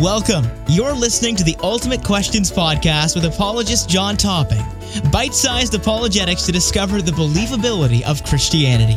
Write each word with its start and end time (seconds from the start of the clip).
Welcome. 0.00 0.50
You're 0.66 0.94
listening 0.94 1.36
to 1.36 1.44
the 1.44 1.54
Ultimate 1.62 2.02
Questions 2.02 2.50
Podcast 2.50 3.14
with 3.14 3.26
apologist 3.26 3.86
John 3.86 4.16
Topping. 4.16 4.64
Bite 5.12 5.34
sized 5.34 5.74
apologetics 5.74 6.44
to 6.44 6.52
discover 6.52 7.02
the 7.02 7.12
believability 7.12 8.00
of 8.04 8.24
Christianity. 8.24 8.96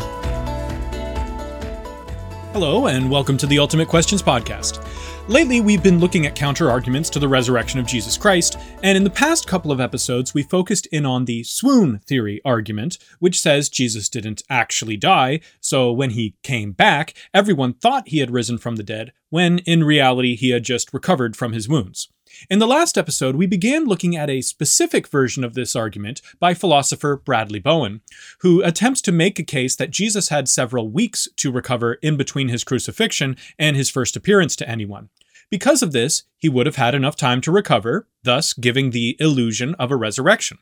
Hello, 2.54 2.86
and 2.86 3.10
welcome 3.10 3.36
to 3.38 3.48
the 3.48 3.58
Ultimate 3.58 3.88
Questions 3.88 4.22
Podcast. 4.22 4.80
Lately, 5.28 5.60
we've 5.60 5.82
been 5.82 5.98
looking 5.98 6.28
at 6.28 6.36
counter 6.36 6.70
arguments 6.70 7.10
to 7.10 7.18
the 7.18 7.28
resurrection 7.28 7.80
of 7.80 7.88
Jesus 7.88 8.16
Christ, 8.16 8.60
and 8.84 8.96
in 8.96 9.04
the 9.04 9.10
past 9.10 9.48
couple 9.48 9.72
of 9.72 9.82
episodes, 9.82 10.36
we 10.36 10.44
focused 10.44 10.86
in 10.92 11.04
on 11.04 11.26
the 11.26 11.44
swoon 11.44 11.98
theory 12.06 12.42
argument, 12.46 13.00
which 13.18 13.40
says 13.40 13.70
Jesus 13.70 14.08
didn't 14.08 14.44
actually 14.52 14.98
die, 14.98 15.40
so 15.62 15.92
when 15.92 16.12
he 16.12 16.36
came 16.44 16.74
back, 16.74 17.16
everyone 17.34 17.74
thought 17.74 18.10
he 18.10 18.20
had 18.20 18.30
risen 18.30 18.60
from 18.60 18.76
the 18.76 18.84
dead, 18.84 19.14
when 19.32 19.58
in 19.60 19.84
reality 19.84 20.36
he 20.36 20.52
had 20.52 20.64
just 20.64 20.94
recovered 20.94 21.36
from 21.36 21.54
his 21.54 21.68
wounds. 21.68 22.10
In 22.50 22.60
the 22.60 22.68
last 22.68 22.98
episode, 22.98 23.36
we 23.36 23.46
began 23.46 23.86
looking 23.86 24.16
at 24.16 24.30
a 24.30 24.42
specific 24.42 25.08
version 25.08 25.44
of 25.44 25.54
this 25.54 25.76
argument 25.76 26.22
by 26.40 26.54
philosopher 26.54 27.16
Bradley 27.18 27.60
Bowen, 27.60 28.02
who 28.40 28.64
attempts 28.64 29.02
to 29.02 29.12
make 29.12 29.40
a 29.40 29.44
case 29.44 29.76
that 29.76 29.92
Jesus 29.92 30.30
had 30.30 30.48
several 30.48 30.90
weeks 30.90 31.28
to 31.38 31.52
recover 31.52 31.96
in 31.96 32.18
between 32.18 32.50
his 32.50 32.64
crucifixion 32.64 33.38
and 33.58 33.76
his 33.76 33.90
first 33.90 34.16
appearance 34.16 34.56
to 34.58 34.70
anyone. 34.70 35.10
Because 35.50 35.84
of 35.84 35.92
this, 35.92 36.24
he 36.38 36.50
would 36.50 36.66
have 36.66 36.78
had 36.78 36.96
enough 36.96 37.16
time 37.16 37.40
to 37.42 37.52
recover, 37.52 38.08
thus 38.24 38.54
giving 38.54 38.90
the 38.90 39.16
illusion 39.20 39.76
of 39.76 39.92
a 39.92 39.96
resurrection. 39.96 40.58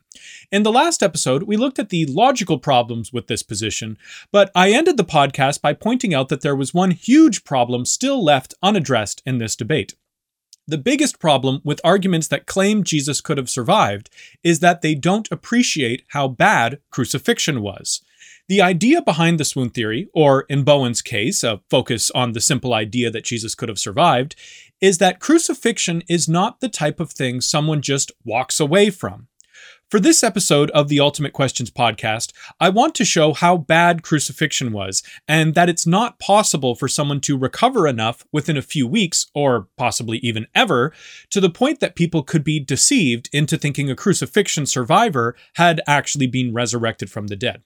In 0.51 0.63
the 0.63 0.71
last 0.71 1.01
episode, 1.01 1.43
we 1.43 1.55
looked 1.55 1.79
at 1.79 1.89
the 1.89 2.05
logical 2.07 2.59
problems 2.59 3.13
with 3.13 3.27
this 3.27 3.41
position, 3.41 3.97
but 4.33 4.51
I 4.53 4.71
ended 4.71 4.97
the 4.97 5.05
podcast 5.05 5.61
by 5.61 5.73
pointing 5.73 6.13
out 6.13 6.27
that 6.27 6.41
there 6.41 6.55
was 6.55 6.73
one 6.73 6.91
huge 6.91 7.45
problem 7.45 7.85
still 7.85 8.21
left 8.21 8.53
unaddressed 8.61 9.21
in 9.25 9.37
this 9.37 9.55
debate. 9.55 9.95
The 10.67 10.77
biggest 10.77 11.19
problem 11.19 11.61
with 11.63 11.81
arguments 11.83 12.27
that 12.27 12.45
claim 12.45 12.83
Jesus 12.83 13.19
could 13.19 13.37
have 13.37 13.49
survived 13.49 14.09
is 14.43 14.59
that 14.59 14.81
they 14.81 14.95
don't 14.95 15.31
appreciate 15.31 16.03
how 16.09 16.27
bad 16.27 16.79
crucifixion 16.91 17.61
was. 17.61 18.01
The 18.47 18.61
idea 18.61 19.01
behind 19.01 19.39
the 19.39 19.45
swoon 19.45 19.69
theory, 19.69 20.09
or 20.13 20.41
in 20.49 20.63
Bowen's 20.63 21.01
case, 21.01 21.43
a 21.43 21.61
focus 21.69 22.11
on 22.11 22.33
the 22.33 22.41
simple 22.41 22.73
idea 22.73 23.09
that 23.09 23.23
Jesus 23.23 23.55
could 23.55 23.69
have 23.69 23.79
survived, 23.79 24.35
is 24.81 24.97
that 24.97 25.19
crucifixion 25.19 26.03
is 26.09 26.27
not 26.27 26.59
the 26.59 26.69
type 26.69 26.99
of 26.99 27.11
thing 27.11 27.39
someone 27.39 27.81
just 27.81 28.11
walks 28.25 28.59
away 28.59 28.89
from. 28.89 29.27
For 29.91 29.99
this 29.99 30.23
episode 30.23 30.71
of 30.71 30.87
the 30.87 31.01
Ultimate 31.01 31.33
Questions 31.33 31.69
podcast, 31.69 32.31
I 32.61 32.69
want 32.69 32.95
to 32.95 33.03
show 33.03 33.33
how 33.33 33.57
bad 33.57 34.03
crucifixion 34.03 34.71
was 34.71 35.03
and 35.27 35.53
that 35.55 35.67
it's 35.67 35.85
not 35.85 36.17
possible 36.17 36.75
for 36.75 36.87
someone 36.87 37.19
to 37.19 37.37
recover 37.37 37.89
enough 37.89 38.25
within 38.31 38.55
a 38.55 38.61
few 38.61 38.87
weeks, 38.87 39.25
or 39.35 39.67
possibly 39.75 40.19
even 40.19 40.47
ever, 40.55 40.93
to 41.29 41.41
the 41.41 41.49
point 41.49 41.81
that 41.81 41.97
people 41.97 42.23
could 42.23 42.45
be 42.45 42.57
deceived 42.57 43.29
into 43.33 43.57
thinking 43.57 43.91
a 43.91 43.95
crucifixion 43.97 44.65
survivor 44.65 45.35
had 45.55 45.81
actually 45.85 46.27
been 46.27 46.53
resurrected 46.53 47.11
from 47.11 47.27
the 47.27 47.35
dead. 47.35 47.61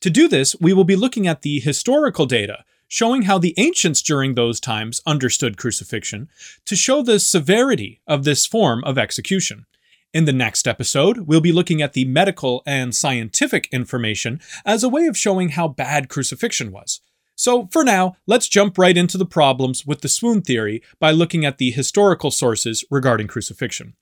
To 0.00 0.10
do 0.10 0.26
this, 0.26 0.56
we 0.60 0.72
will 0.72 0.82
be 0.82 0.96
looking 0.96 1.28
at 1.28 1.42
the 1.42 1.60
historical 1.60 2.26
data 2.26 2.64
showing 2.88 3.22
how 3.22 3.38
the 3.38 3.54
ancients 3.56 4.02
during 4.02 4.34
those 4.34 4.58
times 4.58 5.00
understood 5.06 5.56
crucifixion 5.56 6.28
to 6.64 6.74
show 6.74 7.00
the 7.00 7.20
severity 7.20 8.00
of 8.08 8.24
this 8.24 8.44
form 8.44 8.82
of 8.82 8.98
execution. 8.98 9.66
In 10.12 10.24
the 10.24 10.32
next 10.32 10.66
episode, 10.66 11.28
we'll 11.28 11.40
be 11.40 11.52
looking 11.52 11.80
at 11.80 11.92
the 11.92 12.04
medical 12.04 12.64
and 12.66 12.92
scientific 12.92 13.68
information 13.70 14.40
as 14.64 14.82
a 14.82 14.88
way 14.88 15.06
of 15.06 15.16
showing 15.16 15.50
how 15.50 15.68
bad 15.68 16.08
crucifixion 16.08 16.72
was. 16.72 17.00
So, 17.36 17.68
for 17.70 17.84
now, 17.84 18.16
let's 18.26 18.48
jump 18.48 18.76
right 18.76 18.96
into 18.96 19.16
the 19.16 19.24
problems 19.24 19.86
with 19.86 20.00
the 20.00 20.08
swoon 20.08 20.42
theory 20.42 20.82
by 20.98 21.12
looking 21.12 21.44
at 21.44 21.58
the 21.58 21.70
historical 21.70 22.32
sources 22.32 22.84
regarding 22.90 23.28
crucifixion. 23.28 23.94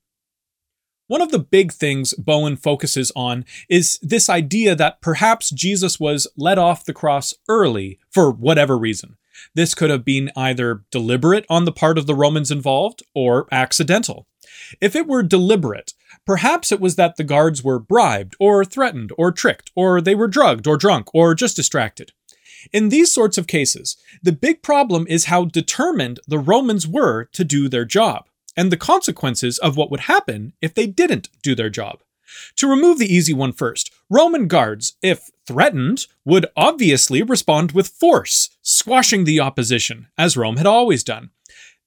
One 1.09 1.21
of 1.21 1.31
the 1.31 1.39
big 1.39 1.73
things 1.73 2.15
Bowen 2.15 2.57
focuses 2.57 3.13
on 3.15 3.45
is 3.69 3.99
this 4.01 4.31
idea 4.31 4.75
that 4.75 5.03
perhaps 5.03 5.51
Jesus 5.51 6.01
was 6.01 6.27
let 6.39 6.57
off 6.57 6.87
the 6.87 6.95
cross 6.95 7.35
early 7.49 7.99
for 8.11 8.31
whatever 8.31 8.79
reason. 8.79 9.19
This 9.55 9.75
could 9.75 9.91
have 9.91 10.05
been 10.07 10.31
either 10.35 10.85
deliberate 10.91 11.45
on 11.51 11.67
the 11.67 11.73
part 11.73 11.99
of 11.99 12.07
the 12.07 12.15
Romans 12.15 12.51
involved 12.51 13.03
or 13.15 13.47
accidental. 13.53 14.27
If 14.81 14.95
it 14.95 15.07
were 15.07 15.23
deliberate, 15.23 15.95
perhaps 16.27 16.73
it 16.73 16.81
was 16.81 16.97
that 16.97 17.17
the 17.17 17.25
guards 17.25 17.63
were 17.63 17.79
bribed, 17.79 18.37
or 18.39 18.65
threatened, 18.65 19.13
or 19.17 19.33
tricked, 19.33 19.71
or 19.75 20.01
they 20.01 20.15
were 20.15 20.29
drugged, 20.29 20.67
or 20.67 20.77
drunk, 20.77 21.09
or 21.15 21.35
just 21.35 21.57
distracted. 21.57 22.13
In 22.73 22.89
these 22.89 23.13
sorts 23.13 23.39
of 23.39 23.47
cases, 23.47 23.97
the 24.23 24.33
big 24.33 24.63
problem 24.63 25.07
is 25.09 25.27
how 25.27 25.45
determined 25.45 26.21
the 26.27 26.39
Romans 26.39 26.87
were 26.87 27.25
to 27.33 27.45
do 27.45 27.69
their 27.69 27.85
job, 27.85 28.27
and 28.57 28.71
the 28.71 28.77
consequences 28.77 29.59
of 29.59 29.77
what 29.77 29.91
would 29.91 30.01
happen 30.01 30.53
if 30.61 30.75
they 30.75 30.87
didn't 30.87 31.29
do 31.43 31.55
their 31.55 31.71
job. 31.71 32.01
To 32.57 32.69
remove 32.69 32.99
the 32.99 33.13
easy 33.13 33.33
one 33.33 33.53
first, 33.53 33.91
Roman 34.11 34.49
guards, 34.49 34.97
if 35.03 35.31
threatened, 35.47 36.07
would 36.25 36.47
obviously 36.57 37.23
respond 37.23 37.73
with 37.73 37.89
force, 37.89 38.51
squashing 38.61 39.25
the 39.25 39.41
opposition, 39.41 40.09
as 40.19 40.37
Rome 40.37 40.59
had 40.59 40.67
always 40.67 41.03
done. 41.03 41.31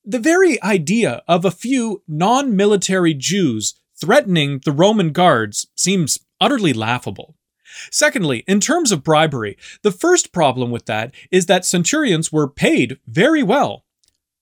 The 0.03 0.19
very 0.19 0.61
idea 0.63 1.21
of 1.27 1.45
a 1.45 1.51
few 1.51 2.01
non 2.07 2.55
military 2.55 3.13
Jews 3.13 3.75
threatening 3.99 4.61
the 4.65 4.71
Roman 4.71 5.11
guards 5.11 5.67
seems 5.75 6.17
utterly 6.39 6.73
laughable. 6.73 7.35
Secondly, 7.91 8.43
in 8.47 8.59
terms 8.59 8.91
of 8.91 9.03
bribery, 9.03 9.57
the 9.83 9.91
first 9.91 10.31
problem 10.31 10.71
with 10.71 10.87
that 10.87 11.13
is 11.29 11.45
that 11.45 11.65
centurions 11.65 12.31
were 12.31 12.47
paid 12.47 12.97
very 13.07 13.43
well. 13.43 13.85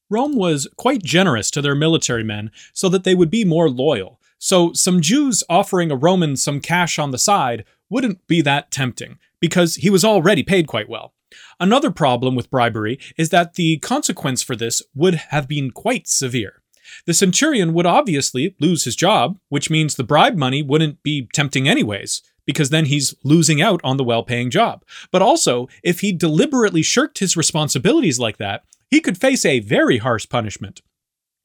Rome 0.10 0.36
was 0.36 0.68
quite 0.78 1.04
generous 1.04 1.52
to 1.52 1.62
their 1.62 1.76
military 1.76 2.24
men 2.24 2.52
so 2.74 2.88
that 2.90 3.04
they 3.04 3.14
would 3.14 3.30
be 3.30 3.44
more 3.44 3.70
loyal, 3.70 4.20
so 4.40 4.72
some 4.72 5.02
Jews 5.02 5.44
offering 5.50 5.92
a 5.92 5.96
Roman 5.96 6.38
some 6.38 6.62
cash 6.62 6.98
on 6.98 7.12
the 7.12 7.18
side 7.18 7.66
wouldn't 7.90 8.26
be 8.28 8.42
that 8.42 8.72
tempting, 8.72 9.20
because 9.42 9.76
he 9.76 9.90
was 9.90 10.06
already 10.06 10.42
paid 10.42 10.68
quite 10.68 10.88
well. 10.88 11.14
Another 11.60 11.92
problem 11.92 12.36
with 12.36 12.50
bribery 12.50 12.98
is 13.18 13.30
that 13.30 13.56
the 13.56 13.78
consequence 13.80 14.42
for 14.42 14.56
this 14.56 14.82
would 14.96 15.16
have 15.16 15.48
been 15.48 15.72
quite 15.72 16.08
severe. 16.08 16.62
The 17.06 17.14
centurion 17.14 17.74
would 17.74 17.86
obviously 17.86 18.56
lose 18.60 18.86
his 18.86 18.96
job, 18.96 19.38
which 19.50 19.70
means 19.70 19.96
the 19.96 20.04
bribe 20.04 20.36
money 20.36 20.64
wouldn't 20.64 21.04
be 21.04 21.28
tempting 21.34 21.68
anyways, 21.68 22.22
because 22.46 22.70
then 22.70 22.86
he's 22.86 23.14
losing 23.24 23.62
out 23.62 23.82
on 23.84 23.98
the 23.98 24.04
well 24.04 24.24
paying 24.24 24.50
job. 24.50 24.84
But 25.12 25.22
also, 25.22 25.68
if 25.84 26.00
he 26.00 26.12
deliberately 26.12 26.82
shirked 26.82 27.20
his 27.20 27.38
responsibilities 27.38 28.20
like 28.20 28.38
that, 28.38 28.64
he 28.90 29.02
could 29.02 29.18
face 29.20 29.46
a 29.46 29.60
very 29.60 29.98
harsh 29.98 30.28
punishment. 30.30 30.82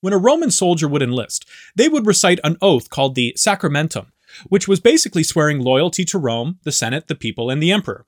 When 0.00 0.12
a 0.12 0.18
Roman 0.18 0.50
soldier 0.50 0.88
would 0.88 1.02
enlist, 1.02 1.46
they 1.74 1.88
would 1.88 2.06
recite 2.06 2.40
an 2.44 2.56
oath 2.62 2.88
called 2.88 3.14
the 3.14 3.34
Sacramentum, 3.36 4.12
which 4.48 4.68
was 4.68 4.80
basically 4.80 5.22
swearing 5.22 5.60
loyalty 5.60 6.04
to 6.06 6.18
Rome, 6.18 6.58
the 6.62 6.72
Senate, 6.72 7.08
the 7.08 7.14
people, 7.14 7.50
and 7.50 7.62
the 7.62 7.72
emperor. 7.72 8.06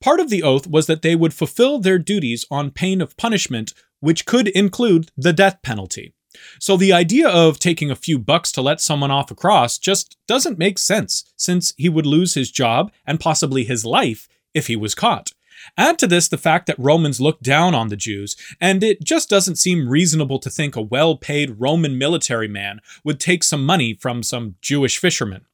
Part 0.00 0.20
of 0.20 0.30
the 0.30 0.42
oath 0.42 0.66
was 0.66 0.86
that 0.86 1.02
they 1.02 1.14
would 1.14 1.34
fulfill 1.34 1.78
their 1.78 1.98
duties 1.98 2.46
on 2.50 2.70
pain 2.70 3.00
of 3.00 3.16
punishment, 3.16 3.74
which 4.00 4.26
could 4.26 4.48
include 4.48 5.10
the 5.16 5.32
death 5.32 5.60
penalty. 5.62 6.14
So 6.60 6.76
the 6.76 6.92
idea 6.92 7.28
of 7.28 7.58
taking 7.58 7.90
a 7.90 7.96
few 7.96 8.18
bucks 8.18 8.52
to 8.52 8.62
let 8.62 8.80
someone 8.80 9.10
off 9.10 9.30
a 9.30 9.34
cross 9.34 9.78
just 9.78 10.16
doesn't 10.26 10.58
make 10.58 10.78
sense, 10.78 11.24
since 11.36 11.72
he 11.76 11.88
would 11.88 12.06
lose 12.06 12.34
his 12.34 12.50
job 12.50 12.92
and 13.06 13.20
possibly 13.20 13.64
his 13.64 13.84
life 13.84 14.28
if 14.54 14.66
he 14.66 14.76
was 14.76 14.94
caught. 14.94 15.32
Add 15.76 15.98
to 15.98 16.06
this 16.06 16.28
the 16.28 16.38
fact 16.38 16.66
that 16.66 16.78
Romans 16.78 17.20
looked 17.20 17.42
down 17.42 17.74
on 17.74 17.88
the 17.88 17.96
Jews, 17.96 18.36
and 18.60 18.82
it 18.84 19.02
just 19.02 19.28
doesn't 19.28 19.56
seem 19.56 19.88
reasonable 19.88 20.38
to 20.38 20.50
think 20.50 20.76
a 20.76 20.82
well 20.82 21.16
paid 21.16 21.60
Roman 21.60 21.98
military 21.98 22.48
man 22.48 22.80
would 23.04 23.18
take 23.18 23.42
some 23.42 23.66
money 23.66 23.94
from 23.94 24.22
some 24.22 24.54
Jewish 24.60 24.98
fisherman. 24.98 25.46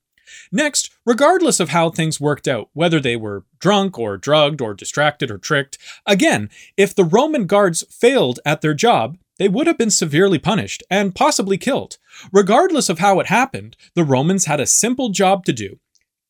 Next, 0.50 0.90
regardless 1.04 1.60
of 1.60 1.70
how 1.70 1.90
things 1.90 2.20
worked 2.20 2.48
out, 2.48 2.68
whether 2.72 3.00
they 3.00 3.16
were 3.16 3.44
drunk 3.58 3.98
or 3.98 4.16
drugged 4.16 4.60
or 4.60 4.74
distracted 4.74 5.30
or 5.30 5.38
tricked, 5.38 5.78
again, 6.06 6.50
if 6.76 6.94
the 6.94 7.04
Roman 7.04 7.46
guards 7.46 7.84
failed 7.90 8.40
at 8.44 8.60
their 8.60 8.74
job, 8.74 9.18
they 9.38 9.48
would 9.48 9.66
have 9.66 9.78
been 9.78 9.90
severely 9.90 10.38
punished 10.38 10.82
and 10.90 11.14
possibly 11.14 11.58
killed. 11.58 11.98
Regardless 12.32 12.88
of 12.88 13.00
how 13.00 13.20
it 13.20 13.26
happened, 13.26 13.76
the 13.94 14.04
Romans 14.04 14.46
had 14.46 14.60
a 14.60 14.66
simple 14.66 15.10
job 15.10 15.44
to 15.44 15.52
do 15.52 15.78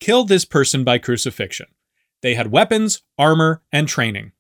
kill 0.01 0.25
this 0.25 0.45
person 0.45 0.85
by 0.85 0.99
crucifixion. 0.99 1.67
They 2.21 2.35
had 2.35 2.51
weapons, 2.51 3.03
armor, 3.19 3.63
and 3.73 3.89
training. 3.89 4.33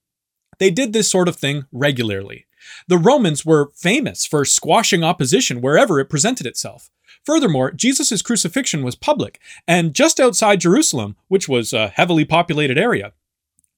They 0.58 0.70
did 0.70 0.92
this 0.92 1.10
sort 1.10 1.28
of 1.28 1.36
thing 1.36 1.66
regularly. 1.72 2.46
The 2.88 2.98
Romans 2.98 3.44
were 3.44 3.70
famous 3.74 4.26
for 4.26 4.44
squashing 4.44 5.04
opposition 5.04 5.60
wherever 5.60 6.00
it 6.00 6.10
presented 6.10 6.46
itself. 6.46 6.90
Furthermore, 7.24 7.70
Jesus' 7.70 8.22
crucifixion 8.22 8.82
was 8.82 8.94
public 8.94 9.40
and 9.66 9.94
just 9.94 10.20
outside 10.20 10.60
Jerusalem, 10.60 11.16
which 11.28 11.48
was 11.48 11.72
a 11.72 11.88
heavily 11.88 12.24
populated 12.24 12.78
area. 12.78 13.12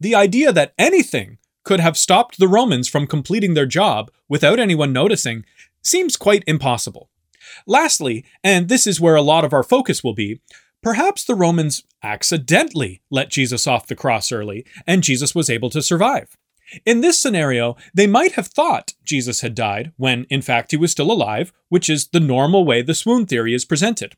The 0.00 0.14
idea 0.14 0.52
that 0.52 0.74
anything 0.78 1.38
could 1.64 1.80
have 1.80 1.96
stopped 1.96 2.38
the 2.38 2.48
Romans 2.48 2.88
from 2.88 3.06
completing 3.06 3.54
their 3.54 3.66
job 3.66 4.10
without 4.28 4.58
anyone 4.58 4.92
noticing 4.92 5.44
seems 5.82 6.16
quite 6.16 6.44
impossible. 6.46 7.08
Lastly, 7.66 8.24
and 8.42 8.68
this 8.68 8.86
is 8.86 9.00
where 9.00 9.16
a 9.16 9.22
lot 9.22 9.44
of 9.44 9.52
our 9.52 9.62
focus 9.62 10.02
will 10.02 10.14
be, 10.14 10.40
perhaps 10.82 11.24
the 11.24 11.34
Romans 11.34 11.84
accidentally 12.02 13.00
let 13.10 13.30
Jesus 13.30 13.66
off 13.66 13.86
the 13.86 13.96
cross 13.96 14.30
early 14.30 14.64
and 14.86 15.02
Jesus 15.02 15.34
was 15.34 15.50
able 15.50 15.70
to 15.70 15.82
survive. 15.82 16.36
In 16.84 17.00
this 17.00 17.20
scenario, 17.20 17.76
they 17.94 18.06
might 18.06 18.32
have 18.32 18.48
thought 18.48 18.94
Jesus 19.04 19.40
had 19.40 19.54
died 19.54 19.92
when, 19.96 20.24
in 20.30 20.42
fact, 20.42 20.72
he 20.72 20.76
was 20.76 20.90
still 20.90 21.12
alive, 21.12 21.52
which 21.68 21.88
is 21.88 22.08
the 22.08 22.20
normal 22.20 22.64
way 22.64 22.82
the 22.82 22.94
swoon 22.94 23.26
theory 23.26 23.54
is 23.54 23.64
presented. 23.64 24.14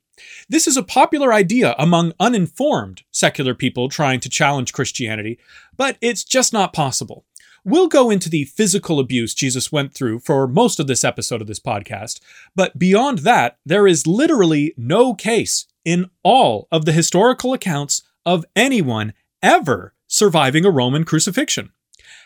This 0.48 0.66
is 0.66 0.76
a 0.76 0.82
popular 0.82 1.32
idea 1.32 1.74
among 1.78 2.14
uninformed 2.18 3.02
secular 3.10 3.54
people 3.54 3.88
trying 3.88 4.20
to 4.20 4.30
challenge 4.30 4.72
Christianity, 4.72 5.38
but 5.76 5.98
it's 6.00 6.24
just 6.24 6.52
not 6.52 6.72
possible. 6.72 7.24
We'll 7.64 7.88
go 7.88 8.08
into 8.08 8.30
the 8.30 8.44
physical 8.44 8.98
abuse 8.98 9.34
Jesus 9.34 9.70
went 9.70 9.92
through 9.92 10.20
for 10.20 10.46
most 10.46 10.80
of 10.80 10.86
this 10.86 11.04
episode 11.04 11.40
of 11.42 11.48
this 11.48 11.60
podcast, 11.60 12.20
but 12.54 12.78
beyond 12.78 13.18
that, 13.18 13.58
there 13.66 13.86
is 13.86 14.06
literally 14.06 14.72
no 14.76 15.12
case 15.12 15.66
in 15.84 16.08
all 16.22 16.66
of 16.72 16.84
the 16.84 16.92
historical 16.92 17.52
accounts 17.52 18.02
of 18.24 18.46
anyone 18.56 19.12
ever 19.42 19.92
surviving 20.06 20.64
a 20.64 20.70
Roman 20.70 21.04
crucifixion. 21.04 21.72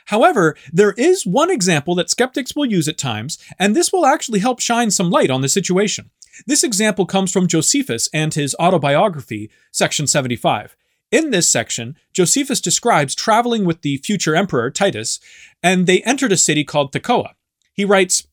However, 0.07 0.57
there 0.73 0.93
is 0.93 1.27
one 1.27 1.51
example 1.51 1.95
that 1.97 2.11
skeptics 2.11 2.55
will 2.57 2.67
use 2.67 2.89
at 2.89 2.99
times, 2.99 3.39
and 3.59 3.75
this 3.75 3.93
will 3.93 4.07
actually 4.07 4.41
help 4.41 4.61
shine 4.61 4.91
some 4.91 5.11
light 5.11 5.31
on 5.31 5.41
the 5.41 5.49
situation. 5.49 6.11
This 6.47 6.65
example 6.65 7.07
comes 7.07 7.33
from 7.33 7.47
Josephus 7.47 8.09
and 8.13 8.33
his 8.33 8.57
autobiography, 8.59 9.51
section 9.71 10.07
75. 10.07 10.77
In 11.11 11.31
this 11.31 11.49
section, 11.49 11.97
Josephus 12.15 12.61
describes 12.61 13.15
traveling 13.15 13.67
with 13.67 13.83
the 13.83 13.99
future 13.99 14.35
emperor, 14.35 14.71
Titus, 14.71 15.21
and 15.63 15.87
they 15.87 16.03
entered 16.03 16.33
a 16.33 16.39
city 16.39 16.65
called 16.65 16.93
Thekoa. 16.93 17.35
He 17.75 17.85
writes, 17.85 18.27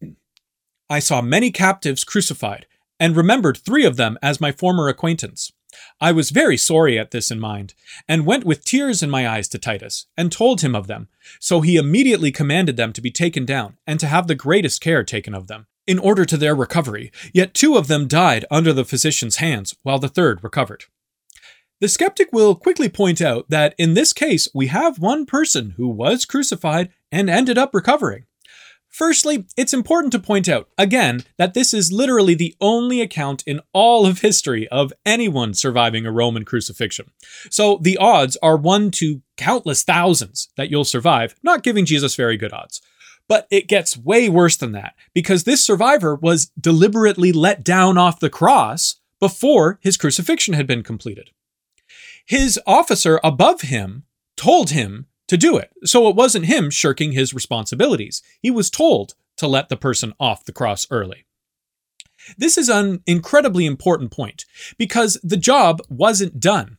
I 0.90 1.00
saw 1.00 1.22
many 1.22 1.52
captives 1.52 2.04
crucified, 2.04 2.66
and 3.00 3.16
remembered 3.16 3.58
three 3.58 3.86
of 3.86 3.98
them 3.98 4.18
as 4.22 4.42
my 4.42 4.52
former 4.52 4.88
acquaintance. 4.88 5.52
I 6.02 6.12
was 6.12 6.30
very 6.30 6.58
sorry 6.58 6.98
at 6.98 7.12
this 7.12 7.32
in 7.32 7.40
mind, 7.40 7.74
and 8.08 8.26
went 8.26 8.46
with 8.46 8.66
tears 8.66 9.04
in 9.04 9.10
my 9.10 9.28
eyes 9.28 9.48
to 9.50 9.58
Titus, 9.58 10.08
and 10.18 10.32
told 10.32 10.62
him 10.62 10.76
of 10.76 10.88
them. 10.88 11.08
So 11.40 11.62
he 11.62 11.76
immediately 11.76 12.32
commanded 12.32 12.78
them 12.78 12.94
to 12.94 13.02
be 13.02 13.12
taken 13.12 13.46
down, 13.46 13.78
and 13.86 14.00
to 14.00 14.08
have 14.08 14.28
the 14.28 14.36
greatest 14.36 14.82
care 14.82 15.04
taken 15.04 15.34
of 15.34 15.48
them, 15.48 15.68
in 15.86 16.00
order 16.00 16.26
to 16.26 16.38
their 16.38 16.56
recovery. 16.56 17.12
Yet 17.34 17.54
two 17.54 17.78
of 17.78 17.88
them 17.88 18.08
died 18.08 18.46
under 18.50 18.74
the 18.74 18.86
physician's 18.86 19.38
hands, 19.38 19.76
while 19.84 20.00
the 20.00 20.08
third 20.08 20.44
recovered. 20.44 20.86
The 21.82 21.88
skeptic 21.88 22.30
will 22.34 22.56
quickly 22.56 22.90
point 22.90 23.22
out 23.22 23.50
that 23.50 23.74
in 23.78 23.94
this 23.94 24.12
case, 24.12 24.50
we 24.54 24.68
have 24.68 25.00
one 25.00 25.26
person 25.26 25.76
who 25.78 25.88
was 25.88 26.26
crucified 26.26 26.90
and 27.12 27.30
ended 27.30 27.58
up 27.58 27.74
recovering. 27.74 28.26
Firstly, 28.90 29.46
it's 29.56 29.74
important 29.74 30.12
to 30.14 30.20
point 30.20 30.50
out, 30.50 30.68
again, 30.78 31.24
that 31.38 31.54
this 31.54 31.74
is 31.74 31.92
literally 31.92 32.34
the 32.34 32.56
only 32.60 33.02
account 33.02 33.44
in 33.46 33.62
all 33.72 34.06
of 34.06 34.22
history 34.22 34.68
of 34.70 34.92
anyone 35.06 35.54
surviving 35.54 36.06
a 36.06 36.12
Roman 36.12 36.44
crucifixion. 36.44 37.12
So 37.50 37.80
the 37.82 37.98
odds 37.98 38.36
are 38.42 38.58
1 38.58 38.92
to 38.92 39.22
countless 39.38 39.84
thousands 39.84 40.50
that 40.58 40.70
you'll 40.70 40.86
survive, 40.86 41.36
not 41.44 41.64
giving 41.64 41.86
Jesus 41.86 42.16
very 42.16 42.36
good 42.36 42.52
odds. 42.52 42.82
But 43.28 43.48
it 43.52 43.68
gets 43.68 43.96
way 43.96 44.28
worse 44.28 44.58
than 44.58 44.72
that, 44.72 44.96
because 45.14 45.44
this 45.44 45.64
survivor 45.64 46.16
was 46.16 46.48
deliberately 46.60 47.32
let 47.32 47.64
down 47.64 47.96
off 47.96 48.20
the 48.20 48.30
cross 48.30 48.96
before 49.20 49.80
his 49.84 49.98
crucifixion 49.98 50.56
had 50.56 50.66
been 50.66 50.82
completed. 50.82 51.30
His 52.26 52.60
officer 52.66 53.20
above 53.24 53.62
him 53.62 54.04
told 54.36 54.72
him 54.72 55.06
to 55.30 55.38
do 55.38 55.58
it. 55.58 55.72
So 55.86 56.10
it 56.10 56.16
wasn't 56.16 56.46
him 56.46 56.70
shirking 56.70 57.14
his 57.14 57.34
responsibilities. 57.34 58.22
He 58.42 58.52
was 58.52 58.70
told 58.70 59.14
to 59.38 59.48
let 59.48 59.70
the 59.70 59.78
person 59.78 60.14
off 60.20 60.44
the 60.44 60.52
cross 60.52 60.86
early. 60.92 61.26
This 62.38 62.58
is 62.58 62.68
an 62.68 63.02
incredibly 63.08 63.66
important 63.66 64.12
point 64.12 64.46
because 64.78 65.18
the 65.24 65.38
job 65.38 65.82
wasn't 65.88 66.40
done. 66.40 66.78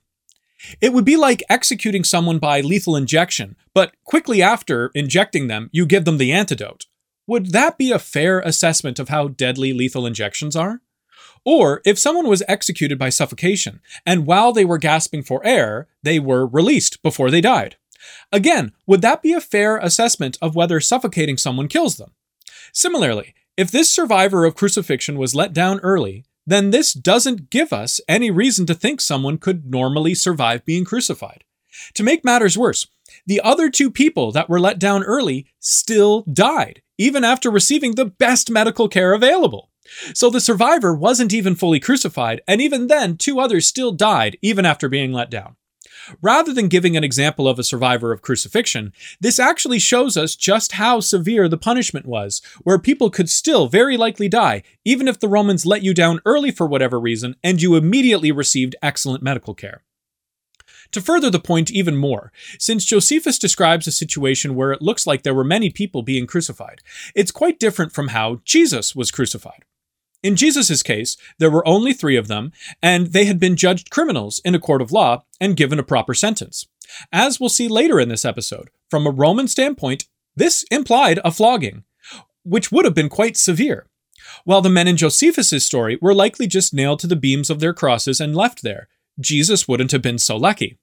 It 0.81 0.93
would 0.93 1.07
be 1.07 1.17
like 1.17 1.43
executing 1.49 2.05
someone 2.05 2.39
by 2.39 2.61
lethal 2.61 2.95
injection, 2.97 3.57
but 3.73 3.95
quickly 4.05 4.43
after 4.43 4.91
injecting 4.95 5.47
them, 5.47 5.71
you 5.73 5.87
give 5.87 6.05
them 6.05 6.19
the 6.19 6.33
antidote. 6.33 6.85
Would 7.27 7.53
that 7.53 7.79
be 7.79 7.93
a 7.93 7.99
fair 7.99 8.41
assessment 8.41 8.99
of 8.99 9.09
how 9.09 9.29
deadly 9.29 9.73
lethal 9.73 10.07
injections 10.07 10.55
are? 10.55 10.83
Or 11.45 11.81
if 11.87 11.99
someone 11.99 12.29
was 12.29 12.43
executed 12.47 12.99
by 12.99 13.09
suffocation, 13.09 13.81
and 14.05 14.27
while 14.27 14.53
they 14.53 14.67
were 14.67 14.77
gasping 14.77 15.23
for 15.23 15.45
air, 15.47 15.89
they 16.03 16.19
were 16.19 16.47
released 16.47 17.03
before 17.03 17.31
they 17.31 17.41
died. 17.41 17.77
Again, 18.33 18.73
would 18.87 19.03
that 19.03 19.23
be 19.23 19.33
a 19.33 19.41
fair 19.41 19.77
assessment 19.79 20.39
of 20.41 20.55
whether 20.55 20.81
suffocating 20.81 21.37
someone 21.37 21.69
kills 21.69 21.97
them? 21.97 22.13
Similarly, 22.73 23.35
if 23.57 23.71
this 23.71 23.91
survivor 23.91 24.45
of 24.45 24.55
crucifixion 24.55 25.19
was 25.19 25.35
let 25.35 25.53
down 25.53 25.81
early, 25.81 26.25
then 26.47 26.71
this 26.71 26.93
doesn't 26.93 27.51
give 27.51 27.73
us 27.73 28.01
any 28.09 28.31
reason 28.31 28.67
to 28.67 28.75
think 28.75 29.01
someone 29.01 29.39
could 29.39 29.71
normally 29.71 30.15
survive 30.15 30.65
being 30.65 30.85
crucified. 30.85 31.45
To 31.95 32.03
make 32.03 32.25
matters 32.25 32.59
worse, 32.59 32.87
the 33.27 33.41
other 33.41 33.71
two 33.71 33.91
people 33.91 34.33
that 34.33 34.49
were 34.49 34.61
let 34.61 34.79
down 34.79 35.03
early 35.03 35.47
still 35.59 36.23
died, 36.23 36.83
even 36.99 37.25
after 37.25 37.51
receiving 37.51 37.95
the 37.95 38.07
best 38.07 38.51
medical 38.51 38.89
care 38.89 39.13
available. 39.13 39.71
So 40.15 40.31
the 40.31 40.41
survivor 40.41 40.95
wasn't 40.95 41.33
even 41.33 41.55
fully 41.55 41.81
crucified, 41.81 42.43
and 42.47 42.61
even 42.61 42.87
then, 42.87 43.17
two 43.17 43.41
others 43.41 43.67
still 43.67 43.93
died 43.93 44.39
even 44.41 44.65
after 44.65 44.89
being 44.89 45.13
let 45.13 45.31
down. 45.31 45.57
Rather 46.23 46.53
than 46.53 46.69
giving 46.69 46.97
an 46.97 47.05
example 47.05 47.49
of 47.49 47.59
a 47.59 47.65
survivor 47.65 48.13
of 48.13 48.23
crucifixion, 48.23 48.93
this 49.21 49.39
actually 49.39 49.79
shows 49.79 50.17
us 50.17 50.37
just 50.37 50.73
how 50.73 51.01
severe 51.01 51.49
the 51.49 51.59
punishment 51.59 52.07
was, 52.07 52.41
where 52.63 52.79
people 52.79 53.11
could 53.11 53.29
still 53.29 53.69
very 53.69 53.97
likely 53.97 54.29
die, 54.29 54.63
even 54.85 55.09
if 55.09 55.19
the 55.19 55.29
Romans 55.29 55.67
let 55.67 55.83
you 55.83 55.95
down 55.95 56.21
early 56.25 56.51
for 56.51 56.67
whatever 56.67 56.99
reason 56.99 57.37
and 57.43 57.63
you 57.63 57.77
immediately 57.77 58.33
received 58.33 58.77
excellent 58.83 59.23
medical 59.23 59.55
care. 59.55 59.83
To 60.93 61.01
further 61.01 61.31
the 61.31 61.39
point 61.39 61.71
even 61.71 61.97
more, 61.97 62.33
since 62.59 62.85
Josephus 62.85 63.39
describes 63.39 63.87
a 63.87 63.93
situation 63.93 64.57
where 64.57 64.73
it 64.73 64.83
looks 64.83 65.07
like 65.07 65.23
there 65.23 65.35
were 65.35 65.45
many 65.45 65.71
people 65.71 66.03
being 66.03 66.27
crucified, 66.27 66.81
it's 67.15 67.31
quite 67.31 67.61
different 67.61 67.93
from 67.93 68.09
how 68.09 68.41
Jesus 68.45 68.97
was 68.97 69.13
crucified. 69.13 69.65
In 70.23 70.37
Jesus' 70.37 70.83
case, 70.83 71.17
there 71.39 71.51
were 71.51 71.67
only 71.67 71.93
three 71.93 72.17
of 72.17 72.29
them, 72.29 72.53
and 72.83 73.09
they 73.09 73.25
had 73.25 73.39
been 73.39 73.57
judged 73.57 73.91
criminals 73.91 74.41
in 74.45 74.55
a 74.55 74.61
court 74.61 74.83
of 74.83 74.93
law 74.93 75.25
and 75.41 75.57
given 75.57 75.79
a 75.79 75.85
proper 75.85 76.15
sentence. 76.15 76.67
As 77.13 77.41
we'll 77.41 77.49
see 77.49 77.69
later 77.69 77.99
in 77.99 78.09
this 78.09 78.25
episode, 78.25 78.71
from 78.91 79.07
a 79.07 79.11
Roman 79.11 79.49
standpoint, 79.49 80.07
this 80.37 80.65
implied 80.71 81.21
a 81.25 81.31
flogging, 81.31 81.85
which 82.43 82.71
would 82.71 82.85
have 82.85 82.95
been 82.95 83.09
quite 83.09 83.37
severe. 83.37 83.87
While 84.45 84.61
the 84.61 84.69
men 84.69 84.89
in 84.89 84.97
Josephus' 84.97 85.65
story 85.65 85.99
were 86.01 86.15
likely 86.15 86.47
just 86.47 86.75
nailed 86.75 87.01
to 87.01 87.07
the 87.07 87.17
beams 87.17 87.51
of 87.51 87.61
their 87.61 87.75
crosses 87.75 88.21
and 88.21 88.37
left 88.37 88.63
there, 88.63 88.89
Jesus 89.19 89.67
wouldn't 89.67 89.93
have 89.93 90.03
been 90.03 90.19
so 90.19 90.37
lucky. 90.37 90.79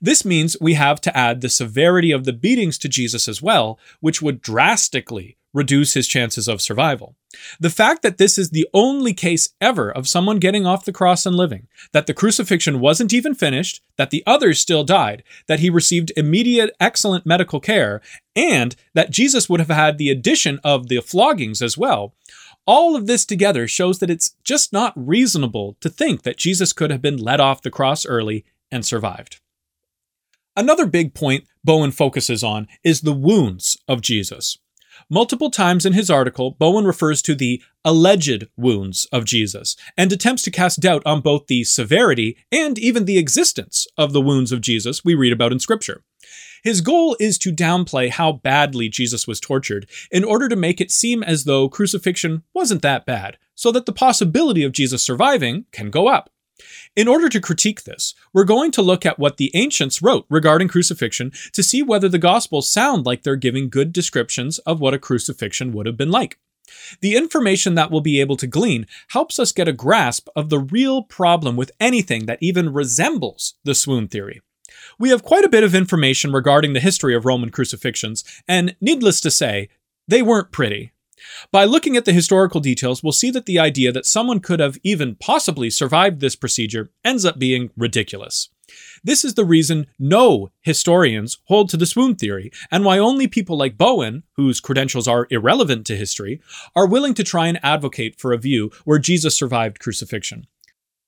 This 0.00 0.24
means 0.24 0.56
we 0.60 0.74
have 0.74 1.00
to 1.02 1.16
add 1.16 1.40
the 1.40 1.48
severity 1.48 2.10
of 2.12 2.24
the 2.24 2.32
beatings 2.32 2.78
to 2.78 2.88
Jesus 2.88 3.28
as 3.28 3.42
well, 3.42 3.78
which 4.00 4.22
would 4.22 4.40
drastically 4.40 5.36
reduce 5.52 5.94
his 5.94 6.06
chances 6.06 6.46
of 6.46 6.60
survival. 6.60 7.16
The 7.58 7.70
fact 7.70 8.02
that 8.02 8.18
this 8.18 8.38
is 8.38 8.50
the 8.50 8.68
only 8.72 9.12
case 9.12 9.50
ever 9.60 9.90
of 9.90 10.08
someone 10.08 10.38
getting 10.38 10.66
off 10.66 10.84
the 10.84 10.92
cross 10.92 11.26
and 11.26 11.34
living, 11.34 11.66
that 11.92 12.06
the 12.06 12.14
crucifixion 12.14 12.80
wasn't 12.80 13.12
even 13.12 13.34
finished, 13.34 13.82
that 13.96 14.10
the 14.10 14.22
others 14.26 14.58
still 14.58 14.84
died, 14.84 15.22
that 15.48 15.60
he 15.60 15.70
received 15.70 16.12
immediate 16.16 16.70
excellent 16.78 17.26
medical 17.26 17.60
care, 17.60 18.00
and 18.36 18.76
that 18.94 19.10
Jesus 19.10 19.48
would 19.48 19.60
have 19.60 19.70
had 19.70 19.98
the 19.98 20.10
addition 20.10 20.60
of 20.62 20.88
the 20.88 20.98
floggings 20.98 21.62
as 21.62 21.76
well, 21.76 22.14
all 22.66 22.94
of 22.94 23.06
this 23.06 23.24
together 23.24 23.66
shows 23.66 23.98
that 23.98 24.10
it's 24.10 24.36
just 24.44 24.72
not 24.72 24.92
reasonable 24.94 25.76
to 25.80 25.88
think 25.88 26.22
that 26.22 26.36
Jesus 26.36 26.72
could 26.72 26.90
have 26.90 27.02
been 27.02 27.16
let 27.16 27.40
off 27.40 27.62
the 27.62 27.70
cross 27.70 28.06
early 28.06 28.44
and 28.70 28.84
survived. 28.84 29.40
Another 30.60 30.84
big 30.84 31.14
point 31.14 31.44
Bowen 31.64 31.90
focuses 31.90 32.44
on 32.44 32.68
is 32.84 33.00
the 33.00 33.14
wounds 33.14 33.78
of 33.88 34.02
Jesus. 34.02 34.58
Multiple 35.08 35.50
times 35.50 35.86
in 35.86 35.94
his 35.94 36.10
article, 36.10 36.50
Bowen 36.50 36.84
refers 36.84 37.22
to 37.22 37.34
the 37.34 37.62
alleged 37.82 38.46
wounds 38.58 39.06
of 39.10 39.24
Jesus 39.24 39.74
and 39.96 40.12
attempts 40.12 40.42
to 40.42 40.50
cast 40.50 40.80
doubt 40.80 41.02
on 41.06 41.22
both 41.22 41.46
the 41.46 41.64
severity 41.64 42.36
and 42.52 42.78
even 42.78 43.06
the 43.06 43.16
existence 43.16 43.86
of 43.96 44.12
the 44.12 44.20
wounds 44.20 44.52
of 44.52 44.60
Jesus 44.60 45.02
we 45.02 45.14
read 45.14 45.32
about 45.32 45.50
in 45.50 45.60
Scripture. 45.60 46.04
His 46.62 46.82
goal 46.82 47.16
is 47.18 47.38
to 47.38 47.54
downplay 47.54 48.10
how 48.10 48.32
badly 48.32 48.90
Jesus 48.90 49.26
was 49.26 49.40
tortured 49.40 49.88
in 50.10 50.24
order 50.24 50.46
to 50.46 50.56
make 50.56 50.78
it 50.78 50.90
seem 50.90 51.22
as 51.22 51.44
though 51.44 51.70
crucifixion 51.70 52.42
wasn't 52.52 52.82
that 52.82 53.06
bad, 53.06 53.38
so 53.54 53.72
that 53.72 53.86
the 53.86 53.94
possibility 53.94 54.62
of 54.62 54.72
Jesus 54.72 55.02
surviving 55.02 55.64
can 55.72 55.88
go 55.88 56.06
up. 56.06 56.28
In 56.96 57.08
order 57.08 57.28
to 57.28 57.40
critique 57.40 57.84
this, 57.84 58.14
we're 58.32 58.44
going 58.44 58.70
to 58.72 58.82
look 58.82 59.06
at 59.06 59.18
what 59.18 59.36
the 59.36 59.50
ancients 59.54 60.02
wrote 60.02 60.26
regarding 60.28 60.68
crucifixion 60.68 61.32
to 61.52 61.62
see 61.62 61.82
whether 61.82 62.08
the 62.08 62.18
Gospels 62.18 62.70
sound 62.70 63.06
like 63.06 63.22
they're 63.22 63.36
giving 63.36 63.68
good 63.68 63.92
descriptions 63.92 64.58
of 64.60 64.80
what 64.80 64.94
a 64.94 64.98
crucifixion 64.98 65.72
would 65.72 65.86
have 65.86 65.96
been 65.96 66.10
like. 66.10 66.38
The 67.00 67.16
information 67.16 67.74
that 67.74 67.90
we'll 67.90 68.00
be 68.00 68.20
able 68.20 68.36
to 68.36 68.46
glean 68.46 68.86
helps 69.08 69.38
us 69.38 69.52
get 69.52 69.68
a 69.68 69.72
grasp 69.72 70.28
of 70.36 70.48
the 70.48 70.58
real 70.58 71.02
problem 71.02 71.56
with 71.56 71.72
anything 71.80 72.26
that 72.26 72.38
even 72.40 72.72
resembles 72.72 73.54
the 73.64 73.74
swoon 73.74 74.08
theory. 74.08 74.40
We 74.98 75.10
have 75.10 75.22
quite 75.22 75.44
a 75.44 75.48
bit 75.48 75.64
of 75.64 75.74
information 75.74 76.32
regarding 76.32 76.72
the 76.72 76.80
history 76.80 77.14
of 77.14 77.24
Roman 77.24 77.50
crucifixions, 77.50 78.24
and 78.46 78.76
needless 78.80 79.20
to 79.22 79.30
say, 79.30 79.68
they 80.06 80.22
weren't 80.22 80.52
pretty. 80.52 80.92
By 81.50 81.64
looking 81.64 81.96
at 81.96 82.04
the 82.04 82.12
historical 82.12 82.60
details, 82.60 83.02
we'll 83.02 83.12
see 83.12 83.30
that 83.30 83.46
the 83.46 83.58
idea 83.58 83.92
that 83.92 84.06
someone 84.06 84.40
could 84.40 84.60
have 84.60 84.78
even 84.82 85.16
possibly 85.16 85.70
survived 85.70 86.20
this 86.20 86.36
procedure 86.36 86.90
ends 87.04 87.24
up 87.24 87.38
being 87.38 87.70
ridiculous. 87.76 88.48
This 89.02 89.24
is 89.24 89.34
the 89.34 89.44
reason 89.44 89.86
no 89.98 90.50
historians 90.60 91.38
hold 91.44 91.68
to 91.70 91.76
the 91.76 91.86
swoon 91.86 92.14
theory, 92.14 92.50
and 92.70 92.84
why 92.84 92.98
only 92.98 93.26
people 93.26 93.56
like 93.56 93.78
Bowen, 93.78 94.22
whose 94.36 94.60
credentials 94.60 95.08
are 95.08 95.26
irrelevant 95.30 95.86
to 95.86 95.96
history, 95.96 96.40
are 96.76 96.86
willing 96.86 97.14
to 97.14 97.24
try 97.24 97.46
and 97.46 97.58
advocate 97.62 98.20
for 98.20 98.32
a 98.32 98.38
view 98.38 98.70
where 98.84 98.98
Jesus 98.98 99.36
survived 99.36 99.80
crucifixion. 99.80 100.46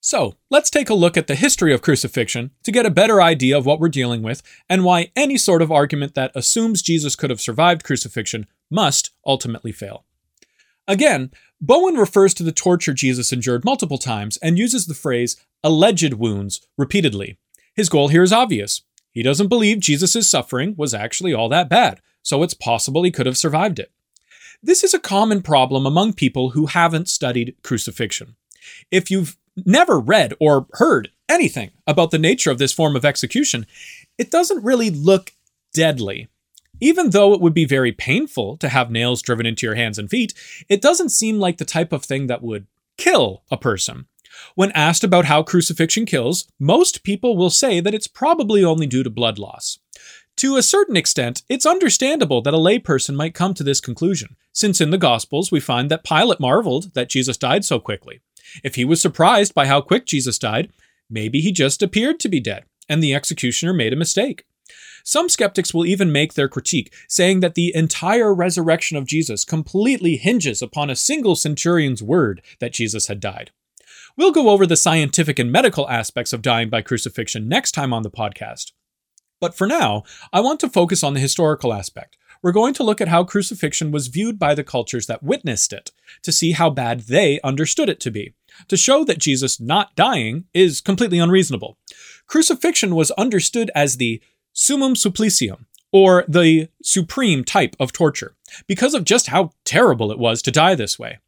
So, 0.04 0.34
let's 0.50 0.68
take 0.68 0.90
a 0.90 0.94
look 0.94 1.16
at 1.16 1.28
the 1.28 1.36
history 1.36 1.72
of 1.72 1.80
crucifixion 1.80 2.50
to 2.64 2.72
get 2.72 2.86
a 2.86 2.90
better 2.90 3.22
idea 3.22 3.56
of 3.56 3.64
what 3.64 3.78
we're 3.78 3.88
dealing 3.88 4.20
with 4.20 4.42
and 4.68 4.82
why 4.82 5.12
any 5.14 5.38
sort 5.38 5.62
of 5.62 5.70
argument 5.70 6.16
that 6.16 6.32
assumes 6.34 6.82
Jesus 6.82 7.14
could 7.14 7.30
have 7.30 7.40
survived 7.40 7.84
crucifixion 7.84 8.48
must 8.72 9.10
ultimately 9.24 9.70
fail. 9.70 10.04
Again, 10.88 11.30
Bowen 11.60 11.94
refers 11.94 12.34
to 12.34 12.42
the 12.42 12.50
torture 12.50 12.92
Jesus 12.92 13.32
endured 13.32 13.64
multiple 13.64 13.98
times 13.98 14.36
and 14.38 14.58
uses 14.58 14.86
the 14.86 14.94
phrase 14.94 15.36
alleged 15.62 16.14
wounds 16.14 16.66
repeatedly. 16.76 17.38
His 17.74 17.88
goal 17.88 18.08
here 18.08 18.24
is 18.24 18.32
obvious. 18.32 18.82
He 19.12 19.22
doesn't 19.22 19.48
believe 19.48 19.78
Jesus' 19.78 20.28
suffering 20.28 20.74
was 20.76 20.92
actually 20.92 21.32
all 21.32 21.48
that 21.50 21.68
bad, 21.68 22.00
so 22.22 22.42
it's 22.42 22.54
possible 22.54 23.02
he 23.02 23.10
could 23.12 23.26
have 23.26 23.36
survived 23.36 23.78
it. 23.78 23.92
This 24.62 24.82
is 24.82 24.94
a 24.94 24.98
common 24.98 25.42
problem 25.42 25.86
among 25.86 26.14
people 26.14 26.50
who 26.50 26.66
haven't 26.66 27.08
studied 27.08 27.56
crucifixion. 27.62 28.36
If 28.90 29.10
you've 29.10 29.36
never 29.66 30.00
read 30.00 30.34
or 30.40 30.66
heard 30.72 31.10
anything 31.28 31.70
about 31.86 32.10
the 32.10 32.18
nature 32.18 32.50
of 32.50 32.58
this 32.58 32.72
form 32.72 32.96
of 32.96 33.04
execution, 33.04 33.66
it 34.18 34.30
doesn't 34.30 34.64
really 34.64 34.90
look 34.90 35.32
deadly. 35.74 36.28
Even 36.82 37.10
though 37.10 37.32
it 37.32 37.40
would 37.40 37.54
be 37.54 37.64
very 37.64 37.92
painful 37.92 38.56
to 38.56 38.68
have 38.68 38.90
nails 38.90 39.22
driven 39.22 39.46
into 39.46 39.64
your 39.64 39.76
hands 39.76 40.00
and 40.00 40.10
feet, 40.10 40.34
it 40.68 40.82
doesn't 40.82 41.10
seem 41.10 41.38
like 41.38 41.58
the 41.58 41.64
type 41.64 41.92
of 41.92 42.04
thing 42.04 42.26
that 42.26 42.42
would 42.42 42.66
kill 42.98 43.44
a 43.52 43.56
person. 43.56 44.06
When 44.56 44.72
asked 44.72 45.04
about 45.04 45.26
how 45.26 45.44
crucifixion 45.44 46.06
kills, 46.06 46.48
most 46.58 47.04
people 47.04 47.36
will 47.36 47.50
say 47.50 47.78
that 47.78 47.94
it's 47.94 48.08
probably 48.08 48.64
only 48.64 48.88
due 48.88 49.04
to 49.04 49.10
blood 49.10 49.38
loss. 49.38 49.78
To 50.38 50.56
a 50.56 50.62
certain 50.62 50.96
extent, 50.96 51.42
it's 51.48 51.64
understandable 51.64 52.42
that 52.42 52.54
a 52.54 52.58
layperson 52.58 53.14
might 53.14 53.32
come 53.32 53.54
to 53.54 53.62
this 53.62 53.80
conclusion, 53.80 54.34
since 54.52 54.80
in 54.80 54.90
the 54.90 54.98
Gospels 54.98 55.52
we 55.52 55.60
find 55.60 55.88
that 55.88 56.02
Pilate 56.02 56.40
marveled 56.40 56.94
that 56.94 57.08
Jesus 57.08 57.36
died 57.36 57.64
so 57.64 57.78
quickly. 57.78 58.22
If 58.64 58.74
he 58.74 58.84
was 58.84 59.00
surprised 59.00 59.54
by 59.54 59.66
how 59.66 59.82
quick 59.82 60.04
Jesus 60.04 60.36
died, 60.36 60.72
maybe 61.08 61.40
he 61.40 61.52
just 61.52 61.80
appeared 61.80 62.18
to 62.20 62.28
be 62.28 62.40
dead, 62.40 62.64
and 62.88 63.00
the 63.00 63.14
executioner 63.14 63.72
made 63.72 63.92
a 63.92 63.96
mistake. 63.96 64.46
Some 65.04 65.28
skeptics 65.28 65.72
will 65.74 65.86
even 65.86 66.12
make 66.12 66.34
their 66.34 66.48
critique, 66.48 66.92
saying 67.08 67.40
that 67.40 67.54
the 67.54 67.74
entire 67.74 68.34
resurrection 68.34 68.96
of 68.96 69.06
Jesus 69.06 69.44
completely 69.44 70.16
hinges 70.16 70.62
upon 70.62 70.90
a 70.90 70.96
single 70.96 71.36
centurion's 71.36 72.02
word 72.02 72.42
that 72.60 72.72
Jesus 72.72 73.06
had 73.08 73.20
died. 73.20 73.50
We'll 74.16 74.32
go 74.32 74.50
over 74.50 74.66
the 74.66 74.76
scientific 74.76 75.38
and 75.38 75.50
medical 75.50 75.88
aspects 75.88 76.32
of 76.32 76.42
dying 76.42 76.68
by 76.68 76.82
crucifixion 76.82 77.48
next 77.48 77.72
time 77.72 77.92
on 77.92 78.02
the 78.02 78.10
podcast. 78.10 78.72
But 79.40 79.56
for 79.56 79.66
now, 79.66 80.04
I 80.32 80.40
want 80.40 80.60
to 80.60 80.68
focus 80.68 81.02
on 81.02 81.14
the 81.14 81.20
historical 81.20 81.72
aspect. 81.72 82.16
We're 82.42 82.52
going 82.52 82.74
to 82.74 82.82
look 82.82 83.00
at 83.00 83.08
how 83.08 83.24
crucifixion 83.24 83.90
was 83.92 84.08
viewed 84.08 84.38
by 84.38 84.54
the 84.54 84.64
cultures 84.64 85.06
that 85.06 85.22
witnessed 85.22 85.72
it, 85.72 85.92
to 86.22 86.32
see 86.32 86.52
how 86.52 86.70
bad 86.70 87.00
they 87.02 87.40
understood 87.42 87.88
it 87.88 88.00
to 88.00 88.10
be, 88.10 88.34
to 88.68 88.76
show 88.76 89.04
that 89.04 89.18
Jesus 89.18 89.60
not 89.60 89.94
dying 89.94 90.44
is 90.52 90.80
completely 90.80 91.18
unreasonable. 91.18 91.78
Crucifixion 92.26 92.94
was 92.94 93.12
understood 93.12 93.70
as 93.74 93.96
the 93.96 94.20
summum 94.52 94.94
supplicium, 94.94 95.66
or 95.92 96.24
the 96.26 96.68
supreme 96.82 97.44
type 97.44 97.76
of 97.78 97.92
torture, 97.92 98.34
because 98.66 98.94
of 98.94 99.04
just 99.04 99.28
how 99.28 99.50
terrible 99.64 100.10
it 100.10 100.18
was 100.18 100.42
to 100.42 100.50
die 100.50 100.74
this 100.74 100.98
way. 100.98 101.18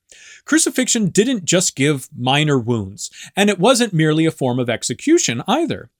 Crucifixion 0.44 1.08
didn't 1.08 1.44
just 1.44 1.76
give 1.76 2.08
minor 2.16 2.58
wounds, 2.58 3.10
and 3.36 3.48
it 3.48 3.58
wasn't 3.58 3.92
merely 3.92 4.26
a 4.26 4.30
form 4.30 4.58
of 4.58 4.70
execution 4.70 5.42
either. 5.46 5.90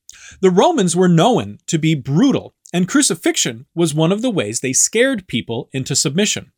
The 0.41 0.51
Romans 0.51 0.95
were 0.95 1.09
known 1.09 1.59
to 1.67 1.79
be 1.79 1.95
brutal, 1.95 2.55
and 2.73 2.89
crucifixion 2.89 3.67
was 3.75 3.95
one 3.95 4.13
of 4.13 4.23
the 4.23 4.31
ways 4.31 4.61
they 4.61 4.73
scared 4.73 5.27
people 5.27 5.69
into 5.73 5.95
submission. 5.95 6.53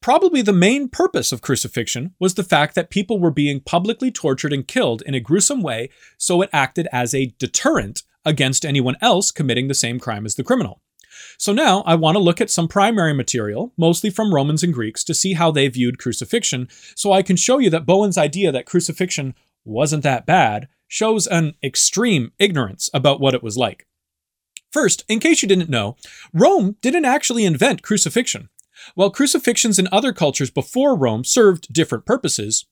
Probably 0.00 0.42
the 0.42 0.52
main 0.52 0.88
purpose 0.88 1.32
of 1.32 1.42
crucifixion 1.42 2.14
was 2.20 2.34
the 2.34 2.44
fact 2.44 2.74
that 2.74 2.90
people 2.90 3.18
were 3.18 3.30
being 3.30 3.60
publicly 3.60 4.10
tortured 4.10 4.52
and 4.52 4.66
killed 4.66 5.02
in 5.02 5.14
a 5.14 5.20
gruesome 5.20 5.62
way, 5.62 5.90
so 6.16 6.40
it 6.42 6.50
acted 6.52 6.88
as 6.92 7.14
a 7.14 7.34
deterrent 7.38 8.02
against 8.24 8.64
anyone 8.64 8.96
else 9.00 9.30
committing 9.30 9.68
the 9.68 9.74
same 9.74 9.98
crime 9.98 10.26
as 10.26 10.34
the 10.34 10.44
criminal. 10.44 10.80
So 11.38 11.52
now 11.52 11.82
I 11.86 11.94
want 11.94 12.16
to 12.16 12.22
look 12.22 12.40
at 12.40 12.50
some 12.50 12.68
primary 12.68 13.14
material, 13.14 13.72
mostly 13.76 14.10
from 14.10 14.34
Romans 14.34 14.62
and 14.62 14.74
Greeks, 14.74 15.04
to 15.04 15.14
see 15.14 15.34
how 15.34 15.50
they 15.50 15.68
viewed 15.68 15.98
crucifixion, 15.98 16.68
so 16.94 17.12
I 17.12 17.22
can 17.22 17.36
show 17.36 17.58
you 17.58 17.70
that 17.70 17.86
Bowen's 17.86 18.18
idea 18.18 18.52
that 18.52 18.66
crucifixion 18.66 19.34
wasn't 19.64 20.02
that 20.02 20.26
bad 20.26 20.68
shows 20.88 21.26
an 21.26 21.54
extreme 21.62 22.32
ignorance 22.38 22.88
about 22.94 23.20
what 23.20 23.34
it 23.34 23.42
was 23.42 23.56
like. 23.56 23.86
First, 24.72 25.04
in 25.08 25.20
case 25.20 25.42
you 25.42 25.48
didn't 25.48 25.70
know, 25.70 25.96
Rome 26.32 26.76
didn't 26.82 27.04
actually 27.04 27.44
invent 27.44 27.82
crucifixion. 27.82 28.48
While 28.94 29.10
crucifixions 29.10 29.78
in 29.78 29.88
other 29.90 30.12
cultures 30.12 30.50
before 30.50 30.96
Rome 30.96 31.24
served 31.24 31.72
different 31.72 32.06
purposes, 32.06 32.66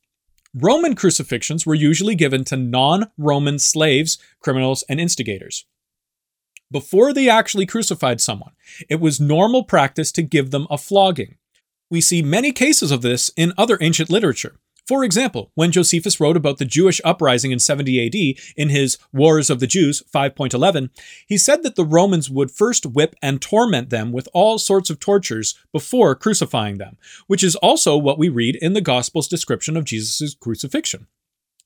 Roman 0.59 0.95
crucifixions 0.95 1.67
were 1.67 1.75
usually 1.75 2.15
given 2.15 2.43
to 2.45 2.57
non 2.57 3.11
Roman 3.19 3.59
slaves, 3.59 4.19
criminals, 4.41 4.85
and 4.89 4.99
instigators. 4.99 5.67
Before 6.71 7.13
they 7.13 7.29
actually 7.29 7.67
crucified 7.67 8.23
someone, 8.23 8.53
it 8.89 8.99
was 8.99 9.21
normal 9.21 9.65
practice 9.65 10.11
to 10.13 10.23
give 10.23 10.51
them 10.51 10.67
a 10.71 10.79
flogging. 10.79 11.37
We 11.91 12.01
see 12.01 12.23
many 12.23 12.53
cases 12.53 12.91
of 12.91 13.03
this 13.03 13.31
in 13.37 13.53
other 13.59 13.77
ancient 13.83 14.09
literature. 14.09 14.59
For 14.87 15.03
example, 15.03 15.51
when 15.57 15.73
Josephus 15.73 16.21
wrote 16.21 16.37
about 16.37 16.59
the 16.59 16.65
Jewish 16.65 17.01
uprising 17.05 17.51
in 17.51 17.59
70 17.59 18.07
AD 18.07 18.39
in 18.57 18.69
his 18.69 18.99
Wars 19.13 19.51
of 19.51 19.59
the 19.59 19.67
Jews 19.67 20.01
5.11, 20.15 20.91
he 21.27 21.37
said 21.37 21.65
that 21.65 21.75
the 21.75 21.85
Romans 21.85 22.31
would 22.31 22.53
first 22.53 22.87
whip 22.87 23.17
and 23.21 23.43
torment 23.43 23.91
them 23.91 24.13
with 24.13 24.29
all 24.33 24.59
sorts 24.59 24.89
of 24.89 25.01
tortures 25.01 25.57
before 25.73 26.15
crucifying 26.15 26.79
them, 26.79 26.99
which 27.27 27.43
is 27.43 27.57
also 27.57 27.97
what 27.97 28.17
we 28.17 28.29
read 28.29 28.55
in 28.55 28.75
the 28.75 28.81
Gospel's 28.81 29.27
description 29.27 29.77
of 29.77 29.85
Jesus' 29.85 30.37
crucifixion. 30.37 31.09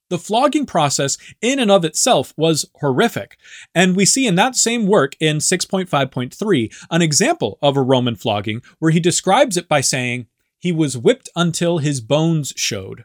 The 0.08 0.18
flogging 0.18 0.64
process 0.64 1.18
in 1.42 1.58
and 1.58 1.70
of 1.70 1.84
itself 1.84 2.32
was 2.38 2.70
horrific, 2.76 3.36
and 3.74 3.96
we 3.96 4.06
see 4.06 4.26
in 4.26 4.34
that 4.36 4.56
same 4.56 4.86
work 4.86 5.14
in 5.20 5.38
6.5.3 5.38 6.86
an 6.90 7.02
example 7.02 7.58
of 7.60 7.76
a 7.76 7.82
Roman 7.82 8.16
flogging 8.16 8.62
where 8.78 8.90
he 8.90 8.98
describes 8.98 9.58
it 9.58 9.68
by 9.68 9.82
saying, 9.82 10.26
He 10.58 10.72
was 10.72 10.96
whipped 10.96 11.28
until 11.36 11.78
his 11.78 12.00
bones 12.00 12.54
showed. 12.56 13.04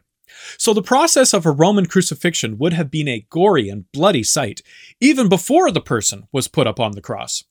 So 0.58 0.72
the 0.72 0.82
process 0.82 1.32
of 1.32 1.46
a 1.46 1.50
Roman 1.50 1.86
crucifixion 1.86 2.58
would 2.58 2.72
have 2.72 2.90
been 2.90 3.08
a 3.08 3.26
gory 3.30 3.68
and 3.68 3.90
bloody 3.92 4.22
sight, 4.22 4.62
even 5.00 5.28
before 5.28 5.70
the 5.70 5.80
person 5.80 6.28
was 6.32 6.48
put 6.48 6.66
up 6.66 6.80
on 6.80 6.92
the 6.92 7.02
cross. 7.02 7.44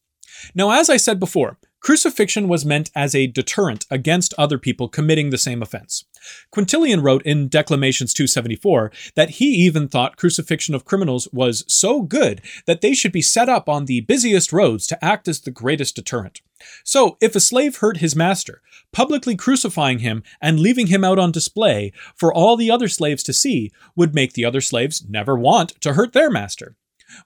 Now, 0.54 0.72
as 0.72 0.90
I 0.90 0.98
said 0.98 1.20
before, 1.20 1.58
crucifixion 1.86 2.48
was 2.48 2.66
meant 2.66 2.90
as 2.96 3.14
a 3.14 3.28
deterrent 3.28 3.86
against 3.92 4.34
other 4.40 4.58
people 4.58 4.90
committing 4.90 5.30
the 5.30 5.38
same 5.38 5.62
offense. 5.62 6.04
Quintilian 6.50 7.00
wrote 7.00 7.22
in 7.22 7.48
Declamations 7.48 8.12
274 8.12 8.92
that 9.14 9.30
he 9.30 9.46
even 9.46 9.88
thought 9.88 10.18
crucifixion 10.18 10.74
of 10.74 10.84
criminals 10.84 11.28
was 11.32 11.64
so 11.68 12.02
good 12.02 12.42
that 12.66 12.82
they 12.82 12.96
should 12.96 13.12
be 13.12 13.22
set 13.22 13.48
up 13.48 13.70
on 13.70 13.86
the 13.86 14.02
busiest 14.02 14.52
roads 14.52 14.88
to 14.88 15.06
act 15.06 15.28
as 15.28 15.42
the 15.42 15.52
greatest 15.52 15.96
deterrent. 15.96 16.42
So, 16.84 17.18
if 17.22 17.36
a 17.36 17.40
slave 17.40 17.78
hurt 17.78 17.98
his 17.98 18.16
master, 18.16 18.64
publicly 18.92 19.36
crucifying 19.36 20.00
him 20.00 20.24
and 20.42 20.60
leaving 20.60 20.88
him 20.88 21.04
out 21.04 21.20
on 21.20 21.32
display 21.32 21.94
for 22.16 22.34
all 22.34 22.58
the 22.58 22.72
other 22.72 22.88
slaves 22.88 23.22
to 23.22 23.34
see 23.34 23.72
would 23.96 24.16
make 24.16 24.34
the 24.34 24.46
other 24.46 24.62
slaves 24.62 25.06
never 25.08 25.38
want 25.38 25.80
to 25.82 25.94
hurt 25.94 26.14
their 26.14 26.32
master. 26.32 26.76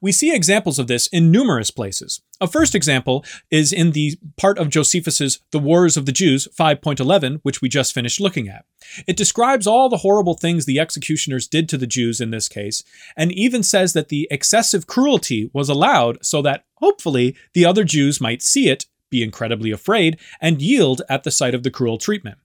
We 0.01 0.11
see 0.11 0.33
examples 0.33 0.79
of 0.79 0.87
this 0.87 1.07
in 1.07 1.31
numerous 1.31 1.71
places. 1.71 2.21
A 2.41 2.47
first 2.47 2.73
example 2.73 3.25
is 3.51 3.73
in 3.73 3.91
the 3.91 4.17
part 4.37 4.57
of 4.57 4.69
Josephus's 4.69 5.39
The 5.51 5.59
Wars 5.59 5.97
of 5.97 6.05
the 6.05 6.11
Jews 6.11 6.47
5.11, 6.57 7.39
which 7.43 7.61
we 7.61 7.69
just 7.69 7.93
finished 7.93 8.19
looking 8.19 8.47
at. 8.47 8.65
It 9.07 9.17
describes 9.17 9.67
all 9.67 9.89
the 9.89 9.97
horrible 9.97 10.35
things 10.35 10.65
the 10.65 10.79
executioners 10.79 11.47
did 11.47 11.67
to 11.69 11.77
the 11.77 11.87
Jews 11.87 12.21
in 12.21 12.31
this 12.31 12.47
case, 12.47 12.83
and 13.17 13.31
even 13.31 13.63
says 13.63 13.93
that 13.93 14.09
the 14.09 14.27
excessive 14.31 14.87
cruelty 14.87 15.49
was 15.53 15.69
allowed 15.69 16.23
so 16.25 16.41
that, 16.41 16.65
hopefully, 16.75 17.35
the 17.53 17.65
other 17.65 17.83
Jews 17.83 18.21
might 18.21 18.41
see 18.41 18.69
it, 18.69 18.85
be 19.09 19.23
incredibly 19.23 19.71
afraid, 19.71 20.19
and 20.39 20.61
yield 20.61 21.01
at 21.09 21.23
the 21.23 21.31
sight 21.31 21.55
of 21.55 21.63
the 21.63 21.71
cruel 21.71 21.97
treatment. 21.97 22.37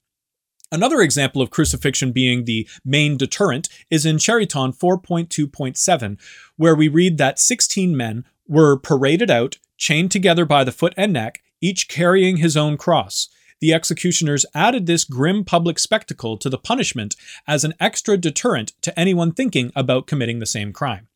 Another 0.72 1.00
example 1.00 1.40
of 1.40 1.50
crucifixion 1.50 2.12
being 2.12 2.44
the 2.44 2.68
main 2.84 3.16
deterrent 3.16 3.68
is 3.90 4.04
in 4.06 4.16
Chariton 4.16 4.76
4.2.7, 4.76 6.18
where 6.56 6.74
we 6.74 6.88
read 6.88 7.18
that 7.18 7.38
16 7.38 7.96
men 7.96 8.24
were 8.48 8.76
paraded 8.76 9.30
out, 9.30 9.58
chained 9.76 10.10
together 10.10 10.44
by 10.44 10.64
the 10.64 10.72
foot 10.72 10.94
and 10.96 11.12
neck, 11.12 11.42
each 11.60 11.88
carrying 11.88 12.38
his 12.38 12.56
own 12.56 12.76
cross. 12.76 13.28
The 13.60 13.72
executioners 13.72 14.44
added 14.54 14.86
this 14.86 15.04
grim 15.04 15.44
public 15.44 15.78
spectacle 15.78 16.36
to 16.38 16.50
the 16.50 16.58
punishment 16.58 17.16
as 17.46 17.64
an 17.64 17.74
extra 17.80 18.16
deterrent 18.16 18.72
to 18.82 18.98
anyone 18.98 19.32
thinking 19.32 19.72
about 19.74 20.06
committing 20.06 20.38
the 20.38 20.46
same 20.46 20.72
crime. 20.72 21.08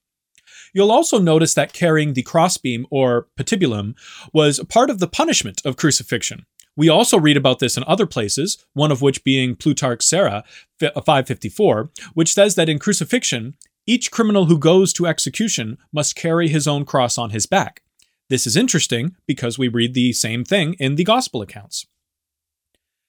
You'll 0.73 0.93
also 0.93 1.19
notice 1.19 1.55
that 1.55 1.73
carrying 1.73 2.13
the 2.13 2.23
crossbeam 2.23 2.87
or 2.91 3.27
patibulum 3.39 3.95
was 4.33 4.61
part 4.69 4.91
of 4.91 4.99
the 4.99 5.09
punishment 5.09 5.61
of 5.65 5.77
crucifixion. 5.77 6.47
We 6.79 6.89
also 6.89 7.19
read 7.19 7.37
about 7.37 7.59
this 7.59 7.77
in 7.77 7.83
other 7.89 8.07
places, 8.07 8.65
one 8.73 8.93
of 8.93 9.03
which 9.03 9.25
being 9.25 9.57
Plutarch's 9.57 10.07
Sera 10.07 10.45
uh, 10.81 11.01
554, 11.01 11.91
which 12.15 12.33
says 12.33 12.55
that 12.55 12.69
in 12.69 12.79
crucifixion, 12.79 13.57
each 13.85 14.13
criminal 14.13 14.45
who 14.45 14.57
goes 14.57 14.93
to 14.93 15.07
execution 15.09 15.77
must 15.93 16.15
carry 16.15 16.47
his 16.47 16.69
own 16.69 16.85
cross 16.85 17.19
on 17.19 17.31
his 17.31 17.47
back. 17.47 17.83
This 18.31 18.47
is 18.47 18.57
interesting 18.57 19.17
because 19.27 19.59
we 19.59 19.67
read 19.67 19.95
the 19.95 20.13
same 20.13 20.45
thing 20.45 20.75
in 20.75 20.95
the 20.95 21.03
Gospel 21.03 21.43
accounts. 21.43 21.85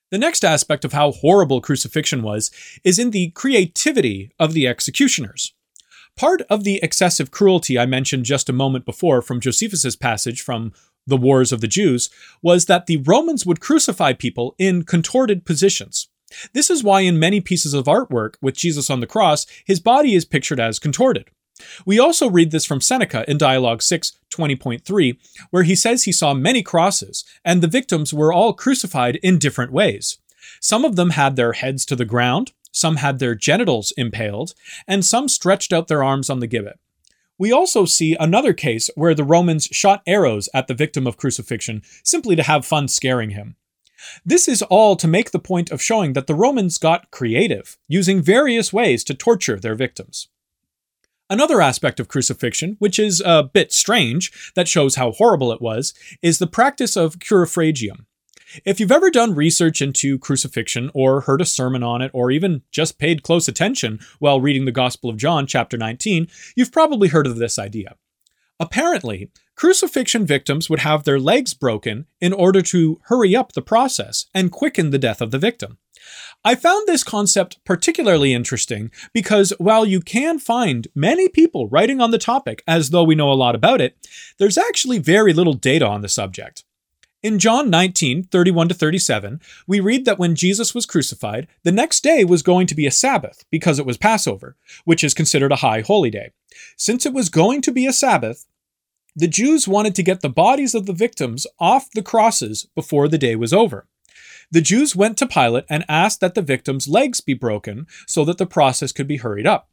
The 0.10 0.18
next 0.18 0.44
aspect 0.44 0.84
of 0.84 0.94
how 0.94 1.12
horrible 1.12 1.62
crucifixion 1.62 2.24
was 2.24 2.50
is 2.84 2.98
in 2.98 3.12
the 3.12 3.30
creativity 3.36 4.32
of 4.40 4.54
the 4.54 4.68
executioners. 4.68 5.54
Part 6.16 6.42
of 6.50 6.64
the 6.64 6.80
excessive 6.82 7.30
cruelty 7.30 7.78
I 7.78 7.86
mentioned 7.86 8.26
just 8.26 8.50
a 8.50 8.54
moment 8.54 8.84
before 8.84 9.22
from 9.22 9.40
Josephus's 9.40 9.96
passage 9.96 10.42
from 10.42 10.74
the 11.10 11.18
Wars 11.18 11.52
of 11.52 11.62
the 11.62 11.68
Jews 11.68 12.10
was 12.42 12.66
that 12.66 12.86
the 12.86 12.98
Romans 12.98 13.46
would 13.46 13.60
crucify 13.60 14.14
people 14.14 14.56
in 14.58 14.84
contorted 14.84 15.46
positions. 15.46 16.08
This 16.54 16.70
is 16.70 16.84
why 16.84 17.02
in 17.02 17.20
many 17.20 17.42
pieces 17.42 17.74
of 17.74 17.86
artwork 17.86 18.36
with 18.42 18.56
Jesus 18.56 18.90
on 18.90 19.00
the 19.00 19.08
cross, 19.08 19.46
his 19.66 19.80
body 19.80 20.16
is 20.16 20.26
pictured 20.26 20.60
as 20.60 20.80
contorted. 20.80 21.30
We 21.86 22.00
also 22.00 22.30
read 22.30 22.52
this 22.52 22.66
from 22.66 22.82
Seneca 22.82 23.30
in 23.30 23.38
Dialogue 23.38 23.82
6, 23.82 24.18
20.3, 24.34 25.18
where 25.50 25.64
he 25.64 25.76
says 25.76 26.04
he 26.04 26.12
saw 26.12 26.34
many 26.34 26.64
crosses, 26.64 27.26
and 27.44 27.62
the 27.62 27.68
victims 27.68 28.14
were 28.14 28.32
all 28.32 28.54
crucified 28.54 29.18
in 29.18 29.40
different 29.40 29.72
ways. 29.72 30.18
Some 30.62 30.86
of 30.86 30.96
them 30.96 31.12
had 31.12 31.36
their 31.36 31.54
heads 31.54 31.86
to 31.86 31.96
the 31.96 32.06
ground, 32.06 32.54
some 32.72 32.98
had 32.98 33.20
their 33.20 33.36
genitals 33.36 33.92
impaled, 33.98 34.54
and 34.88 35.04
some 35.04 35.28
stretched 35.28 35.74
out 35.74 35.88
their 35.88 36.04
arms 36.04 36.30
on 36.30 36.40
the 36.40 36.48
gibbet. 36.48 36.80
We 37.40 37.54
also 37.54 37.86
see 37.86 38.18
another 38.20 38.54
case 38.54 38.90
where 38.96 39.16
the 39.16 39.24
Romans 39.24 39.70
shot 39.72 40.04
arrows 40.06 40.50
at 40.54 40.68
the 40.68 40.74
victim 40.74 41.08
of 41.08 41.18
crucifixion 41.18 41.82
simply 42.04 42.36
to 42.36 42.44
have 42.44 42.66
fun 42.66 42.90
scaring 42.90 43.32
him. 43.32 43.56
This 44.26 44.48
is 44.48 44.62
all 44.64 44.96
to 44.98 45.08
make 45.08 45.32
the 45.32 45.40
point 45.40 45.72
of 45.72 45.82
showing 45.82 46.14
that 46.14 46.28
the 46.28 46.36
Romans 46.36 46.78
got 46.78 47.12
creative, 47.12 47.78
using 47.88 48.22
various 48.22 48.72
ways 48.74 49.04
to 49.06 49.14
torture 49.14 49.58
their 49.60 49.76
victims. 49.76 50.28
Another 51.30 51.62
aspect 51.62 52.00
of 52.00 52.08
crucifixion, 52.08 52.76
which 52.80 53.00
is 53.00 53.22
a 53.26 53.44
bit 53.44 53.72
strange, 53.72 54.52
that 54.56 54.68
shows 54.68 54.96
how 54.96 55.12
horrible 55.12 55.52
it 55.52 55.62
was, 55.62 55.94
is 56.22 56.40
the 56.40 56.48
practice 56.48 56.98
of 56.98 57.20
crurifragium. 57.20 58.06
If 58.66 58.80
you've 58.80 58.92
ever 58.92 59.12
done 59.12 59.36
research 59.36 59.82
into 59.82 60.18
crucifixion, 60.18 60.90
or 60.96 61.22
heard 61.22 61.42
a 61.42 61.46
sermon 61.46 61.84
on 61.84 62.02
it, 62.02 62.10
or 62.14 62.32
even 62.32 62.64
just 62.72 62.98
paid 62.98 63.22
close 63.22 63.48
attention 63.48 64.00
while 64.18 64.42
reading 64.42 64.66
the 64.66 64.72
Gospel 64.72 65.10
of 65.10 65.18
John, 65.18 65.46
chapter 65.46 65.78
19, 65.78 66.28
you've 66.56 66.72
probably 66.72 67.10
heard 67.10 67.28
of 67.28 67.38
this 67.38 67.60
idea. 67.60 67.96
Apparently, 68.60 69.30
crucifixion 69.56 70.26
victims 70.26 70.70
would 70.70 70.80
have 70.80 71.04
their 71.04 71.20
legs 71.20 71.54
broken 71.54 72.08
in 72.20 72.34
order 72.34 72.62
to 72.64 73.00
hurry 73.04 73.36
up 73.36 73.54
the 73.54 73.62
process 73.62 74.26
and 74.34 74.52
quicken 74.52 74.90
the 74.90 74.98
death 74.98 75.22
of 75.22 75.32
the 75.32 75.38
victim. 75.38 75.78
I 76.44 76.56
found 76.56 76.88
this 76.88 77.04
concept 77.04 77.60
particularly 77.66 78.34
interesting 78.34 78.90
because 79.14 79.54
while 79.60 79.86
you 79.86 80.02
can 80.02 80.40
find 80.40 80.88
many 80.96 81.30
people 81.30 81.68
writing 81.68 82.02
on 82.02 82.12
the 82.12 82.18
topic 82.18 82.64
as 82.68 82.90
though 82.90 83.04
we 83.04 83.16
know 83.16 83.32
a 83.32 83.34
lot 83.34 83.56
about 83.56 83.80
it, 83.80 84.08
there's 84.40 84.58
actually 84.58 84.98
very 84.98 85.34
little 85.34 85.54
data 85.54 85.86
on 85.86 86.02
the 86.02 86.10
subject. 86.10 86.64
In 87.22 87.38
John 87.38 87.70
19, 87.70 88.24
31 88.24 88.70
to 88.70 88.74
37, 88.74 89.42
we 89.68 89.82
read 89.82 90.06
that 90.06 90.18
when 90.18 90.36
Jesus 90.36 90.74
was 90.74 90.86
crucified, 90.86 91.50
the 91.64 91.72
next 91.72 92.02
day 92.02 92.24
was 92.24 92.42
going 92.42 92.66
to 92.68 92.76
be 92.76 92.86
a 92.86 92.92
Sabbath 92.92 93.44
because 93.52 93.78
it 93.78 93.86
was 93.86 93.98
Passover, 93.98 94.56
which 94.86 95.04
is 95.04 95.14
considered 95.14 95.52
a 95.52 95.58
high 95.58 95.82
holy 95.82 96.10
day. 96.10 96.32
Since 96.78 97.06
it 97.06 97.12
was 97.12 97.28
going 97.28 97.62
to 97.64 97.74
be 97.74 97.86
a 97.86 97.92
Sabbath, 97.92 98.46
the 99.18 99.28
Jews 99.28 99.68
wanted 99.68 99.96
to 99.96 100.04
get 100.04 100.22
the 100.22 100.30
bodies 100.30 100.74
of 100.74 100.86
the 100.86 100.94
victims 100.94 101.46
off 101.60 101.92
the 101.92 102.02
crosses 102.02 102.68
before 102.74 103.10
the 103.10 103.18
day 103.18 103.36
was 103.36 103.52
over. 103.52 103.86
The 104.50 104.62
Jews 104.62 104.96
went 104.96 105.18
to 105.18 105.28
Pilate 105.28 105.66
and 105.70 105.84
asked 105.90 106.22
that 106.22 106.36
the 106.36 106.42
victims' 106.42 106.88
legs 106.88 107.20
be 107.20 107.34
broken 107.34 107.86
so 108.08 108.24
that 108.24 108.38
the 108.38 108.46
process 108.46 108.94
could 108.94 109.10
be 109.10 109.18
hurried 109.18 109.46
up. 109.46 109.70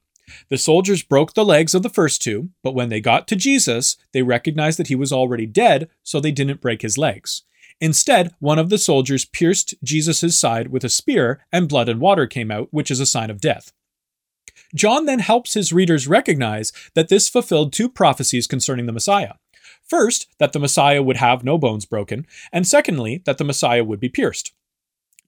The 0.49 0.59
soldiers 0.59 1.03
broke 1.03 1.35
the 1.35 1.45
legs 1.45 1.75
of 1.75 1.83
the 1.83 1.91
first 1.91 2.23
two, 2.23 2.51
but 2.63 2.75
when 2.75 2.89
they 2.89 3.01
got 3.01 3.29
to 3.29 3.37
Jesus, 3.37 3.97
they 4.13 4.23
recognized 4.23 4.79
that 4.79 4.89
he 4.89 4.95
was 4.95 5.13
already 5.13 5.47
dead, 5.47 5.89
so 6.03 6.21
they 6.21 6.33
didn't 6.33 6.61
break 6.61 6.83
his 6.83 6.99
legs. 6.99 7.43
Instead, 7.81 8.35
one 8.39 8.59
of 8.59 8.71
the 8.71 8.79
soldiers 8.79 9.25
pierced 9.25 9.75
Jesus' 9.83 10.39
side 10.39 10.69
with 10.69 10.85
a 10.85 10.89
spear, 10.89 11.45
and 11.53 11.69
blood 11.69 11.89
and 11.89 12.01
water 12.01 12.27
came 12.27 12.51
out, 12.51 12.69
which 12.71 12.91
is 12.91 13.01
a 13.01 13.07
sign 13.07 13.31
of 13.31 13.41
death. 13.41 13.73
John 14.75 15.05
then 15.05 15.19
helps 15.21 15.55
his 15.55 15.73
readers 15.73 16.09
recognize 16.09 16.73
that 16.95 17.09
this 17.09 17.29
fulfilled 17.29 17.73
two 17.73 17.89
prophecies 17.89 18.47
concerning 18.47 18.87
the 18.87 18.93
Messiah. 18.93 19.35
First, 19.83 20.27
that 20.39 20.53
the 20.53 20.59
Messiah 20.59 21.03
would 21.03 21.19
have 21.19 21.45
no 21.45 21.59
bones 21.59 21.85
broken, 21.85 22.27
and 22.53 22.67
secondly, 22.67 23.23
that 23.27 23.39
the 23.39 23.45
Messiah 23.45 23.85
would 23.85 24.01
be 24.01 24.09
pierced. 24.09 24.53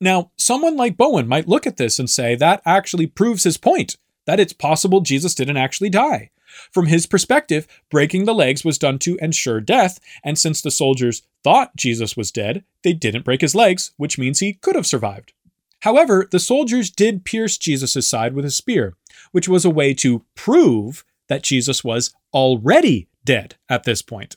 Now, 0.01 0.31
someone 0.37 0.77
like 0.77 0.97
Bowen 0.97 1.29
might 1.29 1.49
look 1.49 1.67
at 1.67 1.77
this 1.77 1.99
and 1.99 2.09
say 2.09 2.35
that 2.37 2.63
actually 2.65 3.07
proves 3.07 3.45
his 3.45 3.59
point 3.59 3.97
that 4.29 4.39
it's 4.39 4.53
possible 4.53 5.01
Jesus 5.01 5.35
didn't 5.35 5.57
actually 5.57 5.89
die. 5.89 6.29
From 6.71 6.85
his 6.85 7.07
perspective, 7.07 7.67
breaking 7.91 8.27
the 8.27 8.35
legs 8.35 8.63
was 8.63 8.77
done 8.77 8.99
to 8.99 9.17
ensure 9.23 9.59
death, 9.59 9.99
and 10.23 10.39
since 10.39 10.61
the 10.61 10.71
soldiers 10.71 11.23
thought 11.43 11.77
Jesus 11.77 12.15
was 12.15 12.31
dead, 12.31 12.63
they 12.85 12.93
didn't 12.93 13.25
break 13.25 13.41
his 13.41 13.55
legs, 13.55 13.93
which 13.97 14.19
means 14.19 14.41
he 14.41 14.53
could 14.53 14.77
have 14.77 14.87
survived. 14.87 15.33
However, 15.81 16.29
the 16.31 16.39
soldiers 16.39 16.91
did 16.91 17.25
pierce 17.25 17.57
Jesus' 17.57 18.07
side 18.07 18.35
with 18.35 18.45
a 18.45 18.51
spear, 18.51 18.95
which 19.33 19.49
was 19.49 19.65
a 19.65 19.71
way 19.71 19.95
to 19.95 20.27
prove 20.35 21.07
that 21.29 21.43
Jesus 21.43 21.83
was 21.83 22.15
already 22.35 23.09
dead 23.25 23.55
at 23.71 23.85
this 23.85 24.03
point. 24.03 24.37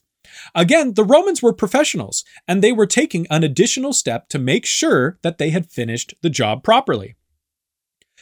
Again, 0.56 0.94
the 0.94 1.04
Romans 1.04 1.44
were 1.44 1.52
professionals, 1.52 2.24
and 2.48 2.62
they 2.62 2.72
were 2.72 2.86
taking 2.86 3.28
an 3.30 3.44
additional 3.44 3.92
step 3.92 4.30
to 4.30 4.40
make 4.40 4.66
sure 4.66 5.18
that 5.22 5.38
they 5.38 5.50
had 5.50 5.70
finished 5.70 6.14
the 6.22 6.30
job 6.30 6.64
properly. 6.64 7.16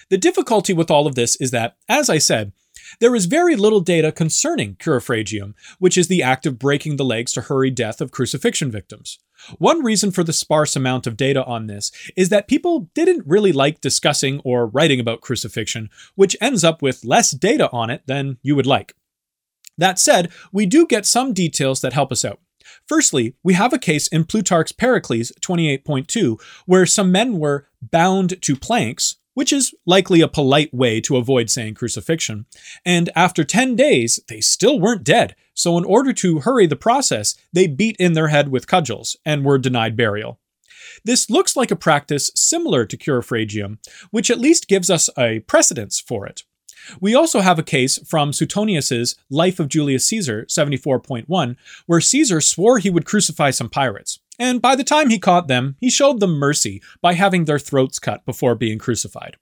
The 0.09 0.17
difficulty 0.17 0.73
with 0.73 0.89
all 0.89 1.07
of 1.07 1.15
this 1.15 1.35
is 1.37 1.51
that, 1.51 1.77
as 1.87 2.09
I 2.09 2.17
said, 2.17 2.51
there 2.99 3.15
is 3.15 3.25
very 3.25 3.55
little 3.55 3.81
data 3.81 4.11
concerning 4.11 4.75
crurifragium, 4.75 5.53
which 5.77 5.97
is 5.97 6.07
the 6.07 6.23
act 6.23 6.45
of 6.45 6.57
breaking 6.57 6.95
the 6.95 7.05
legs 7.05 7.31
to 7.33 7.41
hurry 7.41 7.69
death 7.69 8.01
of 8.01 8.11
crucifixion 8.11 8.71
victims. 8.71 9.19
One 9.57 9.83
reason 9.83 10.11
for 10.11 10.23
the 10.23 10.33
sparse 10.33 10.75
amount 10.75 11.05
of 11.07 11.15
data 11.15 11.45
on 11.45 11.67
this 11.67 11.91
is 12.15 12.29
that 12.29 12.47
people 12.47 12.89
didn't 12.95 13.27
really 13.27 13.51
like 13.51 13.81
discussing 13.81 14.41
or 14.43 14.65
writing 14.65 14.99
about 14.99 15.21
crucifixion, 15.21 15.89
which 16.15 16.35
ends 16.41 16.63
up 16.63 16.81
with 16.81 17.05
less 17.05 17.31
data 17.31 17.69
on 17.71 17.89
it 17.89 18.01
than 18.07 18.37
you 18.41 18.55
would 18.55 18.65
like. 18.65 18.95
That 19.77 19.99
said, 19.99 20.31
we 20.51 20.65
do 20.65 20.85
get 20.85 21.05
some 21.05 21.33
details 21.33 21.81
that 21.81 21.93
help 21.93 22.11
us 22.11 22.25
out. 22.25 22.39
Firstly, 22.87 23.35
we 23.43 23.53
have 23.53 23.71
a 23.71 23.79
case 23.79 24.07
in 24.07 24.25
Plutarch's 24.25 24.71
Pericles 24.71 25.31
28.2 25.41 26.39
where 26.65 26.85
some 26.85 27.11
men 27.11 27.39
were 27.39 27.67
bound 27.81 28.41
to 28.41 28.55
planks, 28.55 29.15
which 29.39 29.53
is 29.53 29.73
likely 29.85 30.19
a 30.19 30.27
polite 30.27 30.73
way 30.73 30.99
to 30.99 31.15
avoid 31.15 31.49
saying 31.49 31.73
crucifixion, 31.73 32.45
and 32.85 33.09
after 33.15 33.45
10 33.45 33.73
days, 33.73 34.19
they 34.27 34.41
still 34.41 34.81
weren't 34.81 35.05
dead. 35.05 35.33
So, 35.53 35.77
in 35.77 35.85
order 35.85 36.11
to 36.11 36.39
hurry 36.39 36.67
the 36.67 36.75
process, 36.75 37.35
they 37.53 37.65
beat 37.65 37.95
in 37.99 38.15
their 38.15 38.27
head 38.27 38.49
with 38.49 38.67
cudgels 38.67 39.15
and 39.25 39.45
were 39.45 39.57
denied 39.57 39.95
burial. 39.95 40.41
This 41.05 41.29
looks 41.29 41.55
like 41.55 41.71
a 41.71 41.77
practice 41.77 42.31
similar 42.35 42.85
to 42.85 42.97
crurifragium, 42.97 43.77
which 44.11 44.29
at 44.29 44.41
least 44.41 44.67
gives 44.67 44.89
us 44.89 45.09
a 45.17 45.39
precedence 45.47 46.01
for 46.01 46.27
it. 46.27 46.43
We 46.99 47.15
also 47.15 47.39
have 47.39 47.57
a 47.57 47.63
case 47.63 47.97
from 48.05 48.33
Suetonius's 48.33 49.15
Life 49.29 49.57
of 49.57 49.69
Julius 49.69 50.05
Caesar 50.09 50.47
74.1, 50.49 51.55
where 51.85 52.01
Caesar 52.01 52.41
swore 52.41 52.79
he 52.79 52.89
would 52.89 53.05
crucify 53.05 53.51
some 53.51 53.69
pirates. 53.69 54.19
And 54.39 54.61
by 54.61 54.75
the 54.75 54.85
time 54.85 55.09
he 55.09 55.19
caught 55.19 55.49
them, 55.49 55.75
he 55.79 55.89
showed 55.89 56.21
them 56.21 56.39
mercy 56.39 56.81
by 57.01 57.13
having 57.13 57.45
their 57.45 57.59
throats 57.59 57.99
cut 57.99 58.25
before 58.25 58.55
being 58.55 58.79
crucified. 58.79 59.35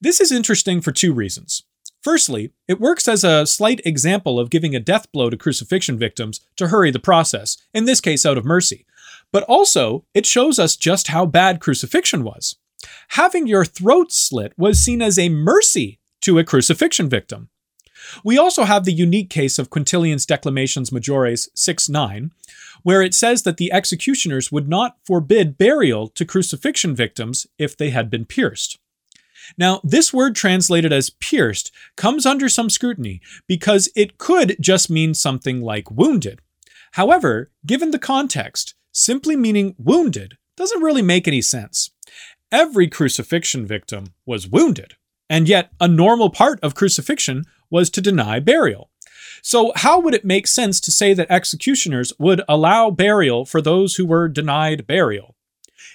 This 0.00 0.20
is 0.20 0.30
interesting 0.30 0.80
for 0.82 0.92
two 0.92 1.12
reasons. 1.14 1.64
Firstly, 2.02 2.52
it 2.68 2.80
works 2.80 3.08
as 3.08 3.24
a 3.24 3.46
slight 3.46 3.80
example 3.84 4.38
of 4.38 4.50
giving 4.50 4.74
a 4.74 4.80
death 4.80 5.10
blow 5.10 5.30
to 5.30 5.36
crucifixion 5.36 5.98
victims 5.98 6.40
to 6.56 6.68
hurry 6.68 6.90
the 6.90 7.00
process, 7.00 7.56
in 7.74 7.86
this 7.86 8.00
case 8.00 8.24
out 8.24 8.38
of 8.38 8.44
mercy. 8.44 8.86
But 9.32 9.42
also, 9.44 10.04
it 10.14 10.26
shows 10.26 10.58
us 10.58 10.76
just 10.76 11.08
how 11.08 11.26
bad 11.26 11.60
crucifixion 11.60 12.22
was. 12.22 12.56
Having 13.08 13.46
your 13.46 13.64
throat 13.64 14.12
slit 14.12 14.52
was 14.56 14.78
seen 14.78 15.02
as 15.02 15.18
a 15.18 15.28
mercy 15.28 15.98
to 16.20 16.38
a 16.38 16.44
crucifixion 16.44 17.08
victim. 17.08 17.48
We 18.24 18.38
also 18.38 18.64
have 18.64 18.84
the 18.84 18.92
unique 18.92 19.28
case 19.28 19.58
of 19.58 19.70
Quintilian's 19.70 20.24
Declamations 20.24 20.92
Majores 20.92 21.48
6 21.54 21.88
9, 21.88 22.30
where 22.82 23.02
it 23.02 23.14
says 23.14 23.42
that 23.42 23.56
the 23.56 23.72
executioners 23.72 24.52
would 24.52 24.68
not 24.68 24.96
forbid 25.04 25.58
burial 25.58 26.08
to 26.08 26.24
crucifixion 26.24 26.94
victims 26.94 27.46
if 27.58 27.76
they 27.76 27.90
had 27.90 28.10
been 28.10 28.24
pierced. 28.24 28.78
Now, 29.56 29.80
this 29.82 30.12
word 30.12 30.34
translated 30.34 30.92
as 30.92 31.10
pierced 31.10 31.72
comes 31.96 32.26
under 32.26 32.48
some 32.48 32.68
scrutiny 32.68 33.20
because 33.46 33.88
it 33.96 34.18
could 34.18 34.56
just 34.60 34.90
mean 34.90 35.14
something 35.14 35.62
like 35.62 35.90
wounded. 35.90 36.40
However, 36.92 37.50
given 37.64 37.90
the 37.90 37.98
context, 37.98 38.74
simply 38.92 39.36
meaning 39.36 39.74
wounded 39.78 40.36
doesn't 40.56 40.82
really 40.82 41.02
make 41.02 41.28
any 41.28 41.40
sense. 41.40 41.90
Every 42.50 42.88
crucifixion 42.88 43.66
victim 43.66 44.14
was 44.26 44.48
wounded. 44.48 44.94
And 45.30 45.48
yet, 45.48 45.70
a 45.80 45.86
normal 45.86 46.30
part 46.30 46.58
of 46.62 46.74
crucifixion 46.74 47.44
was 47.70 47.90
to 47.90 48.00
deny 48.00 48.40
burial. 48.40 48.90
So, 49.42 49.72
how 49.76 50.00
would 50.00 50.14
it 50.14 50.24
make 50.24 50.46
sense 50.46 50.80
to 50.80 50.90
say 50.90 51.14
that 51.14 51.30
executioners 51.30 52.12
would 52.18 52.42
allow 52.48 52.90
burial 52.90 53.44
for 53.44 53.60
those 53.60 53.94
who 53.94 54.06
were 54.06 54.28
denied 54.28 54.86
burial? 54.86 55.36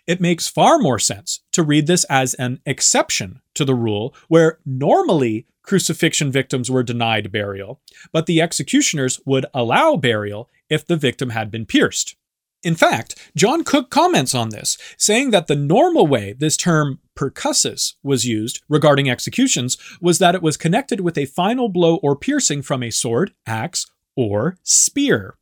It 0.06 0.22
makes 0.22 0.48
far 0.48 0.80
more 0.80 1.00
sense 1.00 1.42
to 1.54 1.64
read 1.64 1.88
this 1.88 2.04
as 2.06 2.34
an 2.36 2.60
exception 2.66 3.42
to 3.56 3.64
the 3.66 3.76
rule, 3.76 4.14
where 4.28 4.60
normally 4.66 5.46
crucifixion 5.62 6.32
victims 6.32 6.70
were 6.70 6.84
denied 6.84 7.32
burial, 7.32 7.82
but 8.12 8.26
the 8.26 8.42
executioners 8.42 9.20
would 9.26 9.46
allow 9.54 9.96
burial 9.96 10.50
if 10.70 10.86
the 10.86 10.98
victim 10.98 11.30
had 11.30 11.50
been 11.50 11.66
pierced. 11.66 12.16
In 12.64 12.76
fact, 12.76 13.16
John 13.36 13.66
Cook 13.66 13.90
comments 13.90 14.34
on 14.34 14.50
this, 14.50 14.78
saying 14.98 15.32
that 15.32 15.48
the 15.48 15.56
normal 15.56 16.08
way 16.08 16.34
this 16.34 16.56
term 16.56 17.00
percussus 17.14 17.96
was 18.02 18.26
used 18.26 18.62
regarding 18.70 19.10
executions 19.10 19.78
was 20.02 20.18
that 20.20 20.34
it 20.34 20.42
was 20.42 20.56
connected 20.56 21.02
with 21.02 21.18
a 21.18 21.26
final 21.26 21.68
blow 21.68 21.98
or 21.98 22.16
piercing 22.16 22.62
from 22.62 22.82
a 22.82 22.90
sword, 22.90 23.34
axe, 23.46 23.88
or 24.16 24.58
spear. 24.64 25.36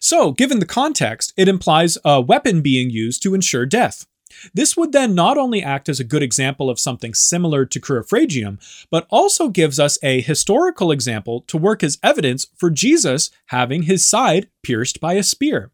So, 0.00 0.32
given 0.32 0.58
the 0.58 0.66
context, 0.66 1.32
it 1.36 1.48
implies 1.48 1.96
a 2.04 2.20
weapon 2.20 2.60
being 2.60 2.90
used 2.90 3.22
to 3.22 3.34
ensure 3.34 3.64
death. 3.64 4.06
This 4.52 4.76
would 4.76 4.92
then 4.92 5.14
not 5.14 5.38
only 5.38 5.62
act 5.62 5.88
as 5.88 6.00
a 6.00 6.04
good 6.04 6.22
example 6.22 6.68
of 6.68 6.80
something 6.80 7.14
similar 7.14 7.64
to 7.66 7.80
crurifragium, 7.80 8.58
but 8.90 9.06
also 9.10 9.48
gives 9.48 9.78
us 9.78 9.96
a 10.02 10.20
historical 10.20 10.90
example 10.90 11.42
to 11.42 11.56
work 11.56 11.84
as 11.84 11.98
evidence 12.02 12.48
for 12.56 12.68
Jesus 12.68 13.30
having 13.46 13.82
his 13.82 14.04
side 14.04 14.48
pierced 14.62 15.00
by 15.00 15.14
a 15.14 15.22
spear. 15.22 15.70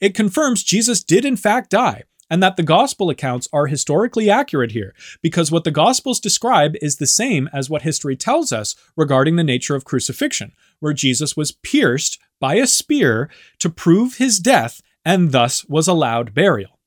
It 0.00 0.14
confirms 0.14 0.62
Jesus 0.62 1.02
did 1.02 1.24
in 1.24 1.36
fact 1.36 1.70
die, 1.70 2.04
and 2.30 2.42
that 2.42 2.56
the 2.56 2.62
gospel 2.62 3.10
accounts 3.10 3.48
are 3.52 3.66
historically 3.66 4.28
accurate 4.28 4.72
here, 4.72 4.94
because 5.22 5.50
what 5.50 5.64
the 5.64 5.70
gospels 5.70 6.20
describe 6.20 6.76
is 6.82 6.96
the 6.96 7.06
same 7.06 7.48
as 7.52 7.70
what 7.70 7.82
history 7.82 8.16
tells 8.16 8.52
us 8.52 8.76
regarding 8.96 9.36
the 9.36 9.44
nature 9.44 9.74
of 9.74 9.84
crucifixion, 9.84 10.52
where 10.80 10.92
Jesus 10.92 11.36
was 11.36 11.52
pierced 11.52 12.18
by 12.40 12.54
a 12.54 12.66
spear 12.66 13.30
to 13.58 13.70
prove 13.70 14.16
his 14.16 14.38
death 14.38 14.82
and 15.04 15.32
thus 15.32 15.64
was 15.64 15.88
allowed 15.88 16.34
burial. 16.34 16.78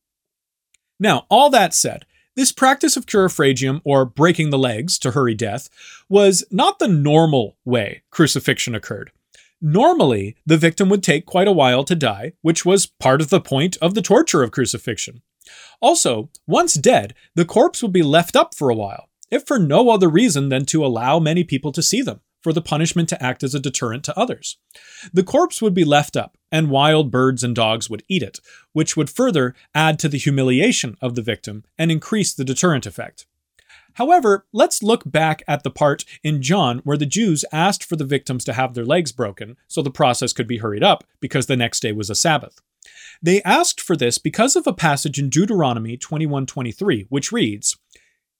Now, 0.99 1.25
all 1.29 1.49
that 1.49 1.73
said, 1.73 2.05
this 2.35 2.51
practice 2.51 2.95
of 2.95 3.07
crurifragium, 3.07 3.81
or 3.83 4.05
breaking 4.05 4.51
the 4.51 4.57
legs 4.57 4.97
to 4.99 5.11
hurry 5.11 5.33
death, 5.33 5.69
was 6.07 6.45
not 6.49 6.79
the 6.79 6.87
normal 6.87 7.57
way 7.65 8.03
crucifixion 8.09 8.73
occurred. 8.73 9.11
Normally, 9.61 10.35
the 10.45 10.57
victim 10.57 10.89
would 10.89 11.03
take 11.03 11.25
quite 11.27 11.47
a 11.47 11.51
while 11.51 11.83
to 11.83 11.95
die, 11.95 12.33
which 12.41 12.65
was 12.65 12.87
part 12.87 13.21
of 13.21 13.29
the 13.29 13.39
point 13.39 13.77
of 13.77 13.93
the 13.93 14.01
torture 14.01 14.41
of 14.41 14.51
crucifixion. 14.51 15.21
Also, 15.81 16.29
once 16.47 16.73
dead, 16.73 17.13
the 17.35 17.45
corpse 17.45 17.81
would 17.83 17.93
be 17.93 18.01
left 18.01 18.35
up 18.35 18.55
for 18.55 18.69
a 18.69 18.75
while, 18.75 19.09
if 19.29 19.45
for 19.45 19.59
no 19.59 19.89
other 19.89 20.09
reason 20.09 20.49
than 20.49 20.65
to 20.65 20.85
allow 20.85 21.19
many 21.19 21.43
people 21.43 21.71
to 21.71 21.83
see 21.83 22.01
them, 22.01 22.21
for 22.41 22.53
the 22.53 22.61
punishment 22.61 23.07
to 23.09 23.23
act 23.23 23.43
as 23.43 23.53
a 23.53 23.59
deterrent 23.59 24.03
to 24.03 24.17
others. 24.17 24.57
The 25.13 25.23
corpse 25.23 25.61
would 25.61 25.75
be 25.75 25.83
left 25.83 26.17
up, 26.17 26.37
and 26.51 26.71
wild 26.71 27.11
birds 27.11 27.43
and 27.43 27.55
dogs 27.55 27.89
would 27.89 28.03
eat 28.07 28.23
it, 28.23 28.39
which 28.73 28.97
would 28.97 29.09
further 29.09 29.53
add 29.75 29.99
to 29.99 30.09
the 30.09 30.17
humiliation 30.17 30.97
of 31.01 31.15
the 31.15 31.21
victim 31.21 31.65
and 31.77 31.91
increase 31.91 32.33
the 32.33 32.45
deterrent 32.45 32.85
effect. 32.85 33.27
However, 33.95 34.45
let's 34.53 34.83
look 34.83 35.03
back 35.05 35.43
at 35.47 35.63
the 35.63 35.69
part 35.69 36.05
in 36.23 36.41
John 36.41 36.79
where 36.79 36.97
the 36.97 37.05
Jews 37.05 37.45
asked 37.51 37.83
for 37.83 37.95
the 37.95 38.05
victims 38.05 38.43
to 38.45 38.53
have 38.53 38.73
their 38.73 38.85
legs 38.85 39.11
broken 39.11 39.57
so 39.67 39.81
the 39.81 39.91
process 39.91 40.33
could 40.33 40.47
be 40.47 40.57
hurried 40.57 40.83
up 40.83 41.03
because 41.19 41.45
the 41.45 41.57
next 41.57 41.81
day 41.81 41.91
was 41.91 42.09
a 42.09 42.15
Sabbath. 42.15 42.61
They 43.21 43.41
asked 43.43 43.79
for 43.79 43.95
this 43.95 44.17
because 44.17 44.55
of 44.55 44.65
a 44.65 44.73
passage 44.73 45.19
in 45.19 45.29
Deuteronomy 45.29 45.97
21:23 45.97 47.05
which 47.09 47.31
reads, 47.31 47.77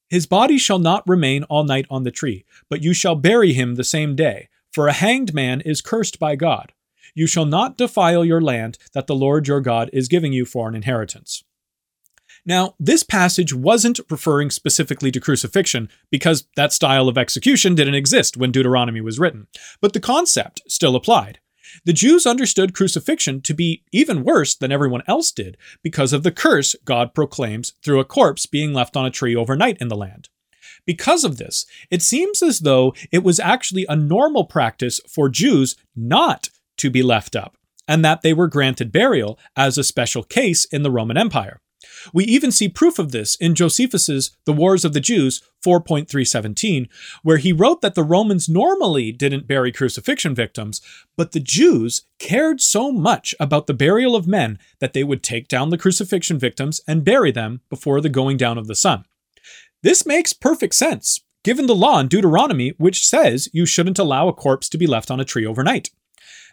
"His 0.10 0.26
body 0.26 0.58
shall 0.58 0.80
not 0.80 1.08
remain 1.08 1.44
all 1.44 1.64
night 1.64 1.86
on 1.90 2.04
the 2.04 2.12
tree, 2.12 2.46
but 2.70 2.84
you 2.84 2.94
shall 2.94 3.16
bury 3.16 3.54
him 3.54 3.76
the 3.76 3.84
same 3.84 4.16
day, 4.16 4.50
for 4.72 4.88
a 4.88 4.94
hanged 4.94 5.34
man 5.34 5.62
is 5.62 5.82
cursed 5.82 6.18
by 6.18 6.36
God. 6.36 6.72
You 7.14 7.28
shall 7.28 7.46
not 7.46 7.78
defile 7.78 8.26
your 8.26 8.42
land 8.42 8.78
that 8.94 9.08
the 9.08 9.16
Lord 9.16 9.48
your 9.48 9.62
God 9.62 9.90
is 9.94 10.08
giving 10.08 10.34
you 10.34 10.46
for 10.46 10.68
an 10.68 10.76
inheritance." 10.76 11.44
Now, 12.45 12.75
this 12.80 13.04
passage 13.04 13.54
wasn't 13.54 13.99
referring 14.10 14.49
specifically 14.49 15.12
to 15.12 15.19
crucifixion 15.19 15.89
because 16.10 16.47
that 16.56 16.73
style 16.73 17.08
of 17.08 17.17
execution 17.17 17.75
didn't 17.75 17.95
exist 17.95 18.36
when 18.36 18.51
Deuteronomy 18.51 19.01
was 19.01 19.19
written, 19.19 19.47
but 19.80 19.93
the 19.93 19.99
concept 19.99 20.62
still 20.67 20.95
applied. 20.95 21.39
The 21.86 21.93
Jews 21.93 22.25
understood 22.25 22.73
crucifixion 22.73 23.41
to 23.41 23.54
be 23.54 23.84
even 23.91 24.23
worse 24.23 24.56
than 24.56 24.71
everyone 24.71 25.04
else 25.08 25.32
did 25.32 25.58
because 25.84 26.13
of 26.13 26.23
the 26.23 26.32
curse 26.32 26.75
God 26.84 27.13
proclaims 27.13 27.73
through 27.84 27.99
a 27.99 28.06
corpse 28.06 28.45
being 28.45 28.73
left 28.73 28.97
on 28.97 29.06
a 29.06 29.12
tree 29.12 29.36
overnight 29.36 29.77
in 29.80 29.88
the 29.88 29.95
land. 29.95 30.30
Because 30.86 31.23
of 31.23 31.38
this, 31.38 31.65
it 31.89 32.01
seems 32.01 32.41
as 32.41 32.60
though 32.60 32.93
it 33.12 33.23
was 33.23 33.39
actually 33.39 33.86
a 33.88 33.95
normal 33.95 34.45
practice 34.45 34.99
for 35.08 35.30
Jews 35.30 35.75
not 35.95 36.49
to 36.77 36.89
be 36.89 37.04
left 37.04 37.36
up, 37.36 37.56
and 37.88 38.04
that 38.04 38.21
they 38.21 38.34
were 38.34 38.47
granted 38.47 38.91
burial 38.91 39.38
as 39.56 39.77
a 39.77 39.84
special 39.84 40.23
case 40.23 40.65
in 40.65 40.82
the 40.82 40.91
Roman 40.91 41.17
Empire. 41.17 41.62
We 42.14 42.24
even 42.26 42.52
see 42.52 42.70
proof 42.70 43.00
of 43.00 43.12
this 43.12 43.36
in 43.36 43.56
Josephus's 43.56 44.36
The 44.46 44.54
Wars 44.54 44.86
of 44.86 44.94
the 44.94 45.00
Jews 45.00 45.42
4.317, 45.66 46.88
where 47.24 47.38
he 47.38 47.54
wrote 47.54 47.82
that 47.82 47.96
the 47.96 48.04
Romans 48.04 48.50
normally 48.50 49.12
didn't 49.12 49.48
bury 49.48 49.72
crucifixion 49.72 50.34
victims, 50.34 50.82
but 51.16 51.32
the 51.32 51.40
Jews 51.40 52.04
cared 52.20 52.62
so 52.62 52.92
much 52.92 53.36
about 53.40 53.68
the 53.68 53.74
burial 53.74 54.16
of 54.16 54.28
men 54.28 54.60
that 54.80 54.94
they 54.94 55.04
would 55.04 55.24
take 55.24 55.48
down 55.48 55.70
the 55.70 55.78
crucifixion 55.78 56.40
victims 56.40 56.82
and 56.88 57.06
bury 57.06 57.32
them 57.32 57.62
before 57.70 58.02
the 58.02 58.10
going 58.10 58.38
down 58.38 58.58
of 58.58 58.68
the 58.68 58.76
sun. 58.76 59.06
This 59.84 60.06
makes 60.06 60.34
perfect 60.34 60.76
sense, 60.76 61.22
given 61.44 61.66
the 61.66 61.76
law 61.76 62.00
in 62.00 62.08
Deuteronomy, 62.08 62.70
which 62.78 63.08
says 63.08 63.50
you 63.52 63.66
shouldn't 63.66 64.00
allow 64.00 64.28
a 64.28 64.34
corpse 64.34 64.70
to 64.70 64.78
be 64.78 64.88
left 64.88 65.10
on 65.10 65.20
a 65.20 65.26
tree 65.26 65.46
overnight. 65.46 65.90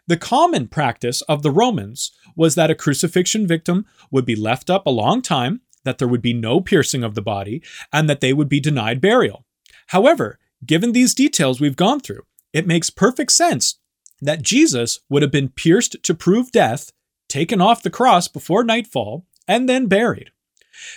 The 0.09 0.17
common 0.17 0.69
practice 0.69 1.21
of 1.23 1.43
the 1.43 1.51
Romans 1.51 2.13
was 2.35 2.55
that 2.55 2.71
a 2.71 2.75
crucifixion 2.75 3.47
victim 3.47 3.85
would 4.11 4.25
be 4.25 4.35
left 4.35 4.71
up 4.71 4.87
a 4.87 4.91
long 4.91 5.21
time, 5.21 5.61
that 5.85 5.99
there 5.99 6.09
would 6.09 6.23
be 6.23 6.33
no 6.33 6.63
piercing 6.63 7.05
of 7.05 7.15
the 7.15 7.23
body, 7.23 7.63
and 7.93 8.09
that 8.09 8.21
they 8.21 8.33
would 8.33 8.49
be 8.49 8.59
denied 8.59 9.03
burial. 9.03 9.45
However, 9.89 10.39
given 10.65 10.93
these 10.93 11.15
details 11.15 11.61
we've 11.61 11.77
gone 11.77 12.01
through, 12.01 12.23
it 12.55 12.67
makes 12.67 12.89
perfect 12.89 13.33
sense 13.33 13.79
that 14.23 14.41
Jesus 14.41 15.01
would 15.11 15.21
have 15.21 15.31
been 15.31 15.51
pierced 15.51 16.03
to 16.03 16.15
prove 16.15 16.51
death, 16.51 16.91
taken 17.29 17.61
off 17.61 17.83
the 17.83 17.91
cross 17.91 18.29
before 18.29 18.65
nightfall, 18.65 19.27
and 19.47 19.69
then 19.69 19.87
buried. 19.87 20.31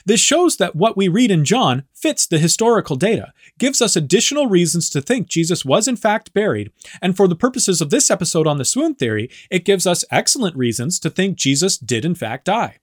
This 0.06 0.20
shows 0.20 0.58
that 0.58 0.76
what 0.76 0.98
we 0.98 1.08
read 1.08 1.32
in 1.32 1.46
John 1.46 1.84
fits 1.94 2.26
the 2.26 2.39
historical 2.39 2.96
data, 2.96 3.34
gives 3.58 3.82
us 3.82 3.96
additional 3.96 4.48
reasons 4.48 4.89
to 4.89 5.02
think 5.02 5.28
Jesus 5.28 5.65
was 5.65 5.88
in 5.88 5.96
fact 5.96 6.34
buried, 6.34 6.72
and 7.02 7.15
for 7.15 7.28
the 7.28 7.36
purposes 7.36 7.82
of 7.82 7.89
this 7.89 8.10
episode 8.10 8.48
on 8.48 8.58
the 8.58 8.65
swoon 8.65 8.96
theory, 8.96 9.30
it 9.50 9.65
gives 9.65 9.86
us 9.88 10.06
excellent 10.12 10.56
reasons 10.56 11.00
to 11.00 11.10
think 11.10 11.38
Jesus 11.38 11.78
did 11.78 12.06
in 12.06 12.15
fact 12.15 12.46
die. 12.46 12.78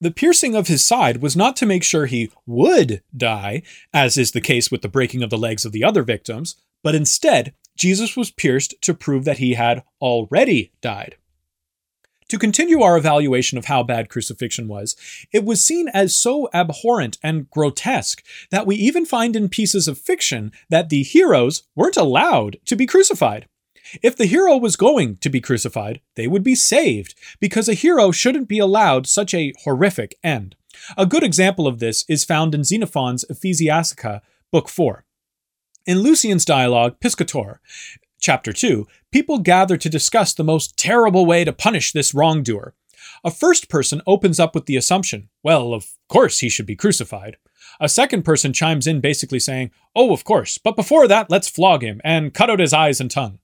The 0.00 0.10
piercing 0.12 0.54
of 0.54 0.68
his 0.68 0.84
side 0.84 1.20
was 1.20 1.36
not 1.36 1.56
to 1.56 1.66
make 1.66 1.82
sure 1.82 2.06
he 2.06 2.30
would 2.46 3.02
die, 3.16 3.62
as 3.92 4.16
is 4.16 4.30
the 4.30 4.40
case 4.40 4.70
with 4.70 4.82
the 4.82 4.88
breaking 4.88 5.24
of 5.24 5.30
the 5.30 5.38
legs 5.38 5.64
of 5.64 5.72
the 5.72 5.82
other 5.82 6.04
victims, 6.04 6.54
but 6.84 6.94
instead, 6.94 7.54
Jesus 7.76 8.16
was 8.16 8.30
pierced 8.30 8.74
to 8.82 8.94
prove 8.94 9.24
that 9.24 9.38
he 9.38 9.54
had 9.54 9.82
already 10.00 10.72
died. 10.80 11.16
To 12.28 12.38
continue 12.38 12.82
our 12.82 12.98
evaluation 12.98 13.56
of 13.56 13.64
how 13.64 13.82
bad 13.82 14.10
crucifixion 14.10 14.68
was, 14.68 14.96
it 15.32 15.44
was 15.44 15.64
seen 15.64 15.88
as 15.88 16.14
so 16.14 16.48
abhorrent 16.52 17.16
and 17.22 17.50
grotesque 17.50 18.22
that 18.50 18.66
we 18.66 18.76
even 18.76 19.06
find 19.06 19.34
in 19.34 19.48
pieces 19.48 19.88
of 19.88 19.98
fiction 19.98 20.52
that 20.68 20.90
the 20.90 21.02
heroes 21.02 21.62
weren't 21.74 21.96
allowed 21.96 22.58
to 22.66 22.76
be 22.76 22.86
crucified. 22.86 23.46
If 24.02 24.16
the 24.16 24.26
hero 24.26 24.58
was 24.58 24.76
going 24.76 25.16
to 25.18 25.30
be 25.30 25.40
crucified, 25.40 26.02
they 26.16 26.26
would 26.26 26.44
be 26.44 26.54
saved, 26.54 27.14
because 27.40 27.68
a 27.68 27.74
hero 27.74 28.10
shouldn't 28.10 28.48
be 28.48 28.58
allowed 28.58 29.06
such 29.06 29.32
a 29.32 29.54
horrific 29.64 30.18
end. 30.22 30.54
A 30.98 31.06
good 31.06 31.22
example 31.22 31.66
of 31.66 31.78
this 31.78 32.04
is 32.08 32.24
found 32.24 32.54
in 32.54 32.64
Xenophon's 32.64 33.24
Ecclesiastica, 33.30 34.20
Book 34.52 34.68
4. 34.68 35.04
In 35.86 36.00
Lucian's 36.00 36.44
dialogue, 36.44 37.00
Piscator, 37.00 37.60
Chapter 38.20 38.52
2, 38.52 38.86
people 39.12 39.38
gather 39.38 39.76
to 39.76 39.88
discuss 39.88 40.34
the 40.34 40.44
most 40.44 40.76
terrible 40.76 41.24
way 41.24 41.44
to 41.44 41.52
punish 41.52 41.92
this 41.92 42.12
wrongdoer. 42.12 42.74
A 43.24 43.30
first 43.30 43.68
person 43.68 44.02
opens 44.06 44.40
up 44.40 44.54
with 44.54 44.66
the 44.66 44.76
assumption, 44.76 45.28
well, 45.42 45.72
of 45.72 45.86
course 46.08 46.40
he 46.40 46.48
should 46.48 46.66
be 46.66 46.76
crucified. 46.76 47.36
A 47.80 47.88
second 47.88 48.24
person 48.24 48.52
chimes 48.52 48.86
in 48.86 49.00
basically 49.00 49.38
saying, 49.38 49.70
oh, 49.94 50.12
of 50.12 50.24
course, 50.24 50.58
but 50.58 50.76
before 50.76 51.06
that, 51.06 51.30
let's 51.30 51.48
flog 51.48 51.82
him 51.82 52.00
and 52.04 52.34
cut 52.34 52.50
out 52.50 52.58
his 52.58 52.72
eyes 52.72 53.00
and 53.00 53.10
tongue. 53.10 53.38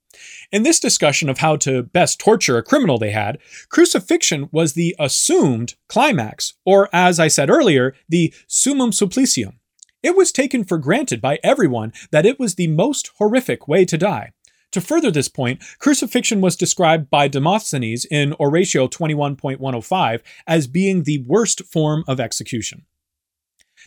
In 0.53 0.63
this 0.63 0.81
discussion 0.81 1.29
of 1.29 1.39
how 1.39 1.57
to 1.57 1.83
best 1.83 2.19
torture 2.19 2.59
a 2.59 2.63
criminal 2.63 2.99
they 2.99 3.11
had, 3.11 3.39
crucifixion 3.69 4.49
was 4.53 4.73
the 4.73 4.95
assumed 4.99 5.75
climax, 5.89 6.55
or 6.65 6.89
as 6.93 7.19
I 7.19 7.29
said 7.29 7.51
earlier, 7.51 7.95
the 8.09 8.33
summum 8.47 8.91
supplicium. 8.91 9.55
It 10.03 10.17
was 10.17 10.33
taken 10.33 10.65
for 10.65 10.79
granted 10.79 11.21
by 11.21 11.39
everyone 11.43 11.93
that 12.11 12.27
it 12.27 12.39
was 12.39 12.55
the 12.55 12.67
most 12.67 13.11
horrific 13.17 13.67
way 13.67 13.85
to 13.87 13.97
die. 13.97 14.33
To 14.75 14.81
further 14.81 15.13
this 15.13 15.29
point, 15.29 15.63
crucifixion 15.79 16.41
was 16.41 16.57
described 16.57 17.09
by 17.09 17.29
Demosthenes 17.29 18.05
in 18.07 18.35
Oratio 18.41 18.89
21.105 18.89 20.21
as 20.49 20.67
being 20.67 21.05
the 21.05 21.23
worst 21.29 21.63
form 21.67 22.03
of 22.09 22.19
execution. 22.19 22.85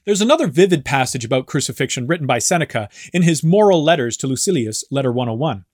There's 0.06 0.22
another 0.22 0.48
vivid 0.48 0.86
passage 0.86 1.26
about 1.26 1.46
crucifixion 1.46 2.08
written 2.08 2.26
by 2.26 2.40
Seneca 2.40 2.88
in 3.12 3.24
his 3.24 3.44
Moral 3.44 3.84
Letters 3.84 4.16
to 4.16 4.28
Lucilius, 4.28 4.86
Letter 4.90 5.12
101. 5.12 5.66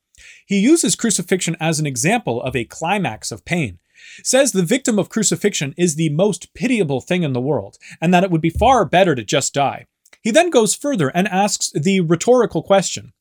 He 0.47 0.57
uses 0.57 0.95
crucifixion 0.95 1.55
as 1.59 1.79
an 1.79 1.85
example 1.85 2.41
of 2.41 2.55
a 2.55 2.65
climax 2.65 3.31
of 3.31 3.45
pain. 3.45 3.77
Says 4.23 4.51
the 4.51 4.63
victim 4.63 4.97
of 4.97 5.09
crucifixion 5.09 5.75
is 5.77 5.93
the 5.93 6.09
most 6.09 6.55
pitiable 6.55 7.01
thing 7.01 7.21
in 7.21 7.33
the 7.33 7.39
world, 7.39 7.77
and 8.01 8.11
that 8.15 8.23
it 8.23 8.31
would 8.31 8.41
be 8.41 8.49
far 8.49 8.83
better 8.83 9.13
to 9.13 9.23
just 9.23 9.53
die. 9.53 9.85
He 10.23 10.31
then 10.31 10.49
goes 10.49 10.73
further 10.73 11.09
and 11.09 11.27
asks 11.27 11.69
the 11.69 11.99
rhetorical 11.99 12.63
question 12.63 13.13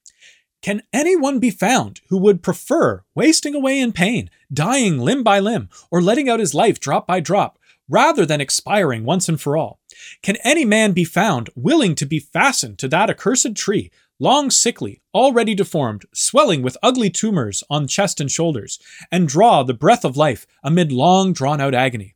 Can 0.63 0.83
anyone 0.93 1.41
be 1.41 1.51
found 1.51 2.01
who 2.09 2.19
would 2.19 2.41
prefer 2.41 3.03
wasting 3.17 3.53
away 3.53 3.81
in 3.81 3.91
pain, 3.91 4.31
dying 4.53 5.01
limb 5.01 5.25
by 5.25 5.41
limb, 5.41 5.69
or 5.91 6.01
letting 6.01 6.29
out 6.29 6.39
his 6.39 6.55
life 6.55 6.79
drop 6.79 7.05
by 7.05 7.19
drop, 7.19 7.59
rather 7.89 8.25
than 8.25 8.41
expiring 8.41 9.05
once 9.05 9.29
and 9.29 9.41
for 9.41 9.57
all? 9.57 9.81
Can 10.23 10.37
any 10.45 10.65
man 10.65 10.93
be 10.93 11.05
found 11.05 11.51
willing 11.57 11.97
to 11.97 12.07
be 12.07 12.21
fastened 12.21 12.79
to 12.79 12.89
that 12.89 13.11
accursed 13.11 13.57
tree, 13.57 13.91
long 14.21 14.51
sickly, 14.51 15.03
already 15.13 15.57
deformed, 15.57 16.05
swelling 16.15 16.63
with 16.63 16.77
ugly 16.81 17.11
tumors 17.11 17.65
on 17.69 17.89
chest 17.89 18.21
and 18.21 18.31
shoulders, 18.31 18.79
and 19.11 19.27
draw 19.27 19.65
the 19.65 19.75
breath 19.75 20.05
of 20.05 20.17
life 20.17 20.47
amid 20.63 20.93
long 20.93 21.33
drawn 21.33 21.61
out 21.61 21.75
agony? 21.75 22.15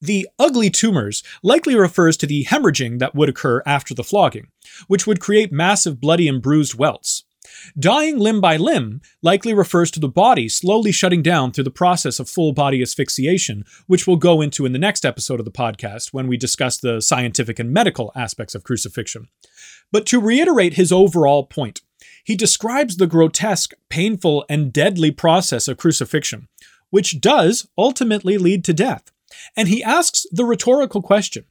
The 0.00 0.28
ugly 0.38 0.70
tumors 0.70 1.22
likely 1.42 1.74
refers 1.74 2.16
to 2.18 2.26
the 2.26 2.44
hemorrhaging 2.44 2.98
that 2.98 3.14
would 3.14 3.28
occur 3.28 3.62
after 3.64 3.94
the 3.94 4.04
flogging, 4.04 4.48
which 4.86 5.06
would 5.06 5.18
create 5.18 5.50
massive 5.50 6.00
bloody 6.00 6.28
and 6.28 6.42
bruised 6.42 6.74
welts. 6.74 7.23
Dying 7.78 8.18
limb 8.18 8.40
by 8.40 8.56
limb 8.56 9.00
likely 9.22 9.54
refers 9.54 9.90
to 9.92 10.00
the 10.00 10.08
body 10.08 10.48
slowly 10.48 10.92
shutting 10.92 11.22
down 11.22 11.52
through 11.52 11.64
the 11.64 11.70
process 11.70 12.20
of 12.20 12.28
full 12.28 12.52
body 12.52 12.82
asphyxiation, 12.82 13.64
which 13.86 14.06
we'll 14.06 14.16
go 14.16 14.40
into 14.40 14.66
in 14.66 14.72
the 14.72 14.78
next 14.78 15.04
episode 15.04 15.40
of 15.40 15.44
the 15.44 15.50
podcast 15.50 16.12
when 16.12 16.26
we 16.26 16.36
discuss 16.36 16.76
the 16.76 17.00
scientific 17.00 17.58
and 17.58 17.72
medical 17.72 18.12
aspects 18.14 18.54
of 18.54 18.64
crucifixion. 18.64 19.28
But 19.92 20.06
to 20.06 20.20
reiterate 20.20 20.74
his 20.74 20.92
overall 20.92 21.44
point, 21.44 21.80
he 22.24 22.36
describes 22.36 22.96
the 22.96 23.06
grotesque, 23.06 23.74
painful, 23.88 24.44
and 24.48 24.72
deadly 24.72 25.10
process 25.10 25.68
of 25.68 25.76
crucifixion, 25.76 26.48
which 26.90 27.20
does 27.20 27.68
ultimately 27.76 28.38
lead 28.38 28.64
to 28.64 28.72
death. 28.72 29.10
And 29.56 29.68
he 29.68 29.82
asks 29.82 30.26
the 30.32 30.44
rhetorical 30.44 31.02
question 31.02 31.44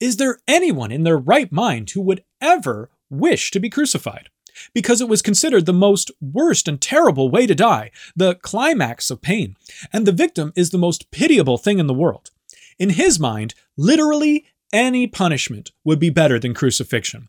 Is 0.00 0.16
there 0.16 0.38
anyone 0.48 0.90
in 0.90 1.04
their 1.04 1.18
right 1.18 1.50
mind 1.52 1.90
who 1.90 2.00
would 2.02 2.24
ever 2.40 2.90
wish 3.10 3.50
to 3.52 3.60
be 3.60 3.70
crucified? 3.70 4.28
Because 4.74 5.00
it 5.00 5.08
was 5.08 5.22
considered 5.22 5.66
the 5.66 5.72
most 5.72 6.10
worst 6.20 6.68
and 6.68 6.80
terrible 6.80 7.30
way 7.30 7.46
to 7.46 7.54
die, 7.54 7.90
the 8.16 8.34
climax 8.36 9.10
of 9.10 9.22
pain, 9.22 9.56
and 9.92 10.06
the 10.06 10.12
victim 10.12 10.52
is 10.56 10.70
the 10.70 10.78
most 10.78 11.10
pitiable 11.10 11.58
thing 11.58 11.78
in 11.78 11.86
the 11.86 11.94
world. 11.94 12.30
In 12.78 12.90
his 12.90 13.18
mind, 13.18 13.54
literally 13.76 14.46
any 14.72 15.06
punishment 15.06 15.72
would 15.84 15.98
be 15.98 16.10
better 16.10 16.38
than 16.38 16.54
crucifixion. 16.54 17.28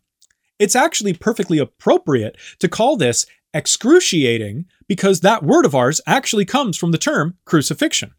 It's 0.58 0.76
actually 0.76 1.14
perfectly 1.14 1.58
appropriate 1.58 2.36
to 2.58 2.68
call 2.68 2.96
this 2.96 3.26
excruciating 3.54 4.66
because 4.86 5.20
that 5.20 5.42
word 5.42 5.64
of 5.64 5.74
ours 5.74 6.00
actually 6.06 6.44
comes 6.44 6.76
from 6.76 6.92
the 6.92 6.98
term 6.98 7.36
crucifixion. 7.44 8.14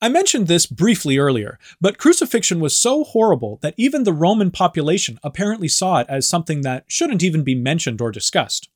I 0.00 0.10
mentioned 0.10 0.46
this 0.46 0.66
briefly 0.66 1.16
earlier, 1.16 1.58
but 1.80 1.96
crucifixion 1.96 2.60
was 2.60 2.76
so 2.76 3.02
horrible 3.02 3.58
that 3.62 3.74
even 3.78 4.04
the 4.04 4.12
Roman 4.12 4.50
population 4.50 5.18
apparently 5.22 5.68
saw 5.68 6.00
it 6.00 6.06
as 6.10 6.28
something 6.28 6.60
that 6.62 6.84
shouldn't 6.86 7.22
even 7.22 7.42
be 7.42 7.54
mentioned 7.54 8.02
or 8.02 8.10
discussed. 8.10 8.68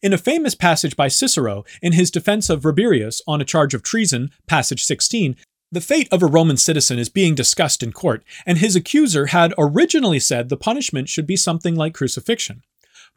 In 0.00 0.12
a 0.12 0.18
famous 0.18 0.54
passage 0.54 0.96
by 0.96 1.08
Cicero, 1.08 1.64
in 1.82 1.92
his 1.92 2.10
defense 2.10 2.48
of 2.48 2.62
Rabirius 2.62 3.20
on 3.26 3.40
a 3.40 3.44
charge 3.44 3.74
of 3.74 3.82
treason, 3.82 4.30
passage 4.46 4.84
16, 4.84 5.36
the 5.72 5.80
fate 5.80 6.08
of 6.12 6.22
a 6.22 6.26
Roman 6.26 6.56
citizen 6.56 7.00
is 7.00 7.08
being 7.08 7.34
discussed 7.34 7.82
in 7.82 7.92
court, 7.92 8.24
and 8.46 8.58
his 8.58 8.76
accuser 8.76 9.26
had 9.26 9.52
originally 9.58 10.20
said 10.20 10.48
the 10.48 10.56
punishment 10.56 11.08
should 11.08 11.26
be 11.26 11.36
something 11.36 11.74
like 11.74 11.94
crucifixion. 11.94 12.62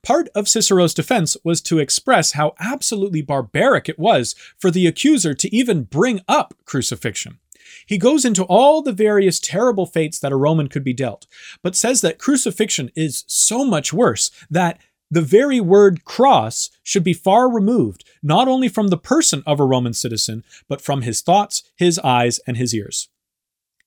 Part 0.04 0.28
of 0.36 0.50
Cicero's 0.50 0.94
defense 0.94 1.38
was 1.46 1.62
to 1.62 1.80
express 1.80 2.34
how 2.34 2.56
absolutely 2.60 3.22
barbaric 3.22 3.88
it 3.88 3.98
was 3.98 4.36
for 4.58 4.70
the 4.70 4.86
accuser 4.86 5.34
to 5.34 5.56
even 5.56 5.84
bring 5.84 6.20
up 6.28 6.54
crucifixion. 6.66 7.40
He 7.86 7.98
goes 7.98 8.26
into 8.26 8.44
all 8.44 8.82
the 8.82 8.92
various 8.92 9.40
terrible 9.40 9.86
fates 9.86 10.20
that 10.20 10.34
a 10.34 10.36
Roman 10.36 10.68
could 10.68 10.84
be 10.84 10.94
dealt, 10.94 11.26
but 11.62 11.76
says 11.76 12.02
that 12.02 12.20
crucifixion 12.20 12.92
is 12.96 13.24
so 13.28 13.64
much 13.64 13.94
worse 13.94 14.30
that 14.50 14.78
the 15.10 15.22
very 15.22 15.62
word 15.62 16.04
cross 16.04 16.70
should 16.84 17.04
be 17.04 17.14
far 17.14 17.50
removed, 17.50 18.04
not 18.22 18.50
only 18.50 18.68
from 18.68 18.90
the 18.90 18.98
person 18.98 19.42
of 19.46 19.60
a 19.60 19.66
Roman 19.66 19.94
citizen, 19.94 20.44
but 20.68 20.82
from 20.82 21.04
his 21.04 21.22
thoughts, 21.22 21.64
his 21.78 21.98
eyes, 22.00 22.40
and 22.46 22.58
his 22.58 22.74
ears. 22.74 23.08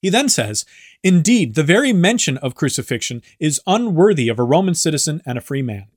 He 0.01 0.09
then 0.09 0.29
says, 0.31 0.65
Indeed, 1.03 1.57
the 1.57 1.63
very 1.63 1.93
mention 1.93 2.39
of 2.39 2.55
crucifixion 2.55 3.23
is 3.39 3.61
unworthy 3.67 4.29
of 4.29 4.39
a 4.39 4.45
Roman 4.45 4.75
citizen 4.75 5.21
and 5.27 5.37
a 5.37 5.43
free 5.43 5.63
man. 5.63 5.89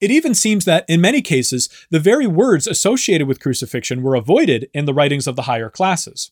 It 0.00 0.10
even 0.10 0.34
seems 0.34 0.64
that, 0.64 0.84
in 0.88 1.00
many 1.00 1.20
cases, 1.22 1.68
the 1.90 1.98
very 1.98 2.26
words 2.26 2.66
associated 2.66 3.26
with 3.26 3.40
crucifixion 3.40 4.02
were 4.02 4.14
avoided 4.14 4.70
in 4.72 4.84
the 4.84 4.94
writings 4.94 5.26
of 5.26 5.36
the 5.36 5.42
higher 5.42 5.70
classes. 5.70 6.30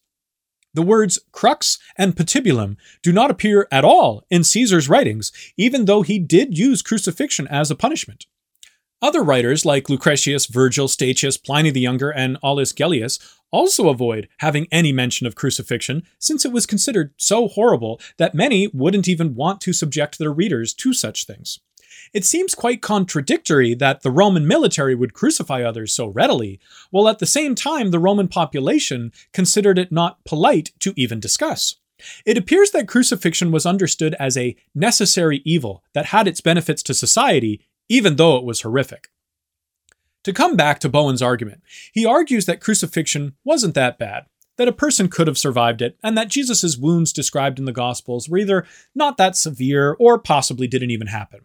The 0.72 0.82
words 0.82 1.18
crux 1.32 1.78
and 1.96 2.14
patibulum 2.14 2.76
do 3.02 3.12
not 3.12 3.30
appear 3.30 3.66
at 3.72 3.84
all 3.84 4.24
in 4.30 4.44
Caesar's 4.44 4.88
writings, 4.88 5.32
even 5.56 5.86
though 5.86 6.02
he 6.02 6.18
did 6.18 6.58
use 6.58 6.82
crucifixion 6.82 7.48
as 7.48 7.70
a 7.70 7.74
punishment. 7.74 8.26
Other 9.02 9.22
writers 9.22 9.64
like 9.64 9.90
Lucretius, 9.90 10.46
Virgil, 10.46 10.86
Statius, 10.88 11.36
Pliny 11.36 11.70
the 11.70 11.80
Younger, 11.80 12.10
and 12.10 12.38
Aulus 12.42 12.72
Gellius 12.72 13.18
also 13.50 13.88
avoid 13.88 14.28
having 14.38 14.66
any 14.70 14.92
mention 14.92 15.26
of 15.26 15.34
crucifixion 15.34 16.02
since 16.18 16.44
it 16.44 16.52
was 16.52 16.66
considered 16.66 17.14
so 17.16 17.48
horrible 17.48 18.00
that 18.18 18.34
many 18.34 18.68
wouldn't 18.68 19.08
even 19.08 19.34
want 19.34 19.60
to 19.62 19.72
subject 19.72 20.18
their 20.18 20.32
readers 20.32 20.72
to 20.74 20.92
such 20.92 21.24
things. 21.24 21.58
It 22.16 22.24
seems 22.24 22.54
quite 22.54 22.80
contradictory 22.80 23.74
that 23.74 24.00
the 24.00 24.10
Roman 24.10 24.48
military 24.48 24.94
would 24.94 25.12
crucify 25.12 25.62
others 25.62 25.92
so 25.92 26.06
readily, 26.06 26.58
while 26.90 27.10
at 27.10 27.18
the 27.18 27.26
same 27.26 27.54
time 27.54 27.90
the 27.90 27.98
Roman 27.98 28.26
population 28.26 29.12
considered 29.34 29.78
it 29.78 29.92
not 29.92 30.24
polite 30.24 30.70
to 30.80 30.94
even 30.96 31.20
discuss. 31.20 31.76
It 32.24 32.38
appears 32.38 32.70
that 32.70 32.88
crucifixion 32.88 33.52
was 33.52 33.66
understood 33.66 34.16
as 34.18 34.34
a 34.34 34.56
necessary 34.74 35.42
evil 35.44 35.84
that 35.92 36.06
had 36.06 36.26
its 36.26 36.40
benefits 36.40 36.82
to 36.84 36.94
society, 36.94 37.60
even 37.90 38.16
though 38.16 38.38
it 38.38 38.44
was 38.44 38.62
horrific. 38.62 39.08
To 40.24 40.32
come 40.32 40.56
back 40.56 40.80
to 40.80 40.88
Bowen's 40.88 41.20
argument, 41.20 41.60
he 41.92 42.06
argues 42.06 42.46
that 42.46 42.62
crucifixion 42.62 43.34
wasn't 43.44 43.74
that 43.74 43.98
bad, 43.98 44.24
that 44.56 44.68
a 44.68 44.72
person 44.72 45.10
could 45.10 45.26
have 45.26 45.36
survived 45.36 45.82
it, 45.82 45.98
and 46.02 46.16
that 46.16 46.28
Jesus' 46.28 46.78
wounds 46.78 47.12
described 47.12 47.58
in 47.58 47.66
the 47.66 47.72
Gospels 47.72 48.26
were 48.26 48.38
either 48.38 48.66
not 48.94 49.18
that 49.18 49.36
severe 49.36 49.94
or 49.98 50.18
possibly 50.18 50.66
didn't 50.66 50.90
even 50.90 51.08
happen. 51.08 51.42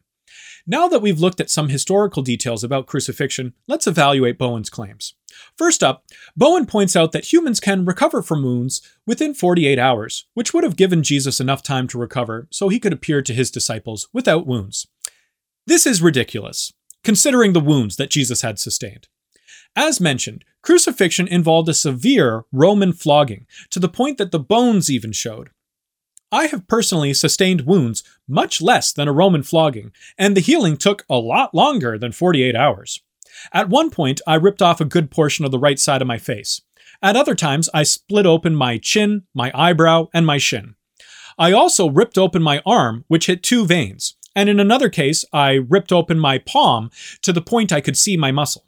Now 0.67 0.87
that 0.87 1.01
we've 1.01 1.19
looked 1.19 1.41
at 1.41 1.49
some 1.49 1.69
historical 1.69 2.21
details 2.21 2.63
about 2.63 2.87
crucifixion, 2.87 3.53
let's 3.67 3.87
evaluate 3.87 4.37
Bowen's 4.37 4.69
claims. 4.69 5.15
First 5.57 5.83
up, 5.83 6.05
Bowen 6.35 6.65
points 6.65 6.95
out 6.95 7.11
that 7.13 7.31
humans 7.31 7.59
can 7.59 7.85
recover 7.85 8.21
from 8.21 8.43
wounds 8.43 8.81
within 9.05 9.33
48 9.33 9.79
hours, 9.79 10.27
which 10.33 10.53
would 10.53 10.63
have 10.63 10.75
given 10.75 11.03
Jesus 11.03 11.39
enough 11.39 11.63
time 11.63 11.87
to 11.87 11.97
recover 11.97 12.47
so 12.51 12.69
he 12.69 12.79
could 12.79 12.93
appear 12.93 13.21
to 13.21 13.33
his 13.33 13.49
disciples 13.49 14.07
without 14.13 14.45
wounds. 14.45 14.87
This 15.65 15.87
is 15.87 16.01
ridiculous, 16.01 16.73
considering 17.03 17.53
the 17.53 17.59
wounds 17.59 17.95
that 17.95 18.09
Jesus 18.09 18.41
had 18.41 18.59
sustained. 18.59 19.07
As 19.75 20.01
mentioned, 20.01 20.43
crucifixion 20.61 21.27
involved 21.27 21.69
a 21.69 21.73
severe 21.73 22.43
Roman 22.51 22.93
flogging, 22.93 23.47
to 23.69 23.79
the 23.79 23.89
point 23.89 24.17
that 24.17 24.31
the 24.31 24.39
bones 24.39 24.89
even 24.91 25.11
showed. 25.11 25.49
I 26.31 26.47
have 26.47 26.67
personally 26.67 27.13
sustained 27.13 27.61
wounds 27.61 28.03
much 28.27 28.61
less 28.61 28.93
than 28.93 29.07
a 29.07 29.13
Roman 29.13 29.43
flogging, 29.43 29.91
and 30.17 30.35
the 30.35 30.41
healing 30.41 30.77
took 30.77 31.05
a 31.09 31.17
lot 31.17 31.53
longer 31.53 31.97
than 31.97 32.13
48 32.13 32.55
hours. 32.55 33.01
At 33.51 33.69
one 33.69 33.89
point, 33.89 34.21
I 34.25 34.35
ripped 34.35 34.61
off 34.61 34.79
a 34.79 34.85
good 34.85 35.11
portion 35.11 35.43
of 35.43 35.51
the 35.51 35.59
right 35.59 35.79
side 35.79 36.01
of 36.01 36.07
my 36.07 36.17
face. 36.17 36.61
At 37.01 37.17
other 37.17 37.35
times, 37.35 37.69
I 37.73 37.83
split 37.83 38.25
open 38.25 38.55
my 38.55 38.77
chin, 38.77 39.23
my 39.33 39.51
eyebrow, 39.53 40.07
and 40.13 40.25
my 40.25 40.37
shin. 40.37 40.75
I 41.37 41.51
also 41.51 41.89
ripped 41.89 42.17
open 42.17 42.41
my 42.41 42.61
arm, 42.65 43.03
which 43.07 43.25
hit 43.25 43.43
two 43.43 43.65
veins, 43.65 44.15
and 44.35 44.47
in 44.47 44.59
another 44.59 44.89
case, 44.89 45.25
I 45.33 45.53
ripped 45.53 45.91
open 45.91 46.19
my 46.19 46.37
palm 46.37 46.91
to 47.23 47.33
the 47.33 47.41
point 47.41 47.73
I 47.73 47.81
could 47.81 47.97
see 47.97 48.15
my 48.15 48.31
muscle. 48.31 48.65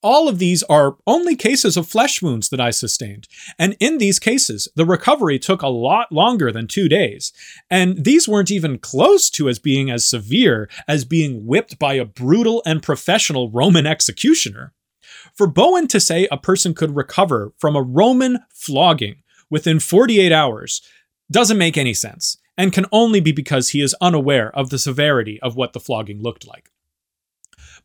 All 0.00 0.28
of 0.28 0.38
these 0.38 0.62
are 0.64 0.96
only 1.08 1.34
cases 1.34 1.76
of 1.76 1.88
flesh 1.88 2.22
wounds 2.22 2.50
that 2.50 2.60
I 2.60 2.70
sustained. 2.70 3.26
And 3.58 3.76
in 3.80 3.98
these 3.98 4.20
cases, 4.20 4.68
the 4.76 4.84
recovery 4.84 5.40
took 5.40 5.60
a 5.60 5.68
lot 5.68 6.12
longer 6.12 6.52
than 6.52 6.68
two 6.68 6.88
days. 6.88 7.32
And 7.68 8.04
these 8.04 8.28
weren't 8.28 8.50
even 8.50 8.78
close 8.78 9.28
to 9.30 9.48
as 9.48 9.58
being 9.58 9.90
as 9.90 10.04
severe 10.04 10.70
as 10.86 11.04
being 11.04 11.46
whipped 11.46 11.80
by 11.80 11.94
a 11.94 12.04
brutal 12.04 12.62
and 12.64 12.80
professional 12.80 13.50
Roman 13.50 13.86
executioner. 13.86 14.72
For 15.34 15.48
Bowen 15.48 15.88
to 15.88 15.98
say 15.98 16.28
a 16.30 16.36
person 16.36 16.74
could 16.74 16.94
recover 16.94 17.52
from 17.58 17.74
a 17.74 17.82
Roman 17.82 18.38
flogging 18.54 19.22
within 19.50 19.80
48 19.80 20.30
hours 20.30 20.80
doesn't 21.30 21.58
make 21.58 21.76
any 21.76 21.94
sense 21.94 22.36
and 22.56 22.72
can 22.72 22.86
only 22.92 23.20
be 23.20 23.32
because 23.32 23.70
he 23.70 23.80
is 23.80 23.96
unaware 24.00 24.54
of 24.56 24.70
the 24.70 24.78
severity 24.78 25.40
of 25.42 25.56
what 25.56 25.72
the 25.72 25.80
flogging 25.80 26.22
looked 26.22 26.46
like. 26.46 26.70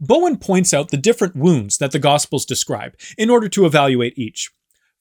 Bowen 0.04 0.38
points 0.38 0.74
out 0.74 0.90
the 0.90 0.98
different 0.98 1.34
wounds 1.34 1.78
that 1.78 1.94
the 1.94 2.00
Gospels 2.00 2.46
describe 2.46 2.94
in 3.18 3.30
order 3.30 3.48
to 3.48 3.66
evaluate 3.66 4.18
each. 4.18 4.52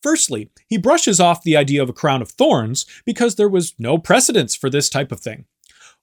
Firstly, 0.01 0.51
he 0.69 0.79
brushes 0.79 1.19
off 1.19 1.43
the 1.43 1.57
idea 1.57 1.83
of 1.83 1.88
a 1.88 1.93
crown 1.93 2.23
of 2.23 2.31
thorns 2.31 2.87
because 3.05 3.35
there 3.35 3.49
was 3.49 3.75
no 3.81 3.99
precedence 3.99 4.55
for 4.55 4.71
this 4.71 4.88
type 4.88 5.11
of 5.11 5.19
thing. 5.19 5.47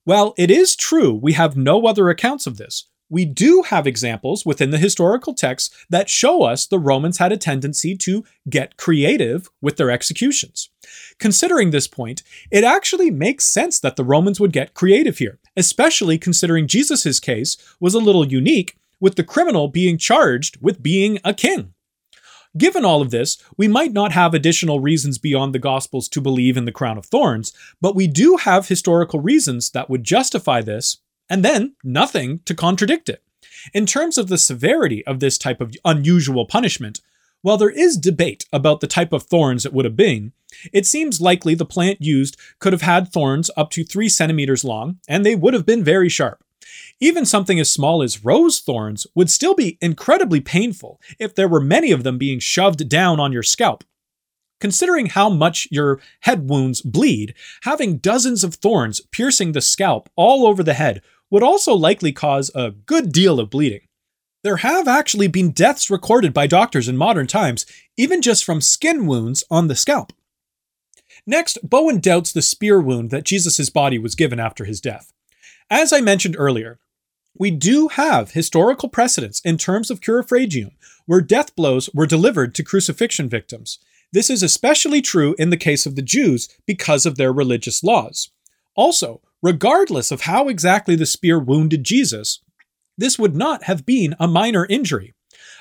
While 0.04 0.34
it 0.36 0.50
is 0.50 0.76
true 0.76 1.14
we 1.14 1.32
have 1.32 1.56
no 1.56 1.86
other 1.86 2.10
accounts 2.10 2.46
of 2.46 2.58
this, 2.58 2.88
we 3.08 3.24
do 3.24 3.62
have 3.62 3.86
examples 3.86 4.44
within 4.44 4.70
the 4.70 4.78
historical 4.78 5.34
texts 5.34 5.74
that 5.88 6.10
show 6.10 6.42
us 6.42 6.66
the 6.66 6.78
Romans 6.78 7.18
had 7.18 7.32
a 7.32 7.38
tendency 7.38 7.96
to 7.96 8.24
get 8.48 8.76
creative 8.76 9.48
with 9.62 9.78
their 9.78 9.90
executions. 9.90 10.68
Considering 11.18 11.70
this 11.70 11.88
point, 11.88 12.22
it 12.50 12.64
actually 12.64 13.10
makes 13.10 13.46
sense 13.46 13.80
that 13.80 13.96
the 13.96 14.04
Romans 14.04 14.38
would 14.38 14.52
get 14.52 14.74
creative 14.74 15.18
here, 15.18 15.38
especially 15.56 16.18
considering 16.18 16.68
Jesus' 16.68 17.18
case 17.18 17.56
was 17.80 17.94
a 17.94 17.98
little 17.98 18.26
unique 18.26 18.76
with 19.00 19.16
the 19.16 19.24
criminal 19.24 19.68
being 19.68 19.98
charged 19.98 20.58
with 20.60 20.82
being 20.82 21.18
a 21.24 21.34
king. 21.34 21.74
Given 22.58 22.84
all 22.84 23.00
of 23.00 23.10
this, 23.10 23.38
we 23.56 23.68
might 23.68 23.92
not 23.92 24.12
have 24.12 24.34
additional 24.34 24.80
reasons 24.80 25.18
beyond 25.18 25.54
the 25.54 25.60
Gospels 25.60 26.08
to 26.08 26.20
believe 26.20 26.56
in 26.56 26.64
the 26.64 26.72
crown 26.72 26.98
of 26.98 27.06
thorns, 27.06 27.52
but 27.80 27.94
we 27.94 28.06
do 28.06 28.36
have 28.36 28.66
historical 28.66 29.20
reasons 29.20 29.70
that 29.70 29.88
would 29.88 30.02
justify 30.02 30.60
this, 30.60 30.98
and 31.28 31.44
then 31.44 31.76
nothing 31.84 32.40
to 32.46 32.54
contradict 32.54 33.08
it. 33.08 33.22
In 33.72 33.86
terms 33.86 34.18
of 34.18 34.26
the 34.26 34.38
severity 34.38 35.06
of 35.06 35.20
this 35.20 35.38
type 35.38 35.60
of 35.60 35.76
unusual 35.84 36.44
punishment, 36.44 37.00
while 37.42 37.56
there 37.56 37.70
is 37.70 37.96
debate 37.96 38.46
about 38.52 38.80
the 38.80 38.86
type 38.86 39.12
of 39.12 39.22
thorns 39.22 39.64
it 39.64 39.72
would 39.72 39.84
have 39.84 39.96
been, 39.96 40.32
it 40.72 40.86
seems 40.86 41.20
likely 41.20 41.54
the 41.54 41.64
plant 41.64 42.02
used 42.02 42.36
could 42.58 42.72
have 42.72 42.82
had 42.82 43.12
thorns 43.12 43.48
up 43.56 43.70
to 43.70 43.84
3 43.84 44.08
centimeters 44.08 44.64
long, 44.64 44.98
and 45.08 45.24
they 45.24 45.36
would 45.36 45.54
have 45.54 45.64
been 45.64 45.84
very 45.84 46.08
sharp. 46.08 46.42
Even 47.00 47.24
something 47.24 47.58
as 47.58 47.72
small 47.72 48.02
as 48.02 48.24
rose 48.24 48.60
thorns 48.60 49.06
would 49.14 49.30
still 49.30 49.54
be 49.54 49.78
incredibly 49.80 50.40
painful 50.40 51.00
if 51.18 51.34
there 51.34 51.48
were 51.48 51.60
many 51.60 51.92
of 51.92 52.04
them 52.04 52.18
being 52.18 52.38
shoved 52.38 52.88
down 52.88 53.18
on 53.18 53.32
your 53.32 53.42
scalp. 53.42 53.84
Considering 54.60 55.06
how 55.06 55.30
much 55.30 55.66
your 55.70 55.98
head 56.20 56.50
wounds 56.50 56.82
bleed, 56.82 57.34
having 57.62 57.96
dozens 57.96 58.44
of 58.44 58.56
thorns 58.56 59.00
piercing 59.10 59.52
the 59.52 59.62
scalp 59.62 60.10
all 60.14 60.46
over 60.46 60.62
the 60.62 60.74
head 60.74 61.00
would 61.30 61.42
also 61.42 61.72
likely 61.72 62.12
cause 62.12 62.50
a 62.54 62.70
good 62.70 63.12
deal 63.12 63.40
of 63.40 63.48
bleeding. 63.48 63.80
There 64.42 64.58
have 64.58 64.86
actually 64.86 65.28
been 65.28 65.50
deaths 65.50 65.90
recorded 65.90 66.34
by 66.34 66.46
doctors 66.46 66.88
in 66.88 66.96
modern 66.96 67.26
times, 67.26 67.64
even 67.96 68.20
just 68.20 68.44
from 68.44 68.60
skin 68.60 69.06
wounds 69.06 69.44
on 69.50 69.68
the 69.68 69.74
scalp. 69.74 70.12
Next, 71.26 71.58
Bowen 71.62 72.00
doubts 72.00 72.32
the 72.32 72.42
spear 72.42 72.80
wound 72.80 73.10
that 73.10 73.24
Jesus' 73.24 73.70
body 73.70 73.98
was 73.98 74.14
given 74.14 74.40
after 74.40 74.64
his 74.64 74.80
death. 74.80 75.12
As 75.70 75.92
I 75.92 76.00
mentioned 76.00 76.36
earlier, 76.38 76.78
we 77.38 77.50
do 77.50 77.88
have 77.88 78.32
historical 78.32 78.88
precedents 78.88 79.40
in 79.40 79.56
terms 79.56 79.90
of 79.90 80.00
crurifragium 80.00 80.72
where 81.06 81.20
death 81.20 81.54
blows 81.56 81.88
were 81.94 82.06
delivered 82.06 82.54
to 82.54 82.62
crucifixion 82.62 83.28
victims. 83.28 83.78
This 84.12 84.30
is 84.30 84.42
especially 84.42 85.00
true 85.00 85.34
in 85.38 85.50
the 85.50 85.56
case 85.56 85.86
of 85.86 85.96
the 85.96 86.02
Jews 86.02 86.48
because 86.66 87.06
of 87.06 87.16
their 87.16 87.32
religious 87.32 87.82
laws. 87.82 88.30
Also, 88.74 89.20
regardless 89.42 90.10
of 90.10 90.22
how 90.22 90.48
exactly 90.48 90.96
the 90.96 91.06
spear 91.06 91.38
wounded 91.38 91.84
Jesus, 91.84 92.40
this 92.98 93.18
would 93.18 93.34
not 93.34 93.64
have 93.64 93.86
been 93.86 94.14
a 94.18 94.28
minor 94.28 94.66
injury. 94.66 95.14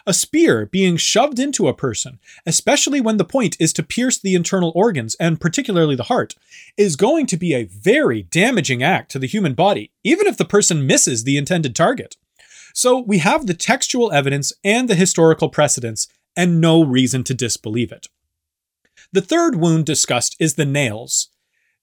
A 0.05 0.13
spear 0.13 0.65
being 0.65 0.97
shoved 0.97 1.39
into 1.39 1.67
a 1.67 1.73
person, 1.73 2.19
especially 2.45 3.01
when 3.01 3.17
the 3.17 3.25
point 3.25 3.57
is 3.59 3.73
to 3.73 3.83
pierce 3.83 4.17
the 4.17 4.35
internal 4.35 4.71
organs 4.75 5.15
and 5.15 5.41
particularly 5.41 5.95
the 5.95 6.03
heart, 6.03 6.35
is 6.77 6.95
going 6.95 7.25
to 7.27 7.37
be 7.37 7.53
a 7.53 7.65
very 7.65 8.23
damaging 8.23 8.81
act 8.81 9.11
to 9.11 9.19
the 9.19 9.27
human 9.27 9.53
body, 9.53 9.91
even 10.03 10.27
if 10.27 10.37
the 10.37 10.45
person 10.45 10.87
misses 10.87 11.23
the 11.23 11.37
intended 11.37 11.75
target. 11.75 12.17
So 12.73 12.99
we 12.99 13.17
have 13.19 13.47
the 13.47 13.53
textual 13.53 14.11
evidence 14.11 14.53
and 14.63 14.89
the 14.89 14.95
historical 14.95 15.49
precedents, 15.49 16.07
and 16.35 16.61
no 16.61 16.83
reason 16.83 17.23
to 17.25 17.33
disbelieve 17.33 17.91
it. 17.91 18.07
The 19.11 19.21
third 19.21 19.55
wound 19.55 19.85
discussed 19.85 20.35
is 20.39 20.53
the 20.53 20.65
nails. 20.65 21.29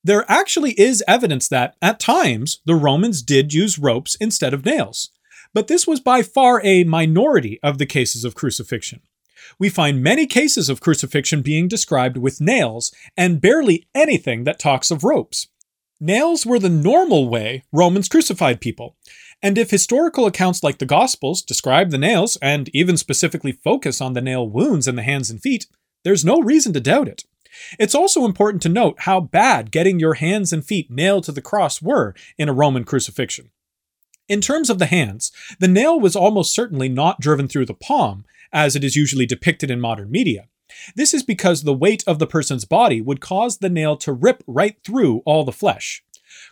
There 0.05 0.24
actually 0.29 0.72
is 0.81 1.02
evidence 1.09 1.48
that, 1.48 1.74
at 1.83 1.98
times, 1.98 2.61
the 2.64 2.76
Romans 2.76 3.22
did 3.22 3.52
use 3.52 3.79
ropes 3.79 4.14
instead 4.20 4.55
of 4.55 4.64
nails 4.64 5.11
but 5.57 5.69
this 5.69 5.87
was 5.87 6.01
by 6.01 6.21
far 6.21 6.61
a 6.66 6.85
minority 6.85 7.59
of 7.62 7.79
the 7.79 7.87
cases 7.87 8.27
of 8.27 8.35
crucifixion. 8.35 9.01
We 9.59 9.71
find 9.71 10.03
many 10.03 10.27
cases 10.27 10.69
of 10.69 10.83
crucifixion 10.83 11.40
being 11.40 11.66
described 11.66 12.19
with 12.19 12.42
nails, 12.42 12.95
and 13.16 13.40
barely 13.40 13.88
anything 13.95 14.45
that 14.45 14.59
talks 14.59 14.90
of 14.90 15.03
ropes. 15.03 15.49
Nails 15.99 16.45
were 16.45 16.59
the 16.59 16.69
normal 16.69 17.31
way 17.31 17.62
Romans 17.73 18.07
crucified 18.07 18.61
people. 18.61 18.97
And 19.42 19.57
if 19.57 19.71
historical 19.71 20.27
accounts 20.27 20.62
like 20.62 20.77
the 20.77 20.85
Gospels 20.85 21.40
describe 21.40 21.90
the 21.90 21.97
nails 21.97 22.37
and 22.42 22.69
even 22.75 22.99
specifically 22.99 23.53
focus 23.53 24.03
on 24.03 24.12
the 24.12 24.21
nail 24.21 24.47
wounds 24.47 24.87
in 24.87 24.97
the 24.97 25.03
hands 25.03 25.31
and 25.31 25.40
feet, 25.40 25.66
there's 26.05 26.23
no 26.23 26.38
reason 26.38 26.75
to 26.75 26.81
doubt 26.81 27.09
it. 27.09 27.25
It's 27.79 27.95
also 27.95 28.27
important 28.27 28.62
to 28.64 28.69
note 28.69 28.97
how 29.01 29.21
bad 29.21 29.71
getting 29.71 29.99
your 29.99 30.14
hands 30.14 30.53
and 30.53 30.62
feet 30.62 30.90
nailed 30.90 31.25
to 31.25 31.33
the 31.33 31.40
cross 31.40 31.81
were 31.81 32.14
in 32.37 32.51
a 32.51 32.53
Roman 32.53 32.85
crucifixion. 32.85 33.53
In 34.29 34.41
terms 34.41 34.71
of 34.71 34.81
the 34.81 34.87
hands, 34.87 35.31
the 35.61 35.69
nail 35.69 36.01
was 36.01 36.17
almost 36.17 36.53
certainly 36.53 36.89
not 36.89 37.21
driven 37.21 37.47
through 37.47 37.67
the 37.67 37.75
palm, 37.75 38.25
as 38.53 38.75
it 38.75 38.83
is 38.83 38.97
usually 38.97 39.27
depicted 39.27 39.71
in 39.71 39.81
modern 39.81 40.11
media. 40.11 40.49
This 40.97 41.15
is 41.15 41.23
because 41.23 41.62
the 41.62 41.75
weight 41.75 42.03
of 42.09 42.19
the 42.19 42.27
person's 42.27 42.65
body 42.65 43.01
would 43.01 43.21
cause 43.21 43.59
the 43.59 43.69
nail 43.69 43.97
to 43.99 44.12
rip 44.12 44.43
right 44.47 44.77
through 44.85 45.23
all 45.25 45.45
the 45.45 45.53
flesh. 45.53 46.03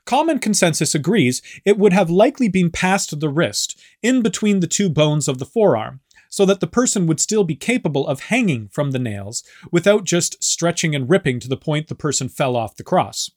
Common 0.05 0.39
consensus 0.39 0.95
agrees 0.95 1.43
it 1.65 1.77
would 1.77 1.93
have 1.93 2.11
likely 2.11 2.49
been 2.49 2.71
past 2.71 3.19
the 3.19 3.29
wrist, 3.29 3.81
in 4.03 4.23
between 4.23 4.61
the 4.61 4.69
two 4.69 4.89
bones 4.89 5.27
of 5.27 5.39
the 5.39 5.47
forearm, 5.47 6.01
so 6.29 6.47
that 6.47 6.61
the 6.61 6.67
person 6.69 7.07
would 7.07 7.21
still 7.21 7.45
be 7.45 7.57
capable 7.57 8.07
of 8.07 8.21
hanging 8.21 8.69
from 8.69 8.93
the 8.93 8.99
nails 9.01 9.43
without 9.73 10.05
just 10.05 10.43
stretching 10.43 10.95
and 10.95 11.11
ripping 11.11 11.41
to 11.41 11.49
the 11.49 11.57
point 11.57 11.89
the 11.89 11.95
person 11.95 12.29
fell 12.29 12.55
off 12.55 12.77
the 12.77 12.85
cross. 12.85 13.31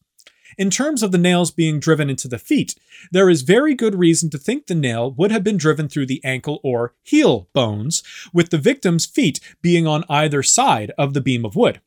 In 0.58 0.70
terms 0.70 1.04
of 1.04 1.12
the 1.12 1.18
nails 1.18 1.52
being 1.52 1.80
driven 1.80 2.10
into 2.10 2.28
the 2.28 2.40
feet, 2.40 2.76
there 3.12 3.30
is 3.30 3.42
very 3.42 3.74
good 3.74 3.96
reason 3.96 4.30
to 4.30 4.38
think 4.38 4.68
the 4.68 4.76
nail 4.76 5.12
would 5.12 5.32
have 5.32 5.44
been 5.44 5.58
driven 5.58 5.90
through 5.90 6.06
the 6.06 6.24
ankle 6.24 6.60
or 6.64 6.94
heel 7.04 7.50
bones, 7.54 8.04
with 8.34 8.50
the 8.50 8.58
victim's 8.58 9.06
feet 9.06 9.40
being 9.62 9.88
on 9.88 10.04
either 10.10 10.44
side 10.44 10.92
of 10.98 11.14
the 11.14 11.22
beam 11.22 11.46
of 11.46 11.56
wood. 11.56 11.82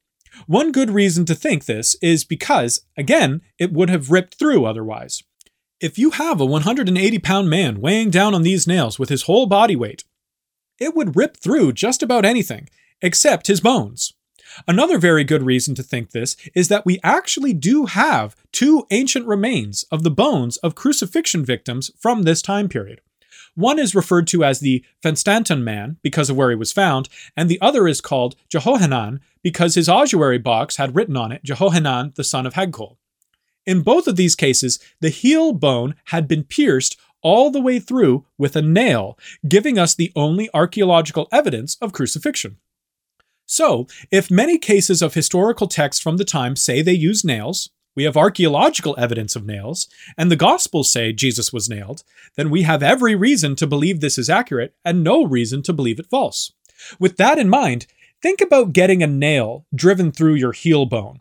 One 0.46 0.72
good 0.72 0.90
reason 0.90 1.24
to 1.26 1.34
think 1.34 1.64
this 1.64 1.96
is 2.00 2.24
because, 2.24 2.82
again, 2.96 3.42
it 3.58 3.72
would 3.72 3.90
have 3.90 4.10
ripped 4.10 4.36
through 4.36 4.64
otherwise. 4.64 5.22
If 5.80 5.98
you 5.98 6.10
have 6.10 6.40
a 6.40 6.46
180 6.46 7.18
pound 7.20 7.48
man 7.48 7.80
weighing 7.80 8.10
down 8.10 8.34
on 8.34 8.42
these 8.42 8.66
nails 8.66 8.98
with 8.98 9.08
his 9.08 9.22
whole 9.22 9.46
body 9.46 9.76
weight, 9.76 10.04
it 10.78 10.94
would 10.94 11.16
rip 11.16 11.36
through 11.36 11.72
just 11.72 12.02
about 12.02 12.24
anything, 12.24 12.68
except 13.02 13.46
his 13.46 13.60
bones. 13.60 14.14
Another 14.66 14.98
very 14.98 15.24
good 15.24 15.42
reason 15.42 15.74
to 15.74 15.82
think 15.82 16.10
this 16.10 16.36
is 16.54 16.68
that 16.68 16.86
we 16.86 16.98
actually 17.02 17.52
do 17.52 17.86
have 17.86 18.36
two 18.52 18.86
ancient 18.90 19.26
remains 19.26 19.84
of 19.90 20.02
the 20.02 20.10
bones 20.10 20.56
of 20.58 20.74
crucifixion 20.74 21.44
victims 21.44 21.90
from 21.98 22.22
this 22.22 22.42
time 22.42 22.68
period. 22.68 23.00
One 23.54 23.78
is 23.78 23.94
referred 23.94 24.26
to 24.28 24.44
as 24.44 24.60
the 24.60 24.84
Fenstanton 25.02 25.62
man 25.62 25.96
because 26.02 26.30
of 26.30 26.36
where 26.36 26.50
he 26.50 26.56
was 26.56 26.72
found, 26.72 27.08
and 27.36 27.48
the 27.48 27.60
other 27.60 27.88
is 27.88 28.00
called 28.00 28.36
Jehohanan 28.48 29.20
because 29.42 29.74
his 29.74 29.88
ossuary 29.88 30.38
box 30.38 30.76
had 30.76 30.94
written 30.94 31.16
on 31.16 31.32
it 31.32 31.42
Jehohanan 31.42 32.14
the 32.14 32.24
son 32.24 32.46
of 32.46 32.54
Hagkol. 32.54 32.96
In 33.66 33.82
both 33.82 34.06
of 34.06 34.16
these 34.16 34.34
cases, 34.34 34.78
the 35.00 35.10
heel 35.10 35.52
bone 35.52 35.94
had 36.06 36.26
been 36.26 36.44
pierced 36.44 36.96
all 37.22 37.50
the 37.50 37.60
way 37.60 37.78
through 37.78 38.24
with 38.38 38.56
a 38.56 38.62
nail, 38.62 39.18
giving 39.46 39.78
us 39.78 39.94
the 39.94 40.12
only 40.16 40.48
archaeological 40.54 41.28
evidence 41.30 41.76
of 41.80 41.92
crucifixion. 41.92 42.56
So, 43.50 43.88
if 44.12 44.30
many 44.30 44.58
cases 44.58 45.02
of 45.02 45.14
historical 45.14 45.66
texts 45.66 46.00
from 46.00 46.18
the 46.18 46.24
time 46.24 46.54
say 46.54 46.82
they 46.82 46.92
use 46.92 47.24
nails, 47.24 47.68
we 47.96 48.04
have 48.04 48.16
archaeological 48.16 48.94
evidence 48.96 49.34
of 49.34 49.44
nails, 49.44 49.88
and 50.16 50.30
the 50.30 50.36
Gospels 50.36 50.92
say 50.92 51.12
Jesus 51.12 51.52
was 51.52 51.68
nailed, 51.68 52.04
then 52.36 52.48
we 52.48 52.62
have 52.62 52.80
every 52.80 53.16
reason 53.16 53.56
to 53.56 53.66
believe 53.66 54.00
this 54.00 54.18
is 54.18 54.30
accurate 54.30 54.76
and 54.84 55.02
no 55.02 55.24
reason 55.24 55.64
to 55.64 55.72
believe 55.72 55.98
it 55.98 56.06
false. 56.08 56.52
With 57.00 57.16
that 57.16 57.38
in 57.38 57.48
mind, 57.48 57.88
think 58.22 58.40
about 58.40 58.72
getting 58.72 59.02
a 59.02 59.08
nail 59.08 59.66
driven 59.74 60.12
through 60.12 60.34
your 60.34 60.52
heel 60.52 60.86
bone. 60.86 61.20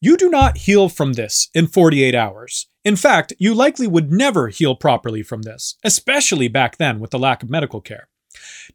You 0.00 0.16
do 0.16 0.28
not 0.28 0.58
heal 0.58 0.88
from 0.88 1.12
this 1.12 1.50
in 1.54 1.68
48 1.68 2.16
hours. 2.16 2.66
In 2.84 2.96
fact, 2.96 3.32
you 3.38 3.54
likely 3.54 3.86
would 3.86 4.10
never 4.10 4.48
heal 4.48 4.74
properly 4.74 5.22
from 5.22 5.42
this, 5.42 5.76
especially 5.84 6.48
back 6.48 6.78
then 6.78 6.98
with 6.98 7.12
the 7.12 7.18
lack 7.20 7.44
of 7.44 7.48
medical 7.48 7.80
care. 7.80 8.08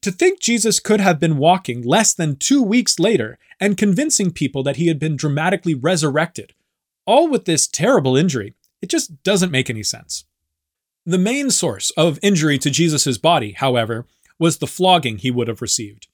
To 0.01 0.11
think 0.11 0.39
Jesus 0.39 0.79
could 0.79 0.99
have 0.99 1.19
been 1.19 1.37
walking 1.37 1.81
less 1.81 2.13
than 2.13 2.35
two 2.35 2.61
weeks 2.61 2.99
later 2.99 3.37
and 3.59 3.77
convincing 3.77 4.31
people 4.31 4.63
that 4.63 4.75
he 4.75 4.87
had 4.87 4.99
been 4.99 5.15
dramatically 5.15 5.73
resurrected, 5.73 6.53
all 7.05 7.27
with 7.27 7.45
this 7.45 7.67
terrible 7.67 8.17
injury, 8.17 8.55
it 8.81 8.89
just 8.89 9.23
doesn't 9.23 9.51
make 9.51 9.69
any 9.69 9.83
sense. 9.83 10.25
The 11.05 11.17
main 11.17 11.51
source 11.51 11.91
of 11.91 12.19
injury 12.21 12.57
to 12.59 12.69
Jesus' 12.69 13.17
body, 13.17 13.51
however, 13.51 14.05
was 14.39 14.57
the 14.57 14.67
flogging 14.67 15.17
he 15.17 15.31
would 15.31 15.47
have 15.47 15.61
received. 15.61 16.07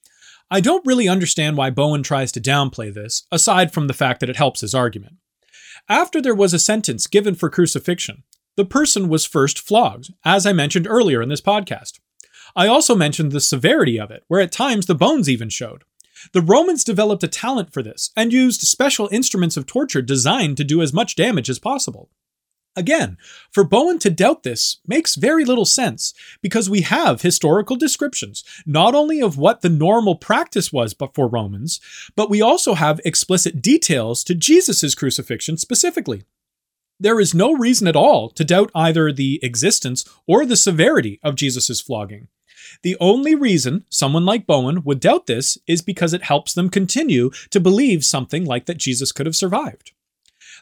I 0.50 0.60
don't 0.60 0.86
really 0.86 1.08
understand 1.08 1.56
why 1.56 1.70
Bowen 1.70 2.04
tries 2.04 2.32
to 2.34 2.42
downplay 2.42 2.94
this, 2.94 3.26
aside 3.32 3.74
from 3.74 3.88
the 3.88 3.94
fact 3.94 4.20
that 4.20 4.30
it 4.30 4.36
helps 4.36 4.62
his 4.62 4.76
argument. 4.76 5.16
After 5.88 6.22
there 6.22 6.36
was 6.36 6.54
a 6.54 6.60
sentence 6.60 7.08
given 7.08 7.36
for 7.36 7.50
crucifixion, 7.50 8.24
the 8.58 8.66
person 8.66 9.08
was 9.08 9.26
first 9.26 9.60
flogged, 9.60 10.14
as 10.26 10.46
I 10.46 10.52
mentioned 10.52 10.88
earlier 10.88 11.22
in 11.22 11.30
this 11.30 11.42
podcast. 11.42 12.00
I 12.56 12.68
also 12.68 12.96
mentioned 12.96 13.32
the 13.32 13.40
severity 13.40 14.00
of 14.00 14.12
it, 14.12 14.24
where 14.28 14.42
at 14.42 14.52
times 14.52 14.86
the 14.86 14.96
bones 14.96 15.30
even 15.30 15.50
showed. 15.50 15.84
The 16.34 16.42
Romans 16.42 16.84
developed 16.84 17.24
a 17.24 17.28
talent 17.28 17.74
for 17.74 17.82
this 17.82 18.12
and 18.16 18.32
used 18.32 18.62
special 18.62 19.10
instruments 19.12 19.58
of 19.58 19.66
torture 19.66 20.02
designed 20.02 20.58
to 20.58 20.64
do 20.64 20.82
as 20.82 20.94
much 20.94 21.16
damage 21.16 21.50
as 21.50 21.60
possible. 21.60 22.10
Again, 22.76 23.18
for 23.52 23.66
Bowen 23.66 24.00
to 24.00 24.10
doubt 24.10 24.44
this 24.44 24.78
makes 24.88 25.16
very 25.16 25.44
little 25.44 25.66
sense 25.66 26.14
because 26.42 26.70
we 26.70 26.82
have 26.82 27.22
historical 27.22 27.76
descriptions 27.76 28.46
not 28.66 28.96
only 28.96 29.22
of 29.22 29.38
what 29.38 29.62
the 29.62 29.70
normal 29.70 30.16
practice 30.16 30.72
was 30.72 30.96
for 31.14 31.28
Romans, 31.28 31.82
but 32.16 32.30
we 32.30 32.42
also 32.42 32.76
have 32.76 33.02
explicit 33.04 33.62
details 33.62 34.24
to 34.24 34.36
Jesus' 34.36 34.96
crucifixion 34.96 35.58
specifically. 35.58 36.24
There 36.98 37.20
is 37.20 37.34
no 37.34 37.52
reason 37.52 37.88
at 37.88 37.96
all 37.96 38.30
to 38.30 38.46
doubt 38.46 38.72
either 38.74 39.12
the 39.12 39.40
existence 39.44 40.06
or 40.26 40.46
the 40.46 40.56
severity 40.56 41.20
of 41.24 41.36
Jesus' 41.36 41.82
flogging. 41.82 42.30
The 42.84 42.98
only 43.00 43.36
reason 43.36 43.86
someone 43.90 44.26
like 44.26 44.48
Bowen 44.48 44.84
would 44.84 45.00
doubt 45.00 45.28
this 45.28 45.58
is 45.68 45.82
because 45.82 46.14
it 46.14 46.24
helps 46.24 46.54
them 46.54 46.70
continue 46.70 47.32
to 47.50 47.60
believe 47.60 48.04
something 48.04 48.46
like 48.46 48.66
that 48.66 48.78
Jesus 48.78 49.12
could 49.12 49.26
have 49.26 49.36
survived. 49.36 49.92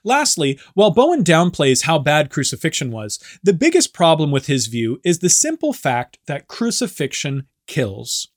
Lastly, 0.04 0.60
while 0.74 0.92
Bowen 0.92 1.24
downplays 1.24 1.84
how 1.84 2.00
bad 2.00 2.30
crucifixion 2.30 2.92
was, 2.92 3.20
the 3.44 3.54
biggest 3.54 3.94
problem 3.94 4.32
with 4.32 4.48
his 4.48 4.68
view 4.68 5.02
is 5.04 5.20
the 5.20 5.30
simple 5.30 5.74
fact 5.74 6.20
that 6.28 6.48
crucifixion 6.48 7.48
kills. 7.68 8.30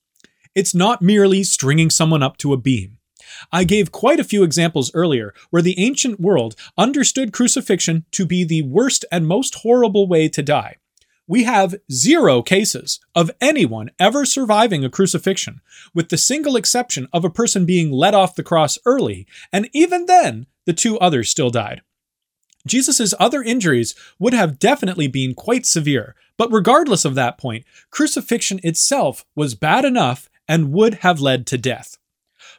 It's 0.55 0.75
not 0.75 1.03
merely 1.03 1.45
stringing 1.45 1.91
someone 1.91 2.23
up 2.23 2.37
to 2.39 2.53
a 2.53 2.59
beam. 2.59 2.99
I 3.51 3.64
gave 3.64 3.93
quite 3.93 4.20
a 4.20 4.25
few 4.25 4.43
examples 4.43 4.91
earlier 4.95 5.33
where 5.51 5.62
the 5.62 5.79
ancient 5.79 6.20
world 6.20 6.55
understood 6.77 7.33
crucifixion 7.33 8.05
to 8.12 8.27
be 8.27 8.45
the 8.45 8.62
worst 8.62 9.05
and 9.11 9.27
most 9.27 9.57
horrible 9.57 10.07
way 10.07 10.29
to 10.29 10.43
die. 10.43 10.77
We 11.29 11.45
have 11.45 11.77
zero 11.91 12.43
cases 12.43 13.01
of 13.14 13.31
anyone 13.41 13.91
ever 13.99 14.25
surviving 14.25 14.85
a 14.85 14.91
crucifixion, 14.91 15.61
with 15.95 16.09
the 16.09 16.16
single 16.16 16.57
exception 16.57 17.09
of 17.12 17.25
a 17.25 17.31
person 17.31 17.64
being 17.64 17.93
let 17.93 18.14
off 18.14 18.35
the 18.35 18.43
cross 18.43 18.79
early, 18.85 19.27
and 19.53 19.68
even 19.73 20.07
then, 20.07 20.47
the 20.66 20.73
two 20.73 20.99
others 20.99 21.31
still 21.31 21.51
died. 21.51 21.83
Jesus' 22.66 23.14
other 23.18 23.43
injuries 23.43 23.95
would 24.18 24.35
have 24.35 24.59
definitely 24.59 25.07
been 25.07 25.35
quite 25.35 25.66
severe, 25.66 26.14
but 26.37 26.53
regardless 26.53 27.05
of 27.05 27.14
that 27.14 27.39
point, 27.39 27.64
crucifixion 27.91 28.61
itself 28.62 29.25
was 29.35 29.55
bad 29.55 29.85
enough 29.85 30.29
and 30.49 30.73
would 30.73 30.95
have 30.95 31.20
led 31.20 31.47
to 31.49 31.59
death. 31.59 31.99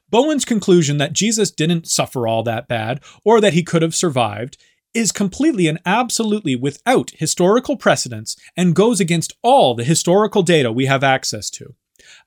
Bowen's 0.10 0.46
conclusion 0.46 0.98
that 0.98 1.14
Jesus 1.14 1.52
didn't 1.52 1.88
suffer 1.88 2.28
all 2.28 2.44
that 2.44 2.68
bad, 2.68 3.02
or 3.24 3.42
that 3.42 3.54
he 3.54 3.64
could 3.64 3.82
have 3.82 3.96
survived, 3.96 4.58
is 4.94 5.12
completely 5.12 5.68
and 5.68 5.80
absolutely 5.86 6.56
without 6.56 7.12
historical 7.12 7.78
precedence 7.78 8.36
and 8.56 8.76
goes 8.76 9.00
against 9.00 9.34
all 9.42 9.76
the 9.76 9.84
historical 9.84 10.44
data 10.44 10.72
we 10.72 10.86
have 10.86 11.04
access 11.04 11.50
to. 11.50 11.76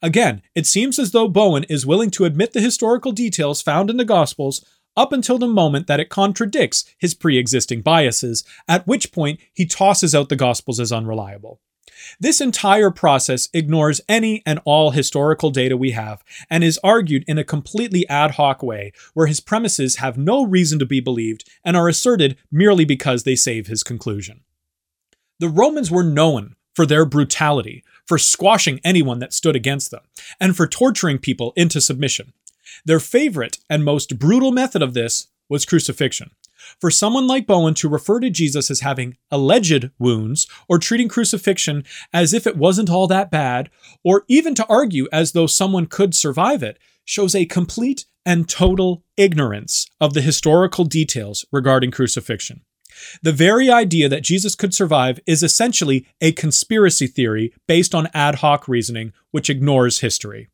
Again, 0.02 0.42
it 0.54 0.66
seems 0.66 0.98
as 0.98 1.12
though 1.12 1.28
Bowen 1.28 1.64
is 1.64 1.86
willing 1.86 2.10
to 2.12 2.24
admit 2.24 2.52
the 2.52 2.60
historical 2.60 3.12
details 3.12 3.62
found 3.62 3.90
in 3.90 3.96
the 3.96 4.04
Gospels 4.04 4.64
up 4.96 5.12
until 5.12 5.38
the 5.38 5.46
moment 5.46 5.86
that 5.86 6.00
it 6.00 6.08
contradicts 6.08 6.84
his 6.98 7.14
pre 7.14 7.38
existing 7.38 7.82
biases, 7.82 8.44
at 8.66 8.86
which 8.86 9.12
point 9.12 9.40
he 9.52 9.66
tosses 9.66 10.14
out 10.14 10.28
the 10.28 10.36
Gospels 10.36 10.80
as 10.80 10.92
unreliable. 10.92 11.60
This 12.18 12.40
entire 12.40 12.90
process 12.90 13.49
ignores 13.53 14.01
any 14.09 14.42
and 14.44 14.61
all 14.64 14.90
historical 14.90 15.51
data 15.51 15.76
we 15.76 15.92
have 15.92 16.24
and 16.51 16.62
is 16.62 16.80
argued 16.82 17.24
in 17.26 17.38
a 17.38 17.44
completely 17.44 18.09
ad 18.09 18.32
hoc 18.32 18.62
way, 18.62 18.92
where 19.14 19.26
his 19.26 19.40
premises 19.40 19.97
have 19.97 20.18
no 20.18 20.44
reason 20.44 20.78
to 20.78 20.86
be 20.86 21.01
believed 21.01 21.49
and 21.64 21.76
are 21.76 21.88
asserted 21.88 22.36
merely 22.51 22.84
because 22.84 23.22
they 23.22 23.36
save 23.36 23.66
his 23.66 23.82
conclusion. 23.82 24.40
The 25.38 25.49
Romans 25.49 25.90
were 25.90 26.05
known 26.05 26.57
for 26.74 26.86
their 26.86 27.05
brutality, 27.05 27.82
for 28.07 28.18
squashing 28.18 28.80
anyone 28.84 29.18
that 29.18 29.32
stood 29.32 29.57
against 29.57 29.90
them, 29.90 30.03
and 30.38 30.57
for 30.57 30.66
torturing 30.66 31.18
people 31.18 31.53
into 31.57 31.80
submission. 31.80 32.32
Their 32.84 33.01
favorite 33.01 33.59
and 33.70 33.84
most 33.84 34.18
brutal 34.18 34.53
method 34.53 34.82
of 34.82 34.94
this 34.94 35.28
was 35.49 35.64
crucifixion. 35.64 36.30
For 36.80 36.90
someone 36.90 37.26
like 37.26 37.46
Bowen 37.46 37.74
to 37.74 37.88
refer 37.88 38.20
to 38.20 38.30
Jesus 38.30 38.70
as 38.70 38.80
having 38.80 39.16
alleged 39.30 39.90
wounds, 39.98 40.46
or 40.68 40.78
treating 40.78 41.09
crucifixion 41.09 41.84
as 42.12 42.32
if 42.32 42.46
it 42.46 42.57
wasn't 42.57 42.90
all 42.90 43.07
that 43.07 43.30
bad, 43.30 43.70
or 44.04 44.24
even 44.28 44.54
to 44.54 44.66
argue 44.66 45.09
as 45.12 45.32
though 45.32 45.46
someone 45.46 45.86
could 45.86 46.14
survive 46.14 46.62
it, 46.62 46.78
shows 47.04 47.34
a 47.34 47.46
complete 47.46 48.04
and 48.24 48.48
total 48.48 49.04
ignorance 49.16 49.86
of 50.00 50.14
the 50.14 50.20
historical 50.20 50.84
details 50.84 51.44
regarding 51.52 51.90
crucifixion. 51.90 52.62
The 53.22 53.32
very 53.32 53.70
idea 53.70 54.09
that 54.09 54.24
Jesus 54.24 54.54
could 54.54 54.74
survive 54.74 55.20
is 55.26 55.42
essentially 55.42 56.07
a 56.20 56.32
conspiracy 56.32 57.07
theory 57.07 57.52
based 57.68 57.94
on 57.94 58.09
ad 58.14 58.36
hoc 58.36 58.68
reasoning, 58.68 59.12
which 59.30 59.50
ignores 59.50 60.00
history. 60.00 60.48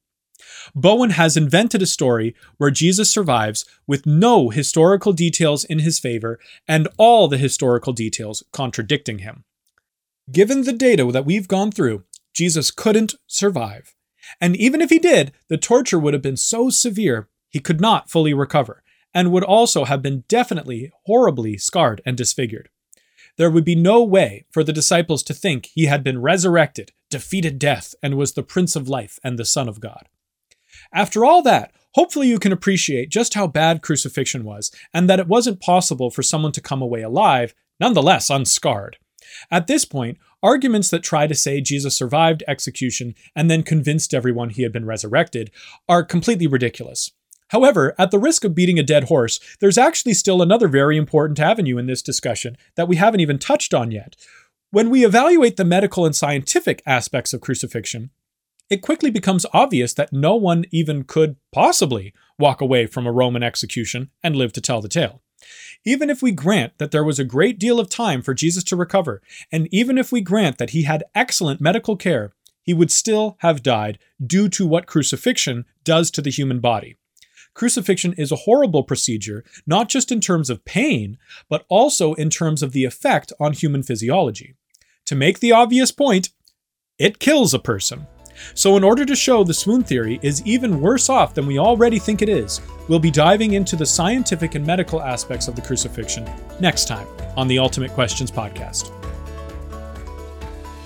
Bowen 0.74 1.10
has 1.10 1.36
invented 1.36 1.82
a 1.82 1.86
story 1.86 2.34
where 2.56 2.70
Jesus 2.70 3.10
survives 3.10 3.64
with 3.86 4.06
no 4.06 4.50
historical 4.50 5.12
details 5.12 5.64
in 5.64 5.80
his 5.80 5.98
favor 5.98 6.38
and 6.68 6.88
all 6.96 7.28
the 7.28 7.38
historical 7.38 7.92
details 7.92 8.42
contradicting 8.52 9.18
him. 9.18 9.44
Given 10.30 10.62
the 10.62 10.72
data 10.72 11.10
that 11.12 11.26
we've 11.26 11.48
gone 11.48 11.72
through, 11.72 12.04
Jesus 12.32 12.70
couldn't 12.70 13.14
survive. 13.26 13.94
And 14.40 14.56
even 14.56 14.80
if 14.80 14.90
he 14.90 14.98
did, 14.98 15.32
the 15.48 15.58
torture 15.58 15.98
would 15.98 16.14
have 16.14 16.22
been 16.22 16.36
so 16.36 16.70
severe 16.70 17.28
he 17.48 17.60
could 17.60 17.80
not 17.80 18.08
fully 18.08 18.32
recover, 18.32 18.82
and 19.12 19.30
would 19.30 19.44
also 19.44 19.84
have 19.84 20.00
been 20.00 20.24
definitely 20.28 20.90
horribly 21.04 21.58
scarred 21.58 22.00
and 22.06 22.16
disfigured. 22.16 22.70
There 23.36 23.50
would 23.50 23.64
be 23.64 23.74
no 23.74 24.02
way 24.02 24.46
for 24.50 24.64
the 24.64 24.72
disciples 24.72 25.22
to 25.24 25.34
think 25.34 25.66
he 25.66 25.86
had 25.86 26.02
been 26.02 26.20
resurrected, 26.20 26.92
defeated 27.10 27.58
death, 27.58 27.94
and 28.02 28.16
was 28.16 28.32
the 28.32 28.42
Prince 28.42 28.76
of 28.76 28.88
Life 28.88 29.18
and 29.22 29.38
the 29.38 29.44
Son 29.44 29.68
of 29.68 29.80
God. 29.80 30.08
After 30.92 31.24
all 31.24 31.42
that, 31.42 31.72
hopefully 31.94 32.28
you 32.28 32.38
can 32.38 32.52
appreciate 32.52 33.10
just 33.10 33.34
how 33.34 33.46
bad 33.46 33.82
crucifixion 33.82 34.44
was, 34.44 34.70
and 34.92 35.08
that 35.08 35.20
it 35.20 35.28
wasn't 35.28 35.60
possible 35.60 36.10
for 36.10 36.22
someone 36.22 36.52
to 36.52 36.60
come 36.60 36.82
away 36.82 37.02
alive, 37.02 37.54
nonetheless 37.80 38.30
unscarred. 38.30 38.98
At 39.50 39.66
this 39.66 39.84
point, 39.84 40.18
arguments 40.42 40.90
that 40.90 41.02
try 41.02 41.26
to 41.26 41.34
say 41.34 41.60
Jesus 41.60 41.96
survived 41.96 42.42
execution 42.46 43.14
and 43.34 43.50
then 43.50 43.62
convinced 43.62 44.12
everyone 44.12 44.50
he 44.50 44.62
had 44.62 44.72
been 44.72 44.84
resurrected 44.84 45.50
are 45.88 46.02
completely 46.02 46.46
ridiculous. 46.46 47.10
However, 47.48 47.94
at 47.98 48.10
the 48.10 48.18
risk 48.18 48.44
of 48.44 48.54
beating 48.54 48.78
a 48.78 48.82
dead 48.82 49.04
horse, 49.04 49.38
there's 49.60 49.78
actually 49.78 50.14
still 50.14 50.40
another 50.40 50.68
very 50.68 50.96
important 50.96 51.38
avenue 51.38 51.76
in 51.76 51.86
this 51.86 52.02
discussion 52.02 52.56
that 52.76 52.88
we 52.88 52.96
haven't 52.96 53.20
even 53.20 53.38
touched 53.38 53.74
on 53.74 53.90
yet. 53.90 54.16
When 54.70 54.88
we 54.88 55.04
evaluate 55.04 55.58
the 55.58 55.64
medical 55.64 56.06
and 56.06 56.16
scientific 56.16 56.82
aspects 56.86 57.34
of 57.34 57.42
crucifixion, 57.42 58.10
it 58.72 58.80
quickly 58.80 59.10
becomes 59.10 59.44
obvious 59.52 59.92
that 59.92 60.14
no 60.14 60.34
one 60.34 60.64
even 60.70 61.04
could 61.04 61.36
possibly 61.52 62.14
walk 62.38 62.62
away 62.62 62.86
from 62.86 63.06
a 63.06 63.12
Roman 63.12 63.42
execution 63.42 64.08
and 64.22 64.34
live 64.34 64.50
to 64.54 64.62
tell 64.62 64.80
the 64.80 64.88
tale. 64.88 65.20
Even 65.84 66.08
if 66.08 66.22
we 66.22 66.32
grant 66.32 66.78
that 66.78 66.90
there 66.90 67.04
was 67.04 67.18
a 67.18 67.24
great 67.24 67.58
deal 67.58 67.78
of 67.78 67.90
time 67.90 68.22
for 68.22 68.32
Jesus 68.32 68.64
to 68.64 68.74
recover, 68.74 69.20
and 69.52 69.68
even 69.70 69.98
if 69.98 70.10
we 70.10 70.22
grant 70.22 70.56
that 70.56 70.70
he 70.70 70.84
had 70.84 71.04
excellent 71.14 71.60
medical 71.60 71.98
care, 71.98 72.32
he 72.62 72.72
would 72.72 72.90
still 72.90 73.36
have 73.40 73.62
died 73.62 73.98
due 74.24 74.48
to 74.48 74.66
what 74.66 74.86
crucifixion 74.86 75.66
does 75.84 76.10
to 76.10 76.22
the 76.22 76.30
human 76.30 76.58
body. 76.58 76.96
Crucifixion 77.52 78.14
is 78.14 78.32
a 78.32 78.46
horrible 78.46 78.84
procedure, 78.84 79.44
not 79.66 79.90
just 79.90 80.10
in 80.10 80.22
terms 80.22 80.48
of 80.48 80.64
pain, 80.64 81.18
but 81.50 81.66
also 81.68 82.14
in 82.14 82.30
terms 82.30 82.62
of 82.62 82.72
the 82.72 82.86
effect 82.86 83.34
on 83.38 83.52
human 83.52 83.82
physiology. 83.82 84.54
To 85.04 85.14
make 85.14 85.40
the 85.40 85.52
obvious 85.52 85.92
point, 85.92 86.30
it 86.98 87.18
kills 87.18 87.52
a 87.52 87.58
person. 87.58 88.06
So, 88.54 88.76
in 88.76 88.84
order 88.84 89.04
to 89.04 89.16
show 89.16 89.44
the 89.44 89.54
swoon 89.54 89.82
theory 89.82 90.18
is 90.22 90.44
even 90.46 90.80
worse 90.80 91.08
off 91.08 91.34
than 91.34 91.46
we 91.46 91.58
already 91.58 91.98
think 91.98 92.22
it 92.22 92.28
is, 92.28 92.60
we'll 92.88 92.98
be 92.98 93.10
diving 93.10 93.52
into 93.54 93.76
the 93.76 93.86
scientific 93.86 94.54
and 94.54 94.66
medical 94.66 95.02
aspects 95.02 95.48
of 95.48 95.56
the 95.56 95.62
crucifixion 95.62 96.28
next 96.60 96.86
time 96.88 97.06
on 97.36 97.48
the 97.48 97.58
Ultimate 97.58 97.92
Questions 97.92 98.30
podcast. 98.30 98.90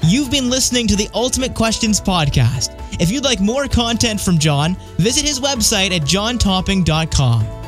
You've 0.02 0.30
been 0.30 0.48
listening 0.48 0.86
to 0.86 0.96
the 0.96 1.08
Ultimate 1.14 1.54
Questions 1.54 2.00
podcast. 2.00 2.80
If 3.00 3.10
you'd 3.10 3.24
like 3.24 3.40
more 3.40 3.66
content 3.66 4.20
from 4.20 4.38
John, 4.38 4.76
visit 4.98 5.24
his 5.24 5.40
website 5.40 5.90
at 5.90 6.02
johntopping.com. 6.02 7.65